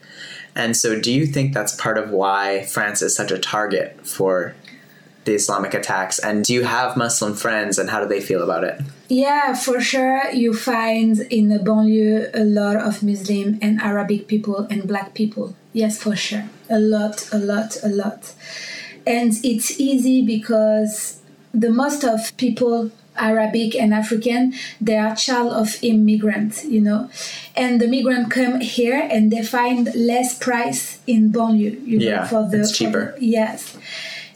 And 0.56 0.78
so, 0.78 1.00
do 1.00 1.12
you 1.12 1.26
think 1.26 1.54
that's 1.54 1.76
part 1.76 1.98
of 1.98 2.12
why 2.12 2.64
France 2.64 3.02
is 3.02 3.16
such 3.16 3.32
a 3.32 3.40
target 3.40 4.06
for 4.06 4.54
the 5.26 5.34
Islamic 5.34 5.74
attacks? 5.74 6.20
And 6.20 6.44
do 6.46 6.54
you 6.54 6.64
have 6.64 6.96
Muslim 6.96 7.34
friends, 7.34 7.80
and 7.80 7.90
how 7.90 8.02
do 8.02 8.08
they 8.08 8.22
feel 8.22 8.44
about 8.44 8.64
it? 8.64 8.80
Yeah, 9.10 9.56
for 9.56 9.82
sure. 9.82 10.30
You 10.32 10.54
find 10.54 11.20
in 11.32 11.50
the 11.50 11.58
banlieue 11.58 12.30
a 12.36 12.44
lot 12.44 12.76
of 12.76 13.02
Muslim 13.02 13.58
and 13.62 13.82
Arabic 13.82 14.28
people 14.28 14.68
and 14.70 14.88
black 14.88 15.14
people. 15.16 15.56
Yes, 15.72 16.02
for 16.02 16.16
sure. 16.16 16.50
A 16.70 16.80
lot, 16.80 17.28
a 17.32 17.40
lot, 17.40 17.78
a 17.84 17.90
lot. 17.90 18.34
And 19.08 19.34
it's 19.44 19.80
easy 19.80 20.24
because 20.26 21.20
the 21.54 21.70
most 21.70 22.04
of 22.04 22.36
people 22.38 22.92
Arabic 23.16 23.76
and 23.76 23.94
African, 23.94 24.54
they 24.82 24.98
are 24.98 25.16
child 25.16 25.54
of 25.54 25.78
immigrants, 25.84 26.66
you 26.66 26.82
know, 26.82 27.10
and 27.56 27.80
the 27.80 27.88
migrant 27.88 28.32
come 28.32 28.60
here 28.60 29.08
and 29.12 29.32
they 29.32 29.44
find 29.44 29.94
less 29.94 30.38
price 30.38 31.00
in 31.06 31.32
banlieue, 31.32 31.80
you 31.86 32.00
know, 32.00 32.06
Yeah, 32.06 32.26
for 32.26 32.50
the 32.50 32.62
it's 32.62 32.72
cheaper. 32.76 33.14
the- 33.20 33.26
yes, 33.26 33.78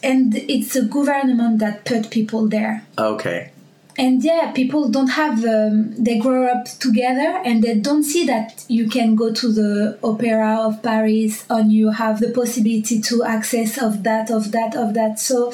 and 0.04 0.36
it's 0.36 0.76
a 0.76 0.84
government 0.84 1.58
that 1.60 1.86
put 1.86 2.12
people 2.12 2.48
there 2.48 2.84
Okay. 3.00 3.50
and 3.98 4.24
yeah 4.24 4.52
people 4.52 4.90
don't 4.90 5.08
have 5.24 5.44
um, 5.44 5.96
they 5.98 6.20
grow 6.20 6.46
up 6.46 6.66
together 6.80 7.42
and 7.44 7.64
they 7.64 7.74
don't 7.88 8.04
see 8.04 8.24
that 8.28 8.64
you 8.68 8.88
can 8.88 9.16
go 9.16 9.34
to 9.34 9.48
the 9.52 9.98
opera 10.04 10.52
of 10.68 10.84
paris 10.84 11.34
and 11.50 11.72
you 11.72 11.90
have 11.90 12.20
the 12.20 12.30
possibility 12.30 13.02
to 13.02 13.24
access 13.24 13.72
of 13.88 14.04
that 14.04 14.30
of 14.30 14.52
that 14.52 14.76
of 14.76 14.94
that 14.94 15.20
so 15.20 15.52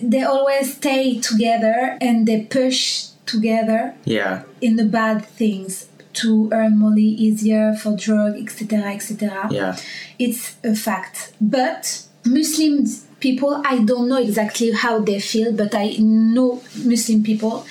they 0.00 0.22
always 0.22 0.74
stay 0.76 1.18
together 1.20 1.96
and 2.00 2.26
they 2.26 2.42
push 2.42 3.06
together 3.26 3.94
Yeah. 4.04 4.42
in 4.60 4.76
the 4.76 4.84
bad 4.84 5.24
things 5.26 5.86
to 6.14 6.48
earn 6.52 6.78
money 6.78 7.02
easier 7.26 7.74
for 7.74 7.96
drug 7.96 8.36
etc 8.36 8.94
etc 8.94 9.48
Yeah. 9.50 9.76
it's 10.18 10.54
a 10.64 10.74
fact. 10.74 11.32
But 11.40 12.02
Muslim 12.24 12.86
people, 13.20 13.62
I 13.64 13.78
don't 13.84 14.08
know 14.08 14.16
exactly 14.22 14.72
how 14.72 14.98
they 15.00 15.20
feel, 15.20 15.52
but 15.52 15.74
I 15.74 15.96
know 15.98 16.62
Muslim 16.84 17.22
people, 17.22 17.64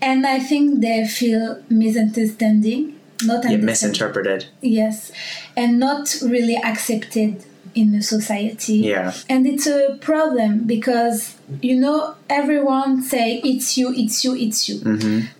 and 0.00 0.26
I 0.26 0.38
think 0.38 0.80
they 0.80 1.06
feel 1.06 1.60
misunderstanding, 1.70 2.94
not 3.24 3.48
Yeah, 3.50 3.56
misinterpreted. 3.56 4.46
Yes, 4.60 5.12
and 5.56 5.78
not 5.78 6.14
really 6.22 6.56
accepted 6.56 7.44
in 7.76 7.92
the 7.92 8.02
society. 8.02 8.78
Yeah. 8.78 9.12
And 9.28 9.46
it's 9.46 9.66
a 9.66 9.96
problem 10.00 10.64
because 10.74 11.36
you 11.62 11.76
know 11.76 12.14
everyone 12.28 13.02
say 13.02 13.40
it's 13.44 13.76
you, 13.78 13.92
it's 13.94 14.24
you, 14.24 14.34
it's 14.34 14.68
you. 14.68 14.76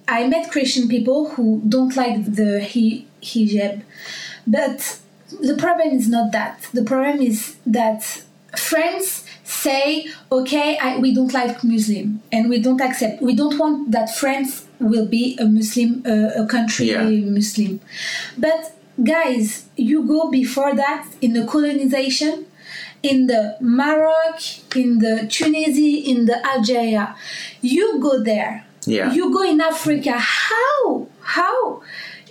I 0.06 0.26
met 0.28 0.50
Christian 0.52 0.86
people 0.88 1.30
who 1.30 1.62
don't 1.68 1.94
like 1.96 2.18
the 2.40 2.60
hi- 2.62 3.04
hijab, 3.22 3.82
but 4.46 4.98
the 5.48 5.56
problem 5.56 5.88
is 5.98 6.08
not 6.08 6.30
that. 6.32 6.68
The 6.72 6.84
problem 6.84 7.20
is 7.20 7.56
that 7.66 8.02
friends 8.56 9.24
say, 9.44 10.06
okay, 10.30 10.78
I, 10.78 10.98
we 10.98 11.14
don't 11.14 11.32
like 11.34 11.62
Muslim 11.64 12.22
and 12.32 12.48
we 12.48 12.58
don't 12.60 12.80
accept. 12.80 13.20
We 13.22 13.34
don't 13.34 13.58
want 13.58 13.90
that 13.92 14.14
France 14.14 14.66
will 14.78 15.06
be 15.06 15.36
a 15.40 15.44
Muslim, 15.46 16.02
uh, 16.06 16.42
a 16.44 16.46
country 16.46 16.86
Yeah. 16.90 17.04
Muslim. 17.08 17.80
But 18.38 18.75
guys, 19.02 19.66
you 19.76 20.04
go 20.06 20.30
before 20.30 20.74
that 20.74 21.06
in 21.20 21.32
the 21.32 21.46
colonization, 21.46 22.46
in 23.02 23.26
the 23.26 23.56
Maroc, 23.60 24.40
in 24.76 24.98
the 24.98 25.26
Tunisia, 25.28 26.10
in 26.10 26.26
the 26.26 26.44
Algeria. 26.46 27.14
You 27.60 28.00
go 28.00 28.22
there. 28.22 28.64
Yeah. 28.86 29.12
You 29.12 29.32
go 29.32 29.42
in 29.42 29.60
Africa. 29.60 30.14
How? 30.18 31.06
How? 31.20 31.82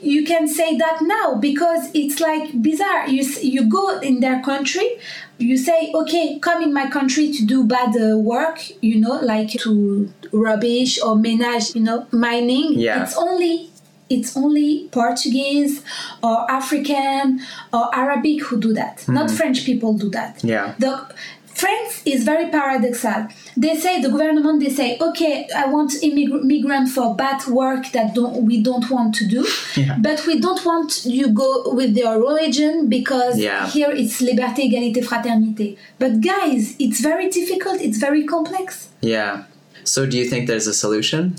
You 0.01 0.23
can 0.25 0.47
say 0.47 0.77
that 0.77 0.99
now 1.01 1.35
because 1.35 1.89
it's 1.93 2.19
like 2.19 2.61
bizarre. 2.61 3.07
You 3.07 3.23
you 3.41 3.69
go 3.69 3.99
in 3.99 4.19
their 4.19 4.41
country, 4.43 4.99
you 5.37 5.57
say, 5.57 5.91
okay, 5.93 6.37
come 6.39 6.61
in 6.61 6.73
my 6.73 6.89
country 6.89 7.31
to 7.31 7.45
do 7.45 7.63
bad 7.63 7.95
uh, 7.95 8.17
work, 8.17 8.59
you 8.81 8.99
know, 8.99 9.19
like 9.21 9.49
to 9.61 10.11
rubbish 10.31 11.01
or 11.01 11.15
menage, 11.15 11.75
you 11.75 11.81
know, 11.81 12.07
mining. 12.11 12.73
Yeah. 12.73 13.03
It's 13.03 13.17
only 13.17 13.69
it's 14.09 14.35
only 14.37 14.87
Portuguese 14.91 15.81
or 16.21 16.49
African 16.51 17.39
or 17.73 17.93
Arabic 17.95 18.43
who 18.43 18.59
do 18.59 18.73
that. 18.73 19.07
Not 19.07 19.27
mm-hmm. 19.27 19.35
French 19.37 19.65
people 19.65 19.93
do 19.93 20.09
that. 20.11 20.43
Yeah. 20.43 20.75
The 20.79 21.07
France 21.55 22.01
is 22.05 22.25
very 22.25 22.51
paradoxal. 22.51 23.31
They 23.55 23.75
say 23.77 24.01
the 24.01 24.09
government 24.09 24.59
they 24.61 24.69
say, 24.69 24.97
okay, 24.99 25.47
I 25.55 25.67
want 25.67 25.91
immig- 26.03 26.43
migrant 26.43 26.89
for 26.89 27.15
bad 27.15 27.47
work 27.47 27.91
that 27.93 28.13
don't 28.13 28.43
we 28.43 28.61
don't 28.61 28.89
want 28.91 29.15
to 29.15 29.25
do, 29.27 29.47
Yeah. 29.77 29.97
but 29.99 30.25
we 30.27 30.39
don't 30.41 30.63
want 30.65 31.05
you 31.05 31.29
go 31.29 31.73
with 31.73 31.95
your 31.97 32.19
religion 32.19 32.89
because 32.89 33.39
Yeah. 33.39 33.67
here 33.67 33.89
it's 33.91 34.19
liberté, 34.21 34.63
égalité, 34.69 35.01
fraternité. 35.03 35.77
But 35.97 36.19
guys, 36.19 36.75
it's 36.77 36.99
very 36.99 37.29
difficult. 37.29 37.79
It's 37.81 37.99
very 37.99 38.25
complex. 38.25 38.89
Yeah. 39.01 39.43
So, 39.85 40.05
do 40.05 40.17
you 40.17 40.25
think 40.25 40.47
there's 40.47 40.67
a 40.67 40.73
solution? 40.73 41.35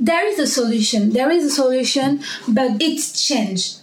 There 0.00 0.26
is 0.26 0.38
a 0.38 0.46
solution 0.46 1.10
there 1.10 1.30
is 1.30 1.44
a 1.44 1.50
solution 1.50 2.20
but 2.48 2.70
it's 2.80 3.06
changed 3.26 3.76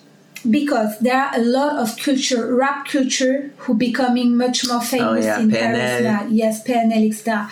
because 0.49 0.97
there 0.99 1.17
are 1.23 1.31
a 1.35 1.43
lot 1.43 1.75
of 1.77 1.97
culture 1.97 2.55
rap 2.55 2.87
culture 2.87 3.51
who 3.57 3.73
becoming 3.73 4.37
much 4.37 4.67
more 4.67 4.81
famous 4.81 5.25
oh, 5.25 5.29
yeah, 5.29 5.39
in 5.39 5.49
PNL. 5.49 5.59
paris 5.59 6.03
now 6.03 6.25
yes 6.29 6.63
pnl 6.67 7.03
etc 7.09 7.49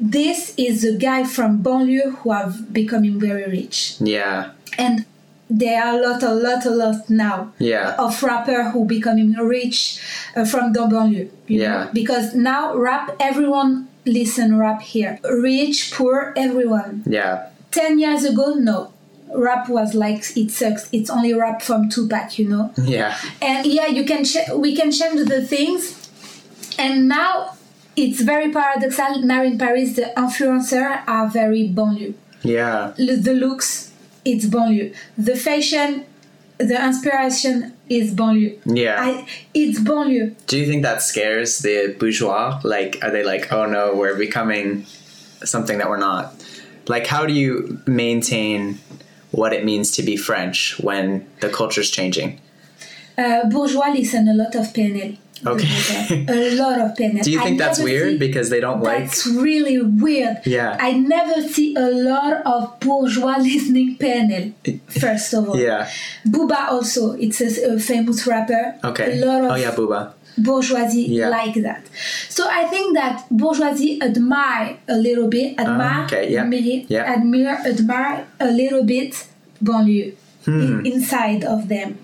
this 0.00 0.54
is 0.56 0.84
a 0.84 0.94
guy 0.96 1.24
from 1.24 1.62
banlieue 1.62 2.14
who 2.18 2.32
have 2.32 2.72
becoming 2.72 3.18
very 3.20 3.44
rich 3.50 3.96
Yeah. 4.00 4.50
and 4.78 5.04
there 5.48 5.82
are 5.84 5.98
a 5.98 6.00
lot 6.08 6.22
a 6.22 6.32
lot 6.34 6.64
a 6.66 6.70
lot 6.70 7.08
now 7.10 7.52
Yeah. 7.58 7.94
of 7.98 8.22
rapper 8.22 8.70
who 8.70 8.84
becoming 8.86 9.32
rich 9.34 10.00
uh, 10.34 10.44
from 10.44 10.72
the 10.72 10.80
banlieue 10.80 11.28
Yeah. 11.46 11.84
know? 11.84 11.90
because 11.92 12.34
now 12.34 12.74
rap 12.76 13.14
everyone 13.20 13.88
listen 14.04 14.58
rap 14.58 14.80
here 14.82 15.18
rich 15.30 15.92
poor 15.94 16.32
everyone 16.36 17.04
Yeah. 17.06 17.48
10 17.72 17.98
years 17.98 18.24
ago, 18.24 18.54
no. 18.54 18.92
Rap 19.34 19.68
was 19.68 19.94
like, 19.94 20.36
it 20.36 20.50
sucks. 20.50 20.88
It's 20.92 21.08
only 21.08 21.32
rap 21.32 21.62
from 21.62 21.88
Tupac, 21.88 22.38
you 22.38 22.48
know? 22.48 22.72
Yeah. 22.76 23.16
And 23.40 23.66
yeah, 23.66 23.86
you 23.86 24.04
can 24.04 24.24
ch- 24.24 24.50
we 24.54 24.76
can 24.76 24.92
change 24.92 25.26
the 25.28 25.44
things. 25.44 25.98
And 26.78 27.08
now 27.08 27.56
it's 27.96 28.20
very 28.20 28.52
paradoxal. 28.52 29.24
Now 29.24 29.42
in 29.42 29.56
Paris, 29.58 29.96
the 29.96 30.12
influencers 30.16 31.02
are 31.08 31.28
very 31.28 31.68
banlieue. 31.68 32.14
Yeah. 32.42 32.92
The 32.96 33.34
looks, 33.34 33.92
it's 34.24 34.44
banlieue. 34.46 34.94
The 35.16 35.36
fashion, 35.36 36.04
the 36.58 36.84
inspiration 36.84 37.72
is 37.88 38.14
banlieue. 38.14 38.58
Yeah. 38.66 38.96
I, 39.00 39.26
it's 39.54 39.80
banlieue. 39.80 40.34
Do 40.46 40.58
you 40.58 40.66
think 40.66 40.82
that 40.82 41.00
scares 41.00 41.58
the 41.60 41.96
bourgeois? 41.98 42.60
Like, 42.64 42.98
are 43.02 43.10
they 43.10 43.24
like, 43.24 43.50
oh 43.50 43.64
no, 43.64 43.94
we're 43.94 44.16
becoming 44.18 44.84
something 45.42 45.78
that 45.78 45.88
we're 45.88 45.98
not? 45.98 46.34
Like, 46.88 47.06
how 47.06 47.26
do 47.26 47.32
you 47.32 47.80
maintain 47.86 48.78
what 49.30 49.52
it 49.52 49.64
means 49.64 49.90
to 49.92 50.02
be 50.02 50.16
French 50.16 50.78
when 50.80 51.26
the 51.40 51.48
culture's 51.48 51.90
changing? 51.90 52.40
Uh, 53.16 53.48
bourgeois 53.48 53.90
listen 53.90 54.28
a 54.28 54.34
lot 54.34 54.54
of 54.54 54.66
PNL. 54.72 55.16
Okay. 55.44 56.24
a 56.28 56.54
lot 56.54 56.80
of 56.80 56.96
PNL. 56.96 57.22
Do 57.24 57.32
you 57.32 57.40
think 57.40 57.60
I 57.60 57.64
that's 57.66 57.80
weird 57.80 58.18
because 58.18 58.48
they 58.48 58.60
don't 58.60 58.80
like? 58.80 59.04
That's 59.04 59.26
really 59.26 59.82
weird. 59.82 60.38
Yeah. 60.46 60.76
I 60.80 60.92
never 60.92 61.46
see 61.48 61.74
a 61.74 61.90
lot 61.90 62.46
of 62.46 62.78
bourgeois 62.80 63.36
listening 63.38 63.96
PNL. 63.98 64.80
First 65.00 65.34
of 65.34 65.48
all. 65.48 65.56
Yeah. 65.56 65.90
Booba 66.26 66.70
also, 66.70 67.12
it's 67.12 67.40
a, 67.40 67.74
a 67.74 67.78
famous 67.80 68.26
rapper. 68.26 68.78
Okay. 68.84 69.20
A 69.20 69.26
lot 69.26 69.44
of 69.44 69.50
oh 69.50 69.54
yeah, 69.56 69.72
Booba. 69.72 70.12
Bourgeoisie 70.38 71.06
Yeah. 71.08 71.28
like 71.28 71.54
that. 71.62 71.82
So 72.28 72.44
I 72.50 72.64
think 72.66 72.94
that 72.96 73.24
bourgeoisie 73.30 74.00
admire 74.02 74.76
a 74.88 74.96
little 74.96 75.28
bit, 75.28 75.58
admire, 75.58 76.00
Ah, 76.02 76.04
okay, 76.04 76.32
yeah, 76.32 76.42
admire, 76.42 76.84
yeah. 76.88 77.04
admire, 77.12 77.58
admire 77.66 78.26
a 78.40 78.50
little 78.50 78.84
bit 78.84 79.26
banlieue 79.62 80.14
Hmm. 80.44 80.60
in, 80.60 80.86
inside 80.86 81.44
of 81.44 81.68
them. 81.68 81.98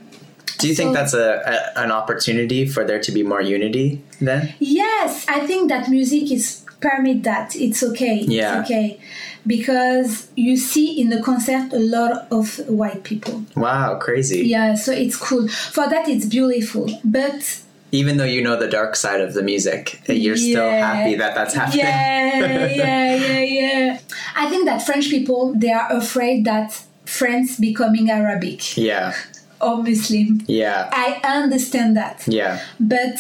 Do 0.59 0.67
you 0.69 0.75
think 0.75 0.93
that's 0.95 1.15
a, 1.15 1.43
a 1.75 1.81
an 1.85 1.91
opportunity 1.93 2.67
for 2.67 2.85
there 2.85 3.01
to 3.01 3.13
be 3.13 3.23
more 3.23 3.41
unity 3.43 4.01
then? 4.21 4.53
Yes, 4.59 5.25
I 5.29 5.47
think 5.47 5.69
that 5.71 5.89
music 5.89 6.31
is 6.33 6.63
permit 6.81 7.23
that. 7.25 7.55
It's 7.57 7.83
okay. 7.83 8.25
Yeah. 8.27 8.61
It's 8.61 8.71
okay. 8.71 8.99
Because 9.47 10.29
you 10.37 10.57
see 10.57 11.01
in 11.01 11.09
the 11.11 11.21
concert 11.23 11.73
a 11.73 11.79
lot 11.79 12.27
of 12.31 12.59
white 12.69 13.03
people. 13.03 13.43
Wow, 13.57 13.99
crazy. 13.99 14.47
Yeah, 14.47 14.75
so 14.75 14.93
it's 14.93 15.17
cool. 15.17 15.49
For 15.49 15.89
that 15.89 16.09
it's 16.09 16.27
beautiful. 16.27 16.87
But 17.05 17.61
Even 17.91 18.17
though 18.19 18.25
you 18.25 18.43
know 18.43 18.57
the 18.59 18.69
dark 18.69 18.97
side 18.97 19.21
of 19.21 19.35
the 19.35 19.43
music, 19.43 20.01
you're 20.09 20.37
still 20.37 20.71
happy 20.71 21.15
that 21.17 21.35
that's 21.35 21.55
happening. 21.55 21.87
Yeah, 21.87 22.67
yeah, 22.67 23.15
yeah, 23.17 23.41
yeah. 23.61 24.01
I 24.37 24.49
think 24.51 24.67
that 24.67 24.83
French 24.83 25.09
people 25.09 25.55
they 25.57 25.73
are 25.73 25.91
afraid 25.93 26.45
that 26.45 26.85
France 27.07 27.59
becoming 27.59 28.11
Arabic 28.11 28.77
yeah. 28.77 29.15
or 29.61 29.83
Muslim. 29.83 30.43
Yeah. 30.47 30.91
I 30.93 31.21
understand 31.25 31.97
that. 31.97 32.25
Yeah. 32.29 32.61
But 32.79 33.19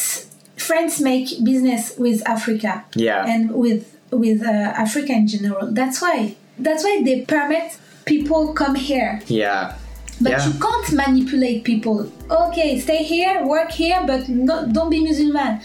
France 0.56 1.00
make 1.00 1.28
business 1.42 1.94
with 1.96 2.26
Africa 2.28 2.84
Yeah. 2.94 3.24
and 3.26 3.52
with 3.52 3.94
with 4.10 4.42
uh, 4.42 4.50
Africa 4.84 5.12
in 5.12 5.26
general. 5.26 5.72
That's 5.72 6.02
why 6.02 6.36
that's 6.58 6.84
why 6.84 7.00
they 7.04 7.22
permit 7.22 7.78
people 8.04 8.52
come 8.52 8.74
here. 8.74 9.20
Yeah. 9.26 9.77
But 10.20 10.32
Yeah. 10.32 10.46
you 10.48 10.54
can't 10.58 10.92
manipulate 10.92 11.64
people. 11.64 12.10
Okay, 12.30 12.80
stay 12.80 13.02
here, 13.04 13.44
work 13.46 13.70
here, 13.70 14.02
but 14.06 14.28
not, 14.28 14.72
don't 14.72 14.90
be 14.90 15.00
Musulman. 15.00 15.60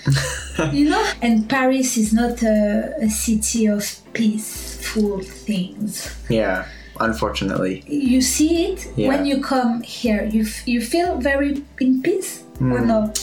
you 0.74 0.90
know? 0.90 1.04
And 1.22 1.50
Paris 1.50 1.98
is 1.98 2.14
not 2.14 2.42
a, 2.44 2.94
a 3.02 3.10
city 3.10 3.66
of 3.68 3.84
peaceful 4.14 5.20
things. 5.22 6.16
Yeah. 6.30 6.66
Unfortunately. 7.00 7.84
You 7.88 8.22
see 8.22 8.66
it 8.74 8.88
Yeah. 8.96 9.08
when 9.08 9.26
you 9.26 9.42
come 9.42 9.82
here. 9.82 10.24
You, 10.26 10.44
f- 10.44 10.68
you 10.68 10.80
feel 10.82 11.18
very 11.18 11.64
in 11.80 12.02
peace 12.04 12.44
or 12.62 12.78
Hmm. 12.80 12.88
no? 12.88 13.14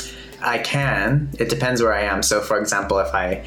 I 0.42 0.58
can. 0.58 1.28
It 1.38 1.48
depends 1.50 1.82
where 1.82 1.92
I 1.94 2.02
am. 2.02 2.22
So, 2.22 2.40
for 2.40 2.58
example, 2.58 2.98
if 2.98 3.14
I 3.14 3.44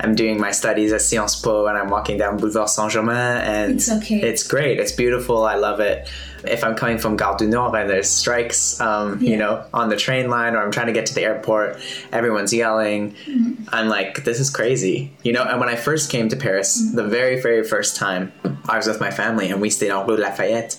am 0.00 0.14
doing 0.14 0.40
my 0.40 0.52
studies 0.52 0.92
at 0.92 1.02
Sciences 1.02 1.40
Po 1.42 1.66
and 1.66 1.76
I'm 1.76 1.90
walking 1.90 2.18
down 2.18 2.36
Boulevard 2.38 2.68
Saint 2.70 2.92
Germain, 2.92 3.16
and 3.16 3.72
It's 3.74 3.90
okay. 3.90 4.20
it's 4.22 4.44
great. 4.46 4.78
It's 4.78 4.92
beautiful. 4.92 5.44
I 5.44 5.56
love 5.56 5.80
it. 5.80 6.08
If 6.48 6.64
I'm 6.64 6.74
coming 6.74 6.98
from 6.98 7.16
Gare 7.16 7.36
du 7.36 7.46
Nord 7.46 7.74
and 7.74 7.88
there's 7.90 8.08
strikes, 8.08 8.80
um, 8.80 9.20
you 9.20 9.36
know, 9.36 9.64
on 9.72 9.88
the 9.88 9.96
train 9.96 10.30
line, 10.30 10.54
or 10.54 10.62
I'm 10.62 10.70
trying 10.72 10.86
to 10.86 10.92
get 10.92 11.06
to 11.06 11.14
the 11.14 11.22
airport, 11.22 11.78
everyone's 12.12 12.52
yelling. 12.52 13.12
Mm-hmm. 13.26 13.64
I'm 13.72 13.88
like, 13.88 14.24
this 14.24 14.40
is 14.40 14.50
crazy, 14.50 15.12
you 15.22 15.32
know. 15.32 15.42
And 15.42 15.58
when 15.60 15.68
I 15.68 15.76
first 15.76 16.10
came 16.10 16.28
to 16.28 16.36
Paris, 16.36 16.66
Mm-hmm. 16.76 16.96
the 16.96 17.04
very, 17.04 17.40
very 17.40 17.64
first 17.64 17.96
time, 17.96 18.32
I 18.68 18.76
was 18.76 18.86
with 18.86 19.00
my 19.00 19.10
family 19.10 19.50
and 19.50 19.60
we 19.60 19.70
stayed 19.70 19.90
on 19.90 20.06
Rue 20.06 20.16
Lafayette. 20.16 20.76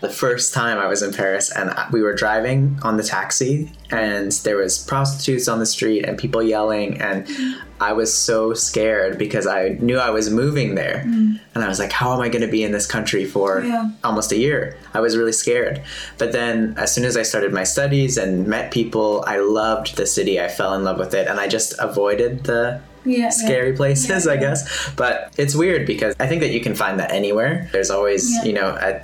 The 0.00 0.08
first 0.08 0.54
time 0.54 0.78
I 0.78 0.86
was 0.86 1.02
in 1.02 1.12
Paris, 1.12 1.50
and 1.50 1.74
we 1.92 2.00
were 2.00 2.14
driving 2.14 2.78
on 2.82 2.96
the 2.96 3.02
taxi, 3.02 3.70
and 3.90 4.32
there 4.44 4.56
was 4.56 4.78
prostitutes 4.78 5.46
on 5.46 5.58
the 5.58 5.66
street 5.66 6.04
and 6.04 6.16
people 6.16 6.42
yelling, 6.42 7.00
and 7.00 7.28
I 7.80 7.92
was 7.92 8.12
so 8.12 8.54
scared 8.54 9.18
because 9.18 9.46
I 9.46 9.76
knew 9.80 9.98
I 9.98 10.10
was 10.10 10.30
moving 10.30 10.74
there, 10.74 11.04
mm. 11.06 11.38
and 11.54 11.64
I 11.64 11.68
was 11.68 11.78
like, 11.78 11.92
"How 11.92 12.14
am 12.14 12.20
I 12.20 12.28
going 12.28 12.42
to 12.42 12.48
be 12.48 12.62
in 12.62 12.72
this 12.72 12.86
country 12.86 13.24
for 13.24 13.62
Yeah. 13.62 13.90
almost 14.02 14.32
a 14.32 14.38
year?" 14.38 14.76
I 14.94 15.00
was 15.00 15.16
really 15.16 15.32
scared. 15.32 15.82
But 16.18 16.32
then, 16.32 16.74
as 16.78 16.94
soon 16.94 17.04
as 17.04 17.16
I 17.16 17.22
started 17.22 17.52
my 17.52 17.64
studies 17.64 18.16
and 18.16 18.46
met 18.46 18.70
people, 18.70 19.24
I 19.26 19.38
loved 19.38 19.96
the 19.96 20.06
city. 20.06 20.40
I 20.40 20.48
fell 20.48 20.74
in 20.74 20.84
love 20.84 20.98
with 20.98 21.14
it, 21.14 21.26
and 21.28 21.38
I 21.38 21.46
just 21.46 21.74
avoided 21.78 22.44
the 22.44 22.80
Yeah. 23.10 23.30
scary 23.30 23.72
places, 23.72 24.26
Yeah, 24.26 24.32
I 24.32 24.34
yeah. 24.34 24.40
guess. 24.40 24.90
But 24.96 25.32
it's 25.36 25.54
weird 25.54 25.86
because 25.86 26.14
I 26.20 26.26
think 26.26 26.40
that 26.40 26.50
you 26.50 26.60
can 26.60 26.74
find 26.74 26.98
that 27.00 27.10
anywhere. 27.12 27.68
There's 27.72 27.90
always, 27.90 28.30
Yeah. 28.30 28.44
you 28.44 28.52
know, 28.52 28.78
a 28.80 29.02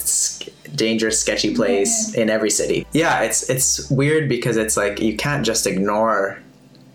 dangerous, 0.74 1.18
sketchy 1.20 1.54
place 1.54 2.14
in 2.14 2.30
every 2.30 2.50
city. 2.50 2.86
Yeah, 2.92 3.22
it's 3.22 3.48
it's 3.48 3.90
weird 3.90 4.28
because 4.28 4.56
it's 4.56 4.76
like 4.76 5.00
you 5.00 5.16
can't 5.16 5.44
just 5.44 5.66
ignore 5.66 6.38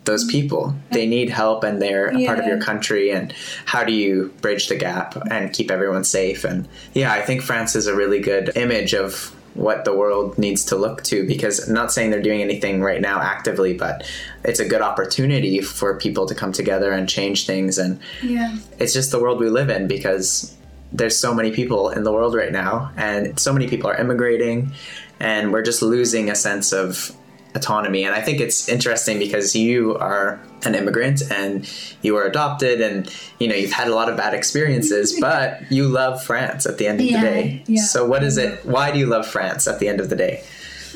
those 0.06 0.24
mm-hmm. 0.24 0.32
people. 0.32 0.76
They 0.92 1.06
need 1.06 1.30
help 1.30 1.64
and 1.64 1.82
they're 1.82 2.08
a 2.08 2.26
part 2.26 2.40
of 2.40 2.46
your 2.46 2.60
country 2.60 3.12
and 3.12 3.34
how 3.66 3.84
do 3.84 3.94
you 3.94 4.34
bridge 4.42 4.68
the 4.68 4.76
gap 4.76 5.16
and 5.30 5.54
keep 5.54 5.70
everyone 5.70 6.04
safe 6.04 6.44
and 6.44 6.68
yeah, 6.94 7.14
I 7.14 7.22
think 7.22 7.42
France 7.42 7.76
is 7.76 7.88
a 7.88 7.96
really 7.96 8.20
good 8.20 8.52
image 8.56 8.94
of 8.94 9.36
what 9.54 9.84
the 9.84 9.94
world 9.94 10.38
needs 10.38 10.64
to 10.66 10.76
look 10.76 11.04
to 11.04 11.28
because 11.28 11.68
I'm 11.68 11.74
not 11.74 11.92
saying 11.92 12.12
they're 12.12 12.22
doing 12.22 12.42
anything 12.42 12.82
right 12.82 13.02
now 13.02 13.20
actively, 13.20 13.74
but 13.74 14.10
it's 14.46 14.60
a 14.60 14.66
good 14.68 14.82
opportunity 14.82 15.60
for 15.62 15.98
people 15.98 16.26
to 16.28 16.36
come 16.36 16.52
together 16.54 16.92
and 16.92 17.08
change 17.10 17.46
things 17.46 17.78
and 17.78 18.00
Yeah. 18.24 18.58
it's 18.80 18.94
just 18.94 19.12
the 19.12 19.20
world 19.20 19.40
we 19.40 19.50
live 19.50 19.70
in 19.70 19.88
because 19.88 20.56
there's 20.94 21.18
so 21.18 21.34
many 21.34 21.52
people 21.52 21.90
in 21.90 22.04
the 22.04 22.12
world 22.12 22.34
right 22.34 22.52
now 22.52 22.92
and 22.98 23.38
so 23.40 23.52
many 23.54 23.68
people 23.68 23.90
are 23.90 23.96
immigrating 23.98 24.72
and 25.20 25.52
we're 25.54 25.62
just 25.62 25.82
losing 25.82 26.30
a 26.30 26.36
sense 26.36 26.72
of 26.74 27.12
autonomy 27.56 28.04
and 28.04 28.14
i 28.16 28.22
think 28.22 28.40
it's 28.40 28.70
interesting 28.70 29.20
because 29.20 29.56
you 29.56 29.96
are 29.98 30.40
an 30.64 30.74
immigrant 30.76 31.22
and 31.32 31.70
you 32.02 32.14
were 32.14 32.24
adopted 32.24 32.80
and 32.82 33.14
you 33.40 33.48
know 33.48 33.56
you've 33.56 33.72
had 33.74 33.88
a 33.88 33.96
lot 33.96 34.08
of 34.10 34.16
bad 34.16 34.34
experiences 34.34 35.18
but 35.28 35.62
you 35.72 35.88
love 35.88 36.24
france 36.24 36.66
at 36.66 36.78
the 36.78 36.88
end 36.88 37.00
of 37.02 37.06
Yeah, 37.08 37.20
the 37.22 37.28
day 37.28 37.64
yeah. 37.68 37.82
so 37.84 38.06
what 38.06 38.24
is 38.24 38.38
it 38.38 38.64
why 38.66 38.92
do 38.92 39.00
you 39.00 39.06
love 39.06 39.26
france 39.28 39.68
at 39.68 39.80
the 39.80 39.88
end 39.88 40.00
of 40.00 40.10
the 40.10 40.16
day 40.16 40.44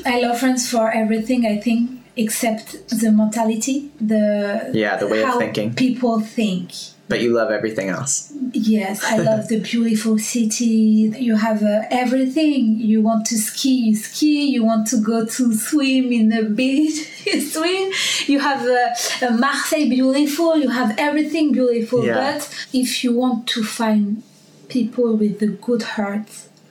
I 0.04 0.20
love 0.20 0.38
France 0.38 0.70
for 0.70 0.92
everything, 0.92 1.44
I 1.46 1.56
think, 1.56 1.90
except 2.16 2.88
the 2.90 3.10
mentality, 3.10 3.90
the 4.00 4.70
Yeah, 4.72 4.94
the 4.98 5.08
way 5.08 5.24
of 5.24 5.36
thinking. 5.38 5.74
people 5.74 6.20
think. 6.20 6.70
But 7.08 7.20
you 7.20 7.32
love 7.32 7.50
everything 7.50 7.88
else 7.88 8.32
Yes, 8.52 9.04
I 9.04 9.18
love 9.18 9.48
the 9.48 9.60
beautiful 9.60 10.18
city. 10.18 11.12
You 11.18 11.36
have 11.36 11.62
uh, 11.62 11.82
everything. 11.90 12.78
You 12.78 13.02
want 13.02 13.26
to 13.26 13.38
ski, 13.38 13.88
you 13.88 13.96
ski. 13.96 14.46
You 14.46 14.64
want 14.64 14.86
to 14.88 14.98
go 14.98 15.26
to 15.26 15.54
swim 15.54 16.12
in 16.12 16.30
the 16.30 16.44
beach, 16.44 17.08
you 17.26 17.40
swim. 17.40 17.92
You 18.26 18.40
have 18.40 18.62
uh, 18.62 19.26
uh, 19.26 19.36
Marseille 19.36 19.88
beautiful. 19.88 20.56
You 20.56 20.70
have 20.70 20.94
everything 20.98 21.52
beautiful. 21.52 22.04
Yeah. 22.04 22.14
But 22.14 22.68
if 22.72 23.04
you 23.04 23.12
want 23.14 23.46
to 23.48 23.62
find 23.62 24.22
people 24.68 25.16
with 25.16 25.38
the 25.40 25.48
good 25.48 25.82
heart 25.82 26.28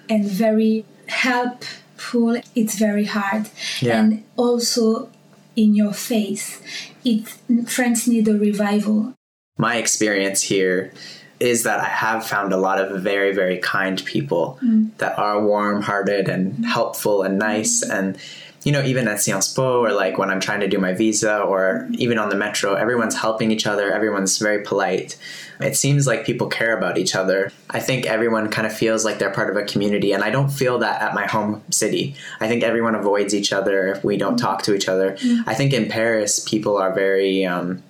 and 0.09 0.25
very 0.25 0.85
helpful, 1.07 2.41
it's 2.55 2.77
very 2.79 3.05
hard. 3.05 3.49
Yeah. 3.79 3.99
And 3.99 4.23
also 4.37 5.09
in 5.55 5.75
your 5.75 5.93
face, 5.93 6.61
it 7.03 7.27
France 7.69 8.07
need 8.07 8.27
a 8.27 8.37
revival. 8.37 9.13
My 9.57 9.77
experience 9.77 10.41
here 10.41 10.91
is 11.39 11.63
that 11.63 11.79
I 11.79 11.85
have 11.85 12.25
found 12.25 12.53
a 12.53 12.57
lot 12.57 12.79
of 12.79 13.01
very, 13.01 13.33
very 13.33 13.57
kind 13.57 14.03
people 14.05 14.57
mm. 14.63 14.95
that 14.97 15.17
are 15.19 15.43
warm 15.43 15.81
hearted 15.81 16.29
and 16.29 16.53
mm. 16.53 16.65
helpful 16.65 17.23
and 17.23 17.37
nice. 17.37 17.83
Mm. 17.83 17.97
And, 17.97 18.17
you 18.63 18.71
know, 18.71 18.81
even 18.81 19.07
at 19.07 19.21
Sciences 19.21 19.53
Po 19.53 19.83
or 19.83 19.91
like 19.91 20.17
when 20.17 20.29
I'm 20.29 20.39
trying 20.39 20.61
to 20.61 20.67
do 20.67 20.77
my 20.77 20.93
visa 20.93 21.39
or 21.39 21.87
even 21.91 22.17
on 22.17 22.29
the 22.29 22.35
metro, 22.35 22.73
everyone's 22.73 23.15
helping 23.15 23.51
each 23.51 23.67
other, 23.67 23.91
everyone's 23.91 24.37
very 24.37 24.63
polite. 24.63 25.17
It 25.59 25.75
seems 25.77 26.07
like 26.07 26.25
people 26.25 26.47
care 26.47 26.77
about 26.77 26.97
each 26.97 27.15
other. 27.15 27.51
I 27.69 27.79
think 27.79 28.05
everyone 28.05 28.49
kind 28.49 28.65
of 28.65 28.75
feels 28.75 29.05
like 29.05 29.19
they're 29.19 29.31
part 29.31 29.49
of 29.49 29.55
a 29.55 29.63
community, 29.63 30.11
and 30.11 30.21
I 30.21 30.29
don't 30.29 30.49
feel 30.49 30.79
that 30.79 31.01
at 31.01 31.13
my 31.13 31.27
home 31.27 31.63
city. 31.69 32.15
I 32.41 32.49
think 32.49 32.63
everyone 32.63 32.93
avoids 32.93 33.33
each 33.33 33.53
other 33.53 33.87
if 33.87 34.03
we 34.03 34.17
don't 34.17 34.35
talk 34.35 34.63
to 34.63 34.75
each 34.75 34.89
other. 34.89 35.15
I 35.47 35.53
think 35.53 35.71
in 35.71 35.87
Paris, 35.87 36.39
people 36.39 36.75
are 36.75 36.93
very, 36.93 37.45
um, 37.45 37.83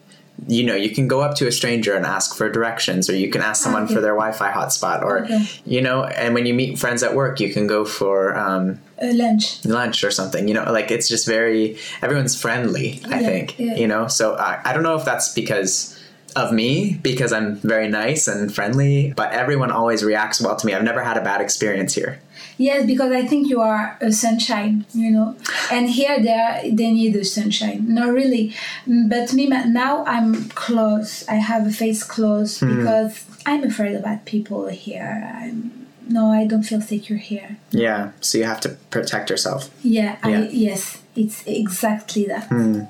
you 0.47 0.63
know, 0.63 0.75
you 0.75 0.89
can 0.89 1.07
go 1.07 1.21
up 1.21 1.35
to 1.37 1.47
a 1.47 1.51
stranger 1.51 1.95
and 1.95 2.05
ask 2.05 2.35
for 2.35 2.49
directions, 2.49 3.09
or 3.09 3.15
you 3.15 3.29
can 3.29 3.41
ask 3.41 3.63
someone 3.63 3.83
Okay. 3.83 3.95
for 3.95 4.01
their 4.01 4.13
Wi-Fi 4.13 4.51
hotspot, 4.51 5.01
or 5.01 5.23
Okay. 5.23 5.43
you 5.65 5.81
know, 5.81 6.03
and 6.03 6.33
when 6.33 6.45
you 6.45 6.53
meet 6.53 6.77
friends 6.77 7.01
at 7.03 7.15
work, 7.15 7.39
you 7.39 7.51
can 7.53 7.67
go 7.67 7.85
for 7.85 8.37
um, 8.37 8.79
Uh, 9.01 9.07
lunch. 9.13 9.63
lunch 9.65 10.03
or 10.03 10.11
something. 10.11 10.47
You 10.47 10.53
know, 10.53 10.71
like 10.71 10.91
it's 10.91 11.07
just 11.07 11.25
very 11.27 11.77
everyone's 12.01 12.39
friendly. 12.39 13.01
I 13.09 13.19
Yeah, 13.21 13.27
think 13.27 13.55
yeah. 13.59 13.75
you 13.75 13.87
know. 13.87 14.07
So 14.07 14.35
I, 14.35 14.59
I 14.63 14.73
don't 14.73 14.83
know 14.83 14.95
if 14.95 15.05
that's 15.05 15.33
because 15.33 15.97
of 16.35 16.51
me 16.51 16.99
because 17.01 17.31
I'm 17.31 17.55
very 17.57 17.87
nice 17.87 18.27
and 18.27 18.53
friendly, 18.53 19.13
but 19.15 19.31
everyone 19.31 19.71
always 19.71 20.03
reacts 20.03 20.41
well 20.41 20.55
to 20.57 20.65
me. 20.67 20.73
I've 20.73 20.83
never 20.83 21.01
had 21.01 21.15
a 21.17 21.21
bad 21.21 21.39
experience 21.41 21.93
here. 21.95 22.19
Yes, 22.57 22.85
because 22.85 23.11
I 23.11 23.25
think 23.25 23.49
you 23.49 23.61
are 23.61 23.97
a 24.01 24.11
sunshine, 24.11 24.85
you 24.93 25.11
know. 25.11 25.35
And 25.71 25.89
here 25.89 26.21
they 26.21 26.31
are, 26.31 26.61
they 26.63 26.91
need 26.91 27.15
a 27.15 27.25
sunshine. 27.25 27.93
Not 27.93 28.13
really, 28.13 28.53
mm, 28.87 29.09
but 29.09 29.33
me 29.33 29.47
now 29.47 30.05
I'm 30.05 30.49
close. 30.49 31.27
I 31.27 31.35
have 31.35 31.67
a 31.67 31.71
face 31.71 32.03
close 32.03 32.59
hmm. 32.59 32.77
because 32.77 33.25
I'm 33.45 33.63
afraid 33.63 33.95
about 33.95 34.25
people 34.25 34.67
here. 34.67 35.31
I'm 35.35 35.85
no, 36.07 36.31
I 36.31 36.45
don't 36.45 36.63
feel 36.63 36.81
secure 36.81 37.17
here. 37.17 37.57
Yeah. 37.71 38.11
So 38.21 38.37
you 38.37 38.43
have 38.43 38.61
to 38.61 38.69
protect 38.89 39.29
yourself. 39.29 39.69
Yeah, 39.83 40.17
Yeah. 40.23 40.41
I 40.41 40.49
yes, 40.49 41.01
it's 41.15 41.43
exactly 41.47 42.25
that. 42.25 42.45
Hmm. 42.45 42.83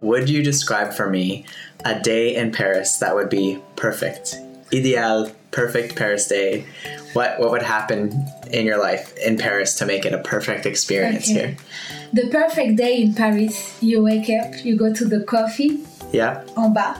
Would 0.00 0.28
you 0.28 0.42
describe 0.42 0.92
for 0.92 1.08
me 1.08 1.46
a 1.84 1.98
day 1.98 2.34
in 2.34 2.50
Paris 2.50 2.98
that 2.98 3.14
would 3.14 3.30
be 3.30 3.62
perfect? 3.76 4.36
Ideal, 4.74 5.30
perfect 5.52 5.94
Paris 5.96 6.26
day. 6.26 6.64
What 7.12 7.38
what 7.38 7.50
would 7.52 7.62
happen 7.62 8.10
in 8.50 8.66
your 8.66 8.78
life 8.78 9.14
in 9.18 9.36
Paris 9.38 9.76
to 9.76 9.86
make 9.86 10.04
it 10.04 10.12
a 10.12 10.18
perfect 10.18 10.66
experience 10.66 11.30
Okay. 11.30 11.40
here? 11.40 11.56
The 12.12 12.28
perfect 12.28 12.76
day 12.76 13.00
in 13.02 13.14
Paris, 13.14 13.76
you 13.80 14.02
wake 14.02 14.28
up, 14.28 14.64
you 14.64 14.76
go 14.76 14.92
to 14.92 15.04
the 15.04 15.20
coffee 15.20 15.78
Yeah. 16.12 16.42
en 16.56 16.72
bas, 16.74 16.96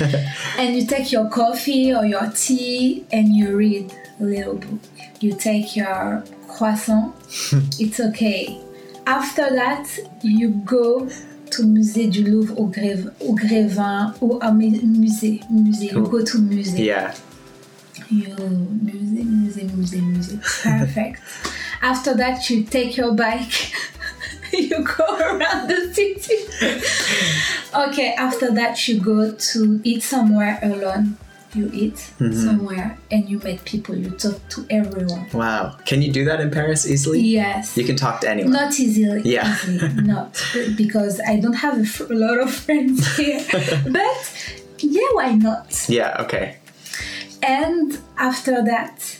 and 0.58 0.74
you 0.76 0.86
take 0.86 1.12
your 1.12 1.28
coffee 1.28 1.92
or 1.94 2.04
your 2.06 2.30
tea 2.34 3.04
and 3.12 3.28
you 3.34 3.56
read 3.56 3.92
a 4.20 4.24
little 4.24 4.54
book. 4.54 4.80
You 5.20 5.34
take 5.34 5.76
your 5.76 6.22
croissant, 6.48 7.12
it's 7.78 8.00
okay. 8.00 8.58
After 9.06 9.48
that, 9.54 9.86
you 10.22 10.48
go 10.64 11.08
to 11.50 11.62
Musée 11.62 12.10
du 12.10 12.22
Louvre 12.24 12.54
au, 12.58 12.66
Grève, 12.66 13.10
au 13.20 13.34
Grévin 13.34 14.14
ou 14.20 14.38
à 14.40 14.48
ah, 14.48 14.52
mu- 14.52 14.80
musée. 14.82 15.40
Musée. 15.50 15.90
You 15.92 16.06
go 16.06 16.22
to 16.22 16.38
musée. 16.38 16.84
Yeah. 16.84 17.12
You 18.10 18.34
musée, 18.82 19.24
musée, 19.24 19.64
musée, 19.64 20.00
musée. 20.00 20.38
Perfect. 20.62 21.20
After 21.82 22.14
that, 22.14 22.48
you 22.48 22.64
take 22.64 22.96
your 22.96 23.12
bike. 23.12 23.72
you 24.52 24.82
go 24.82 25.18
around 25.18 25.68
the 25.68 25.92
city. 25.92 26.34
okay. 27.74 28.14
After 28.14 28.50
that, 28.52 28.88
you 28.88 29.00
go 29.00 29.32
to 29.32 29.80
eat 29.84 30.02
somewhere 30.02 30.58
alone. 30.62 31.18
You 31.54 31.70
eat 31.72 31.94
mm-hmm. 31.94 32.32
somewhere 32.32 32.98
and 33.10 33.28
you 33.28 33.38
meet 33.38 33.64
people. 33.64 33.96
You 33.96 34.10
talk 34.10 34.46
to 34.50 34.66
everyone. 34.68 35.28
Wow. 35.32 35.76
Can 35.86 36.02
you 36.02 36.12
do 36.12 36.24
that 36.26 36.40
in 36.40 36.50
Paris 36.50 36.88
easily? 36.88 37.20
Yes. 37.20 37.76
You 37.76 37.84
can 37.84 37.96
talk 37.96 38.20
to 38.20 38.30
anyone. 38.30 38.52
Not 38.52 38.78
easily. 38.78 39.22
Yeah. 39.24 39.54
Easily, 39.54 40.02
not 40.02 40.42
because 40.76 41.20
I 41.26 41.40
don't 41.40 41.54
have 41.54 41.78
a, 41.78 41.84
fr- 41.86 42.12
a 42.12 42.16
lot 42.16 42.38
of 42.38 42.52
friends 42.52 43.16
here. 43.16 43.44
but 43.90 44.54
yeah, 44.78 45.08
why 45.12 45.32
not? 45.32 45.86
Yeah, 45.88 46.16
okay. 46.20 46.56
And 47.42 47.98
after 48.16 48.62
that, 48.64 49.18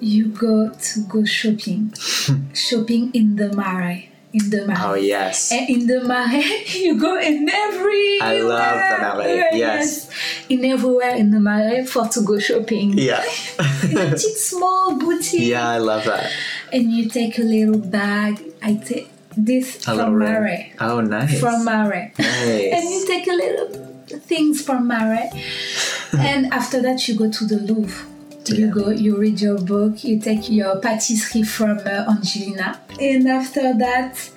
you 0.00 0.28
go 0.28 0.70
to 0.70 1.00
go 1.08 1.24
shopping. 1.24 1.92
shopping 2.54 3.10
in 3.12 3.36
the 3.36 3.52
Marais. 3.52 4.10
In 4.32 4.50
the 4.50 4.66
Marais. 4.66 4.82
Oh 4.84 4.94
yes. 4.94 5.50
And 5.52 5.68
in 5.68 5.86
the 5.86 6.04
Marais, 6.04 6.64
you 6.78 7.00
go 7.00 7.18
in 7.18 7.48
every 7.48 8.20
I 8.20 8.40
love 8.40 8.74
the 8.74 9.22
Marais, 9.22 9.48
yes. 9.54 10.10
In 10.48 10.64
everywhere 10.64 11.16
in 11.16 11.30
the 11.30 11.40
Marais 11.40 11.86
for 11.86 12.06
to 12.08 12.20
go 12.20 12.38
shopping. 12.38 12.96
Yeah. 12.96 13.24
In 13.82 13.96
a 13.96 14.04
petite 14.10 14.36
small 14.36 14.96
boutique. 14.98 15.48
yeah, 15.48 15.68
I 15.68 15.78
love 15.78 16.04
that. 16.04 16.30
And 16.72 16.92
you 16.92 17.08
take 17.08 17.38
a 17.38 17.42
little 17.42 17.78
bag. 17.78 18.42
I 18.62 18.74
take 18.74 19.10
this 19.36 19.76
A 19.88 19.94
from. 19.96 20.18
Marais. 20.18 20.72
Oh 20.78 21.00
nice. 21.00 21.40
From 21.40 21.64
Marais. 21.64 22.12
And 22.18 22.90
you 22.90 23.06
take 23.06 23.26
a 23.28 23.32
little 23.32 23.87
things 24.08 24.62
from 24.62 24.86
Marais. 24.88 25.30
and 26.18 26.52
after 26.52 26.80
that, 26.82 27.06
you 27.08 27.16
go 27.16 27.30
to 27.30 27.44
the 27.44 27.56
Louvre. 27.58 28.06
You 28.46 28.66
Yeah. 28.66 28.72
go, 28.72 28.88
you 28.90 29.16
read 29.18 29.40
your 29.42 29.58
book, 29.58 30.02
you 30.04 30.18
take 30.18 30.48
your 30.50 30.76
patisserie 30.80 31.42
from 31.42 31.78
uh, 31.80 32.06
Angelina. 32.10 32.80
And 32.98 33.28
after 33.28 33.74
that, 33.76 34.30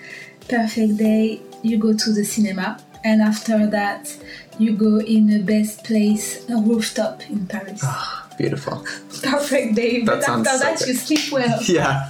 perfect 0.50 0.98
day, 0.98 1.40
you 1.64 1.78
go 1.78 1.94
to 1.94 2.12
the 2.12 2.26
cinema. 2.26 2.78
And 3.06 3.22
after 3.22 3.66
that, 3.68 4.16
you 4.60 4.74
go 4.74 5.00
in 5.00 5.28
the 5.28 5.40
best 5.42 5.84
place, 5.86 6.48
a 6.50 6.58
rooftop 6.58 7.22
in 7.30 7.48
Paris. 7.48 7.82
Beautiful. 8.42 8.84
Perfect 9.22 9.76
day. 9.76 10.02
But 10.02 10.24
sounds 10.24 10.48
after 10.48 10.58
so 10.58 10.64
that, 10.64 10.80
good. 10.80 10.88
you 10.88 10.94
sleep 10.96 11.32
well. 11.32 11.60
Yeah. 11.68 12.10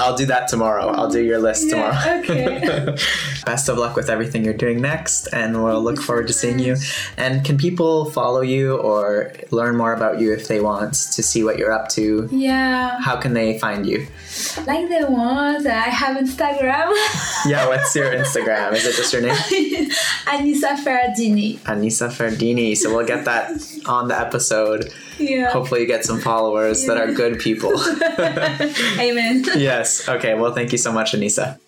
I'll 0.00 0.16
do 0.16 0.26
that 0.26 0.48
tomorrow. 0.48 0.88
I'll 0.88 1.08
do 1.08 1.22
your 1.22 1.38
list 1.38 1.70
tomorrow. 1.70 1.94
Okay. 2.18 2.96
Best 3.46 3.68
of 3.68 3.78
luck 3.78 3.94
with 3.94 4.10
everything 4.10 4.44
you're 4.44 4.52
doing 4.66 4.80
next, 4.80 5.28
and 5.32 5.62
we'll 5.62 5.80
look 5.80 6.00
forward 6.00 6.26
to 6.26 6.32
seeing 6.32 6.58
you. 6.58 6.76
And 7.16 7.44
can 7.44 7.56
people 7.56 8.10
follow 8.10 8.40
you 8.40 8.76
or 8.78 9.32
learn 9.52 9.76
more 9.76 9.92
about 9.94 10.18
you 10.20 10.32
if 10.32 10.48
they 10.48 10.60
want 10.60 10.94
to 10.94 11.22
see 11.22 11.44
what 11.44 11.56
you're 11.58 11.72
up 11.72 11.88
to? 11.90 12.28
yeah. 12.32 13.00
How 13.00 13.16
can 13.16 13.32
they 13.34 13.58
find 13.58 13.86
you? 13.86 14.06
Like 14.66 14.88
the 14.88 15.06
ones 15.08 15.66
I 15.66 15.88
have 16.00 16.16
Instagram. 16.16 16.92
Yeah, 17.46 17.68
what's 17.68 17.94
your 17.94 18.10
Instagram? 18.10 18.72
Is 18.72 18.86
it 18.86 18.96
just 18.96 19.12
your 19.12 19.20
name? 19.20 19.34
Anissa 20.26 20.76
Ferradini. 20.82 21.58
Anissa 21.60 22.08
Ferdini. 22.08 22.74
So 22.74 22.94
we'll 22.94 23.06
get 23.06 23.26
that 23.26 23.50
on 23.86 24.08
the 24.08 24.18
episode. 24.18 24.90
Yeah. 25.18 25.50
Hopefully, 25.50 25.80
you 25.82 25.86
get 25.86 26.04
some 26.04 26.20
followers 26.20 26.86
that 26.86 26.96
are 26.96 27.12
good 27.12 27.38
people. 27.38 27.72
Amen. 28.98 29.44
yes. 29.56 30.08
Okay. 30.08 30.34
Well, 30.34 30.52
thank 30.52 30.72
you 30.72 30.78
so 30.78 30.92
much, 30.92 31.12
Anissa. 31.12 31.58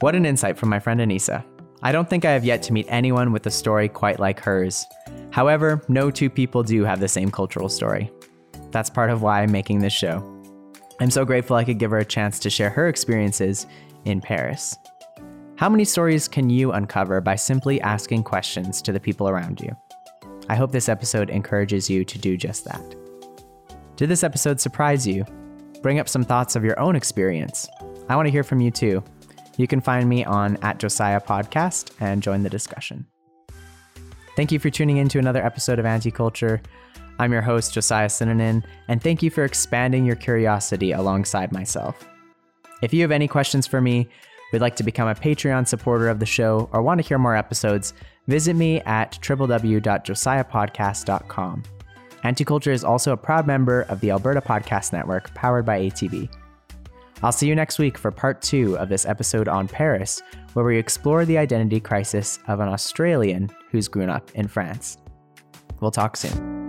What 0.00 0.14
an 0.14 0.26
insight 0.26 0.58
from 0.58 0.68
my 0.68 0.80
friend 0.80 1.00
Anissa. 1.00 1.44
I 1.82 1.92
don't 1.92 2.08
think 2.08 2.24
I 2.24 2.32
have 2.32 2.44
yet 2.44 2.62
to 2.64 2.72
meet 2.72 2.86
anyone 2.88 3.32
with 3.32 3.46
a 3.46 3.50
story 3.50 3.88
quite 3.88 4.18
like 4.18 4.40
hers. 4.40 4.84
However, 5.30 5.82
no 5.88 6.10
two 6.10 6.30
people 6.30 6.62
do 6.62 6.84
have 6.84 7.00
the 7.00 7.08
same 7.08 7.30
cultural 7.30 7.68
story. 7.68 8.10
That's 8.70 8.90
part 8.90 9.10
of 9.10 9.22
why 9.22 9.42
I'm 9.42 9.52
making 9.52 9.80
this 9.80 9.92
show. 9.92 10.22
I'm 11.00 11.10
so 11.10 11.24
grateful 11.24 11.56
I 11.56 11.64
could 11.64 11.78
give 11.78 11.90
her 11.90 11.98
a 11.98 12.04
chance 12.04 12.38
to 12.40 12.50
share 12.50 12.70
her 12.70 12.88
experiences 12.88 13.66
in 14.04 14.20
Paris. 14.20 14.76
How 15.64 15.70
many 15.70 15.86
stories 15.86 16.28
can 16.28 16.50
you 16.50 16.72
uncover 16.72 17.22
by 17.22 17.36
simply 17.36 17.80
asking 17.80 18.24
questions 18.24 18.82
to 18.82 18.92
the 18.92 19.00
people 19.00 19.30
around 19.30 19.62
you? 19.62 19.74
I 20.50 20.56
hope 20.56 20.72
this 20.72 20.90
episode 20.90 21.30
encourages 21.30 21.88
you 21.88 22.04
to 22.04 22.18
do 22.18 22.36
just 22.36 22.66
that. 22.66 22.94
Did 23.96 24.10
this 24.10 24.22
episode 24.22 24.60
surprise 24.60 25.06
you? 25.06 25.24
Bring 25.80 25.98
up 25.98 26.06
some 26.06 26.22
thoughts 26.22 26.54
of 26.54 26.66
your 26.66 26.78
own 26.78 26.96
experience. 26.96 27.66
I 28.10 28.14
want 28.14 28.26
to 28.26 28.30
hear 28.30 28.42
from 28.42 28.60
you 28.60 28.70
too. 28.70 29.02
You 29.56 29.66
can 29.66 29.80
find 29.80 30.06
me 30.06 30.22
on 30.22 30.58
at 30.58 30.80
Josiah 30.80 31.18
Podcast 31.18 31.92
and 31.98 32.22
join 32.22 32.42
the 32.42 32.50
discussion. 32.50 33.06
Thank 34.36 34.52
you 34.52 34.58
for 34.58 34.68
tuning 34.68 34.98
in 34.98 35.08
to 35.08 35.18
another 35.18 35.42
episode 35.42 35.78
of 35.78 35.86
Anti-Culture. 35.86 36.60
I'm 37.18 37.32
your 37.32 37.40
host, 37.40 37.72
Josiah 37.72 38.08
Sinanan, 38.08 38.64
and 38.88 39.02
thank 39.02 39.22
you 39.22 39.30
for 39.30 39.44
expanding 39.44 40.04
your 40.04 40.16
curiosity 40.16 40.92
alongside 40.92 41.52
myself. 41.52 42.06
If 42.82 42.92
you 42.92 43.00
have 43.00 43.12
any 43.12 43.28
questions 43.28 43.66
for 43.66 43.80
me, 43.80 44.10
would 44.52 44.60
like 44.60 44.76
to 44.76 44.82
become 44.82 45.08
a 45.08 45.14
Patreon 45.14 45.66
supporter 45.66 46.08
of 46.08 46.20
the 46.20 46.26
show, 46.26 46.68
or 46.72 46.82
want 46.82 47.00
to 47.00 47.06
hear 47.06 47.18
more 47.18 47.36
episodes, 47.36 47.94
visit 48.26 48.54
me 48.54 48.80
at 48.82 49.12
www.josiahpodcast.com. 49.22 51.62
Anticulture 52.24 52.72
is 52.72 52.84
also 52.84 53.12
a 53.12 53.16
proud 53.16 53.46
member 53.46 53.82
of 53.82 54.00
the 54.00 54.10
Alberta 54.10 54.40
Podcast 54.40 54.92
Network, 54.92 55.32
powered 55.34 55.66
by 55.66 55.80
ATB. 55.80 56.28
I'll 57.22 57.32
see 57.32 57.46
you 57.46 57.54
next 57.54 57.78
week 57.78 57.96
for 57.96 58.10
part 58.10 58.42
two 58.42 58.76
of 58.78 58.88
this 58.88 59.06
episode 59.06 59.48
on 59.48 59.68
Paris, 59.68 60.22
where 60.54 60.64
we 60.64 60.78
explore 60.78 61.24
the 61.24 61.38
identity 61.38 61.80
crisis 61.80 62.38
of 62.48 62.60
an 62.60 62.68
Australian 62.68 63.50
who's 63.70 63.88
grown 63.88 64.10
up 64.10 64.30
in 64.32 64.48
France. 64.48 64.98
We'll 65.80 65.90
talk 65.90 66.16
soon. 66.16 66.63